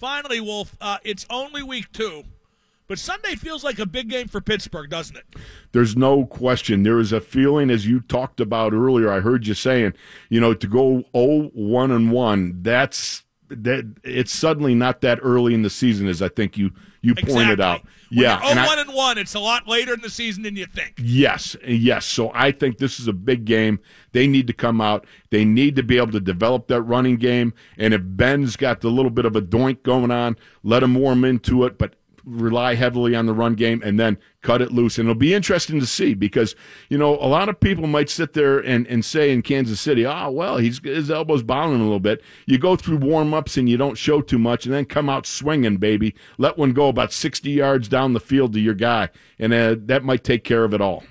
Finally, 0.00 0.40
Wolf, 0.40 0.74
uh, 0.80 0.96
it's 1.04 1.26
only 1.28 1.62
week 1.62 1.92
two, 1.92 2.24
but 2.88 2.98
Sunday 2.98 3.34
feels 3.34 3.62
like 3.62 3.78
a 3.78 3.84
big 3.84 4.08
game 4.08 4.28
for 4.28 4.40
Pittsburgh, 4.40 4.88
doesn't 4.88 5.14
it? 5.14 5.24
There's 5.72 5.94
no 5.94 6.24
question. 6.24 6.84
There 6.84 6.98
is 6.98 7.12
a 7.12 7.20
feeling, 7.20 7.68
as 7.68 7.86
you 7.86 8.00
talked 8.00 8.40
about 8.40 8.72
earlier. 8.72 9.12
I 9.12 9.20
heard 9.20 9.46
you 9.46 9.52
saying, 9.52 9.92
you 10.30 10.40
know, 10.40 10.54
to 10.54 10.66
go 10.66 11.04
0 11.14 11.50
1 11.52 11.90
and 11.90 12.10
1, 12.10 12.62
that's 12.62 13.24
that 13.50 13.94
it's 14.02 14.32
suddenly 14.32 14.74
not 14.74 15.02
that 15.02 15.18
early 15.22 15.52
in 15.52 15.60
the 15.60 15.68
season 15.68 16.08
as 16.08 16.22
I 16.22 16.28
think 16.28 16.56
you 16.56 16.70
you 17.02 17.12
exactly. 17.12 17.34
pointed 17.34 17.60
out. 17.60 17.82
When 17.82 17.92
yeah, 18.22 18.40
and 18.42 18.58
oh 18.58 18.66
one 18.66 18.78
and 18.78 18.92
one. 18.92 19.18
It's 19.18 19.34
a 19.34 19.40
lot 19.40 19.68
later 19.68 19.94
in 19.94 20.00
the 20.00 20.10
season 20.10 20.42
than 20.42 20.56
you 20.56 20.66
think. 20.66 20.94
Yes, 20.98 21.56
yes. 21.66 22.04
So 22.04 22.32
I 22.34 22.50
think 22.50 22.78
this 22.78 22.98
is 22.98 23.06
a 23.06 23.12
big 23.12 23.44
game. 23.44 23.78
They 24.12 24.26
need 24.26 24.46
to 24.48 24.52
come 24.52 24.80
out. 24.80 25.06
They 25.30 25.44
need 25.44 25.76
to 25.76 25.82
be 25.82 25.96
able 25.96 26.12
to 26.12 26.20
develop 26.20 26.66
that 26.68 26.82
running 26.82 27.16
game. 27.16 27.54
And 27.78 27.94
if 27.94 28.02
Ben's 28.04 28.56
got 28.56 28.80
the 28.80 28.90
little 28.90 29.10
bit 29.10 29.24
of 29.24 29.36
a 29.36 29.42
doink 29.42 29.82
going 29.82 30.10
on, 30.10 30.36
let 30.64 30.82
him 30.82 30.94
warm 30.94 31.24
into 31.24 31.64
it. 31.64 31.78
But 31.78 31.94
rely 32.24 32.74
heavily 32.74 33.14
on 33.14 33.26
the 33.26 33.32
run 33.32 33.54
game 33.54 33.82
and 33.84 33.98
then 33.98 34.18
cut 34.42 34.62
it 34.62 34.72
loose. 34.72 34.98
And 34.98 35.08
it'll 35.08 35.18
be 35.18 35.34
interesting 35.34 35.80
to 35.80 35.86
see 35.86 36.14
because, 36.14 36.54
you 36.88 36.98
know, 36.98 37.14
a 37.14 37.26
lot 37.26 37.48
of 37.48 37.60
people 37.60 37.86
might 37.86 38.08
sit 38.08 38.32
there 38.32 38.58
and, 38.58 38.86
and 38.86 39.04
say 39.04 39.30
in 39.30 39.42
Kansas 39.42 39.80
City, 39.80 40.06
oh, 40.06 40.30
well, 40.30 40.58
he's, 40.58 40.80
his 40.82 41.10
elbow's 41.10 41.42
bounding 41.42 41.80
a 41.80 41.84
little 41.84 42.00
bit. 42.00 42.22
You 42.46 42.58
go 42.58 42.76
through 42.76 42.98
warm 42.98 43.34
ups 43.34 43.56
and 43.56 43.68
you 43.68 43.76
don't 43.76 43.96
show 43.96 44.20
too 44.20 44.38
much 44.38 44.64
and 44.64 44.74
then 44.74 44.84
come 44.84 45.08
out 45.08 45.26
swinging, 45.26 45.76
baby. 45.76 46.14
Let 46.38 46.58
one 46.58 46.72
go 46.72 46.88
about 46.88 47.12
60 47.12 47.50
yards 47.50 47.88
down 47.88 48.12
the 48.12 48.20
field 48.20 48.52
to 48.54 48.60
your 48.60 48.74
guy. 48.74 49.10
And 49.38 49.52
uh, 49.52 49.76
that 49.86 50.04
might 50.04 50.24
take 50.24 50.44
care 50.44 50.64
of 50.64 50.74
it 50.74 50.80
all. 50.80 51.04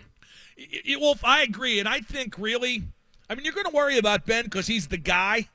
Wolf, 1.00 1.24
I 1.24 1.44
agree. 1.44 1.80
And 1.80 1.88
I 1.88 2.02
think 2.02 2.38
really, 2.38 2.84
I 3.30 3.36
mean, 3.36 3.46
you're 3.46 3.54
going 3.54 3.66
to 3.66 3.76
worry 3.76 3.98
about 3.98 4.26
Ben 4.26 4.46
because 4.46 4.68
he's 4.68 4.88
the 4.88 4.98
guy. 4.98 5.50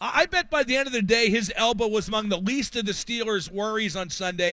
I 0.00 0.26
bet 0.26 0.50
by 0.50 0.64
the 0.64 0.76
end 0.76 0.86
of 0.86 0.92
the 0.92 1.02
day, 1.02 1.30
his 1.30 1.52
elbow 1.56 1.88
was 1.88 2.08
among 2.08 2.28
the 2.28 2.36
least 2.36 2.76
of 2.76 2.84
the 2.84 2.92
Steelers' 2.92 3.50
worries 3.50 3.96
on 3.96 4.10
Sunday. 4.10 4.50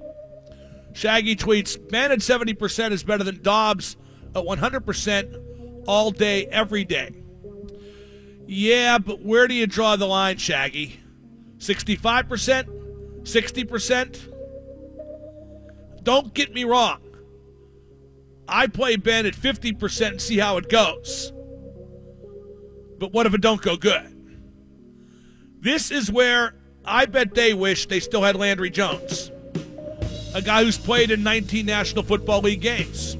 Shaggy 0.94 1.36
tweets, 1.36 1.78
Ben 1.89 2.12
at 2.12 2.20
70% 2.20 2.92
is 2.92 3.04
better 3.04 3.24
than 3.24 3.42
Dobbs 3.42 3.98
at 4.36 4.44
100% 4.44 5.84
all 5.88 6.12
day, 6.12 6.46
every 6.48 6.84
day. 6.84 7.12
Yeah, 8.46 8.98
but 8.98 9.22
where 9.22 9.48
do 9.48 9.54
you 9.54 9.68
draw 9.68 9.96
the 9.96 10.08
line, 10.08 10.38
Shaggy? 10.38 11.00
65%? 11.58 13.24
60%? 13.24 14.28
Don't 16.04 16.34
get 16.34 16.54
me 16.54 16.64
wrong. 16.64 17.00
I 18.48 18.68
play 18.68 18.98
Ben 18.98 19.26
at 19.26 19.34
50% 19.36 20.08
and 20.08 20.22
see 20.22 20.38
how 20.38 20.58
it 20.58 20.68
goes. 20.70 21.32
But 22.98 23.14
what 23.14 23.26
if 23.26 23.34
it 23.34 23.42
don't 23.42 23.62
go 23.62 23.78
good? 23.78 24.08
This 25.60 25.92
is 25.92 26.12
where 26.12 26.56
I 26.84 27.06
bet 27.06 27.36
they 27.36 27.54
wish 27.54 27.86
they 27.86 28.00
still 28.00 28.24
had 28.24 28.36
Landry 28.36 28.70
Jones, 28.70 29.32
a 30.34 30.41
guy 30.41 30.63
who's 30.63 30.77
played 30.77 31.11
in 31.11 31.23
19 31.23 31.65
National 31.65 32.03
Football 32.03 32.41
League 32.41 32.61
games. 32.61 33.17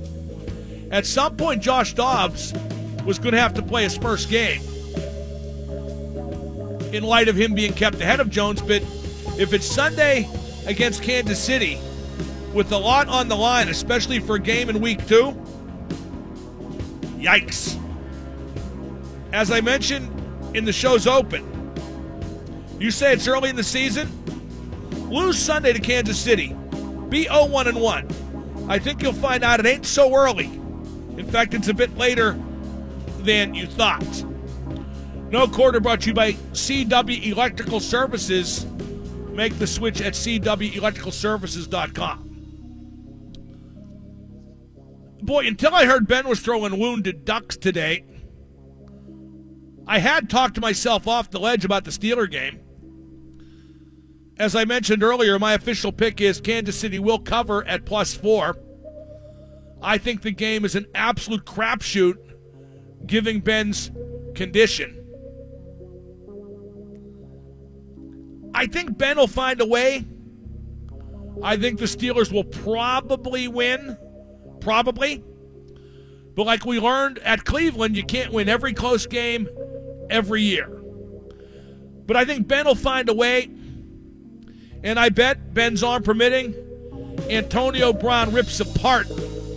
At 0.92 1.06
some 1.06 1.38
point, 1.38 1.62
Josh 1.62 1.94
Dobbs 1.94 2.54
was 3.06 3.20
going 3.20 3.34
to 3.34 3.40
have 3.40 3.54
to 3.56 3.62
play 3.62 3.84
his 3.84 3.98
first 3.98 4.30
game 4.30 4.62
in 6.94 7.04
light 7.04 7.28
of 7.28 7.36
him 7.36 7.54
being 7.54 7.74
kept 7.74 8.00
ahead 8.02 8.20
of 8.20 8.30
Jones. 8.30 8.62
But 8.62 8.82
if 9.38 9.54
it's 9.54 9.66
Sunday 9.66 10.30
against 10.66 11.02
Kansas 11.04 11.40
City 11.40 11.80
with 12.54 12.72
a 12.72 12.78
lot 12.78 13.08
on 13.08 13.30
the 13.30 13.36
line, 13.36 13.70
especially 13.70 14.20
for 14.20 14.36
a 14.36 14.40
game 14.40 14.70
in 14.70 14.82
week 14.82 15.06
two, 15.08 15.32
yikes. 17.18 17.78
As 19.32 19.52
I 19.52 19.62
mentioned 19.62 20.10
in 20.56 20.66
the 20.66 20.74
show's 20.74 21.08
open, 21.08 21.48
you 22.80 22.92
say 22.92 23.14
it's 23.14 23.28
early 23.28 23.50
in 23.50 23.56
the 23.56 23.64
season? 23.64 24.10
Lose 25.10 25.38
Sunday 25.38 25.72
to 25.72 25.80
Kansas 25.80 26.20
City. 26.20 26.56
Be 27.12 27.24
0 27.24 27.48
1 27.48 27.68
and 27.68 27.82
1. 27.82 28.08
I 28.70 28.80
think 28.80 29.04
you'll 29.04 29.12
find 29.12 29.44
out 29.44 29.60
it 29.60 29.66
ain't 29.66 29.86
so 29.86 30.16
early. 30.16 30.46
In 30.46 31.28
fact, 31.30 31.54
it's 31.54 31.68
a 31.68 31.74
bit 31.74 31.98
later 31.98 32.40
than 33.20 33.54
you 33.54 33.68
thought. 33.68 34.24
No 35.30 35.46
quarter 35.48 35.82
brought 35.82 36.00
to 36.02 36.08
you 36.08 36.14
by 36.14 36.34
CW 36.54 37.28
Electrical 37.28 37.80
Services. 37.82 38.66
Make 39.30 39.60
the 39.60 39.68
switch 39.68 40.02
at 40.02 40.14
CWElectricalServices.com. 40.14 42.28
Boy, 45.24 45.46
until 45.48 45.76
I 45.76 45.86
heard 45.86 46.08
Ben 46.08 46.30
was 46.30 46.40
throwing 46.40 46.80
wounded 46.80 47.26
ducks 47.26 47.58
today, 47.58 48.06
I 49.86 50.00
had 50.00 50.30
talked 50.30 50.56
to 50.56 50.62
myself 50.62 51.10
off 51.10 51.30
the 51.30 51.42
ledge 51.42 51.66
about 51.66 51.84
the 51.84 51.92
Steeler 51.92 52.32
game. 52.32 52.62
As 54.42 54.56
I 54.56 54.66
mentioned 54.66 55.04
earlier, 55.04 55.38
my 55.38 55.54
official 55.54 55.92
pick 55.92 56.20
is 56.20 56.42
Kansas 56.42 56.76
City 56.76 56.98
will 56.98 57.20
cover 57.20 57.64
at 57.68 57.86
plus 57.86 58.16
four. 58.16 58.58
I 59.84 60.00
think 60.00 60.24
the 60.24 60.32
game 60.32 60.66
is 60.66 60.74
an 60.74 60.88
absolute 60.96 61.46
crapshoot, 61.46 62.16
giving 63.06 63.42
Ben's 63.42 63.92
condition. 64.34 64.98
I 68.56 68.66
think 68.66 68.98
Ben 68.98 69.18
will 69.18 69.28
find 69.28 69.62
a 69.62 69.66
way. 69.68 70.08
I 71.44 71.56
think 71.56 71.78
the 71.78 71.86
Steelers 71.86 72.34
will 72.34 72.44
probably 72.44 73.48
win. 73.48 73.96
Probably. 74.60 75.24
But 76.34 76.48
like 76.48 76.66
we 76.66 76.80
learned 76.80 77.20
at 77.20 77.46
Cleveland, 77.46 77.96
you 77.96 78.04
can't 78.04 78.34
win 78.34 78.50
every 78.50 78.74
close 78.74 79.06
game 79.06 79.48
every 80.10 80.42
year. 80.42 80.68
But 82.08 82.18
I 82.18 82.26
think 82.26 82.48
Ben 82.48 82.66
will 82.66 82.74
find 82.74 83.08
a 83.08 83.14
way. 83.14 83.52
And 84.84 85.00
I 85.00 85.10
bet, 85.10 85.54
Ben's 85.54 85.84
arm 85.84 86.04
permitting, 86.04 86.56
Antonio 87.30 87.94
Brown 87.94 88.34
rips 88.34 88.60
apart 88.60 89.08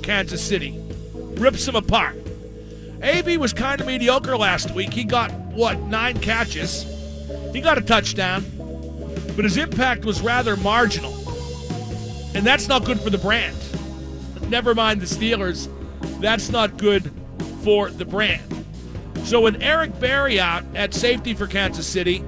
Kansas 0.02 0.42
City. 0.42 0.78
Rips 1.14 1.64
them 1.66 1.76
apart. 1.76 2.16
AB 3.02 3.38
was 3.38 3.52
kind 3.52 3.80
of 3.80 3.86
mediocre 3.86 4.36
last 4.36 4.70
week. 4.72 4.92
He 4.92 5.04
got, 5.04 5.30
what, 5.32 5.80
nine 5.82 6.20
catches? 6.20 6.84
He 7.52 7.60
got 7.60 7.78
a 7.78 7.82
touchdown 7.82 8.44
but 9.36 9.44
his 9.44 9.56
impact 9.56 10.04
was 10.04 10.20
rather 10.20 10.56
marginal. 10.56 11.12
And 12.34 12.46
that's 12.46 12.68
not 12.68 12.84
good 12.84 13.00
for 13.00 13.10
the 13.10 13.18
brand. 13.18 13.56
Never 14.48 14.74
mind 14.74 15.00
the 15.00 15.06
Steelers. 15.06 15.68
That's 16.20 16.50
not 16.50 16.76
good 16.78 17.10
for 17.62 17.90
the 17.90 18.04
brand. 18.04 18.42
So 19.24 19.40
with 19.40 19.62
Eric 19.62 19.98
Berry 19.98 20.38
out 20.38 20.64
at 20.74 20.94
safety 20.94 21.34
for 21.34 21.46
Kansas 21.46 21.86
City, 21.86 22.22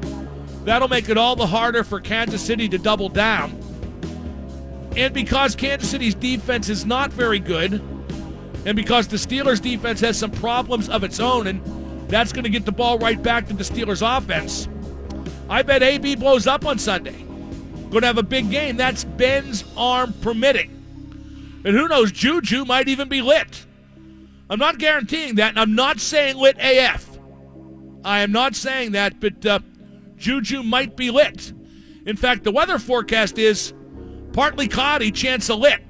that'll 0.67 0.89
make 0.89 1.09
it 1.09 1.17
all 1.17 1.37
the 1.37 1.47
harder 1.47 1.83
for 1.83 2.01
Kansas 2.01 2.45
City 2.45 2.69
to 2.69 2.77
double 2.77 3.09
down. 3.09 3.59
And 4.97 5.15
because 5.15 5.55
Kansas 5.55 5.89
City's 5.89 6.15
defense 6.15 6.69
is 6.69 6.85
not 6.85 7.13
very 7.13 7.39
good, 7.39 7.75
and 8.65 8.75
because 8.75 9.07
the 9.07 9.17
Steelers' 9.17 9.63
defense 9.63 10.01
has 10.01 10.19
some 10.19 10.33
problems 10.33 10.89
of 10.89 11.05
its 11.05 11.21
own, 11.21 11.47
and 11.47 11.63
that's 12.11 12.33
going 12.33 12.45
to 12.45 12.51
get 12.51 12.65
the 12.65 12.73
ball 12.73 12.99
right 12.99 13.23
back 13.23 13.47
to 13.47 13.55
the 13.55 13.63
Steelers' 13.63 14.03
offense, 14.03 14.69
I 15.49 15.63
bet 15.63 15.83
AB 15.83 16.17
blows 16.17 16.49
up 16.49 16.67
on 16.67 16.79
Sunday. 16.79 17.23
Going 17.91 18.01
to 18.01 18.07
have 18.09 18.19
a 18.19 18.25
big 18.25 18.51
game. 18.51 18.77
That's 18.77 19.05
Ben's 19.05 19.65
arm 19.77 20.13
permitting. 20.21 20.73
And 21.65 21.77
who 21.77 21.87
knows, 21.87 22.11
Juju 22.11 22.65
might 22.65 22.89
even 22.89 23.09
be 23.09 23.23
lit. 23.23 23.65
I'm 24.51 24.59
not 24.59 24.79
guaranteeing 24.79 25.37
that, 25.37 25.51
and 25.51 25.61
I'm 25.61 25.77
not 25.77 26.01
saying 26.01 26.37
lit 26.37 26.57
AF. 26.59 27.09
I 28.05 28.21
am 28.21 28.33
not 28.33 28.57
saying 28.57 28.93
that, 28.93 29.21
but 29.21 29.45
uh, 29.47 29.61
Juju 30.17 30.63
might 30.63 30.97
be 30.97 31.11
lit. 31.11 31.53
In 32.05 32.17
fact, 32.17 32.45
the 32.45 32.53
weather 32.53 32.79
forecast 32.79 33.39
is 33.39 33.75
partly 34.33 34.69
cloudy, 34.69 35.11
chance 35.11 35.49
of 35.51 35.59
lit. 35.59 35.83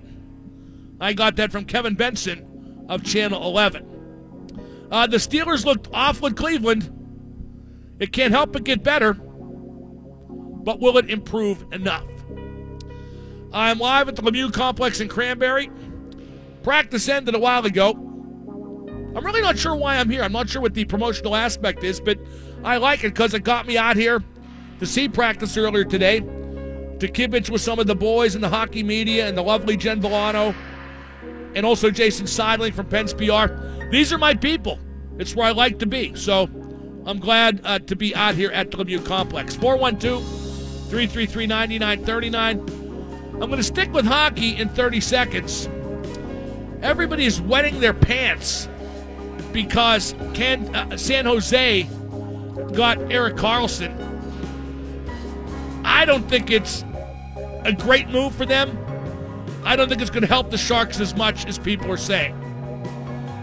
I 1.00 1.12
got 1.12 1.36
that 1.36 1.52
from 1.52 1.64
Kevin 1.64 1.94
Benson 1.94 2.86
of 2.88 3.04
Channel 3.04 3.42
11. 3.42 4.88
Uh, 4.90 5.06
the 5.06 5.18
Steelers 5.18 5.64
looked 5.64 5.88
off 5.92 6.22
with 6.22 6.36
Cleveland. 6.36 6.92
It 7.98 8.12
can't 8.12 8.32
help 8.32 8.52
but 8.52 8.64
get 8.64 8.82
better 8.82 9.16
but 10.66 10.80
will 10.80 10.98
it 10.98 11.08
improve 11.08 11.64
enough? 11.72 12.04
I'm 13.52 13.78
live 13.78 14.08
at 14.08 14.16
the 14.16 14.22
Lemieux 14.22 14.52
Complex 14.52 15.00
in 15.00 15.08
Cranberry. 15.08 15.70
Practice 16.64 17.08
ended 17.08 17.36
a 17.36 17.38
while 17.38 17.64
ago. 17.64 17.92
I'm 17.92 19.24
really 19.24 19.40
not 19.40 19.56
sure 19.56 19.76
why 19.76 19.96
I'm 19.96 20.10
here. 20.10 20.24
I'm 20.24 20.32
not 20.32 20.48
sure 20.48 20.60
what 20.60 20.74
the 20.74 20.84
promotional 20.84 21.36
aspect 21.36 21.84
is, 21.84 22.00
but 22.00 22.18
I 22.66 22.76
like 22.76 23.04
it 23.04 23.14
because 23.14 23.32
it 23.32 23.44
got 23.44 23.66
me 23.66 23.78
out 23.78 23.96
here 23.96 24.22
to 24.80 24.86
see 24.86 25.08
practice 25.08 25.56
earlier 25.56 25.84
today, 25.84 26.20
to 26.20 27.08
kibitz 27.08 27.48
with 27.48 27.62
some 27.62 27.78
of 27.78 27.86
the 27.86 27.94
boys 27.94 28.34
in 28.34 28.42
the 28.42 28.48
hockey 28.48 28.82
media 28.82 29.26
and 29.26 29.38
the 29.38 29.42
lovely 29.42 29.76
Jen 29.76 30.00
Villano, 30.00 30.54
and 31.54 31.64
also 31.64 31.90
Jason 31.90 32.26
Seidling 32.26 32.74
from 32.74 32.86
Pens 32.86 33.14
PR. 33.14 33.46
These 33.90 34.12
are 34.12 34.18
my 34.18 34.34
people. 34.34 34.78
It's 35.18 35.34
where 35.34 35.46
I 35.46 35.52
like 35.52 35.78
to 35.78 35.86
be. 35.86 36.14
So 36.14 36.42
I'm 37.06 37.18
glad 37.18 37.62
uh, 37.64 37.78
to 37.78 37.96
be 37.96 38.14
out 38.14 38.34
here 38.34 38.50
at 38.50 38.70
the 38.70 38.76
Lemieux 38.76 39.06
Complex. 39.06 39.56
412- 39.56 40.46
333 40.88 41.46
9939. 41.48 42.60
I'm 43.32 43.38
going 43.40 43.56
to 43.56 43.62
stick 43.62 43.92
with 43.92 44.06
hockey 44.06 44.56
in 44.56 44.68
30 44.68 45.00
seconds. 45.00 45.68
Everybody 46.80 47.24
is 47.24 47.40
wetting 47.40 47.80
their 47.80 47.92
pants 47.92 48.68
because 49.52 50.14
Can, 50.34 50.74
uh, 50.74 50.96
San 50.96 51.26
Jose 51.26 51.88
got 52.72 52.98
Erik 53.10 53.36
Karlsson. 53.36 53.94
I 55.84 56.04
don't 56.04 56.28
think 56.28 56.50
it's 56.50 56.84
a 57.64 57.72
great 57.72 58.08
move 58.08 58.34
for 58.34 58.46
them. 58.46 58.78
I 59.64 59.76
don't 59.76 59.88
think 59.88 60.00
it's 60.00 60.10
going 60.10 60.22
to 60.22 60.28
help 60.28 60.50
the 60.50 60.58
Sharks 60.58 61.00
as 61.00 61.14
much 61.14 61.46
as 61.46 61.58
people 61.58 61.90
are 61.90 61.96
saying. 61.96 62.34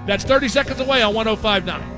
That's 0.05 0.23
30 0.23 0.47
seconds 0.49 0.79
away 0.79 1.01
on 1.01 1.13
1059. 1.13 1.92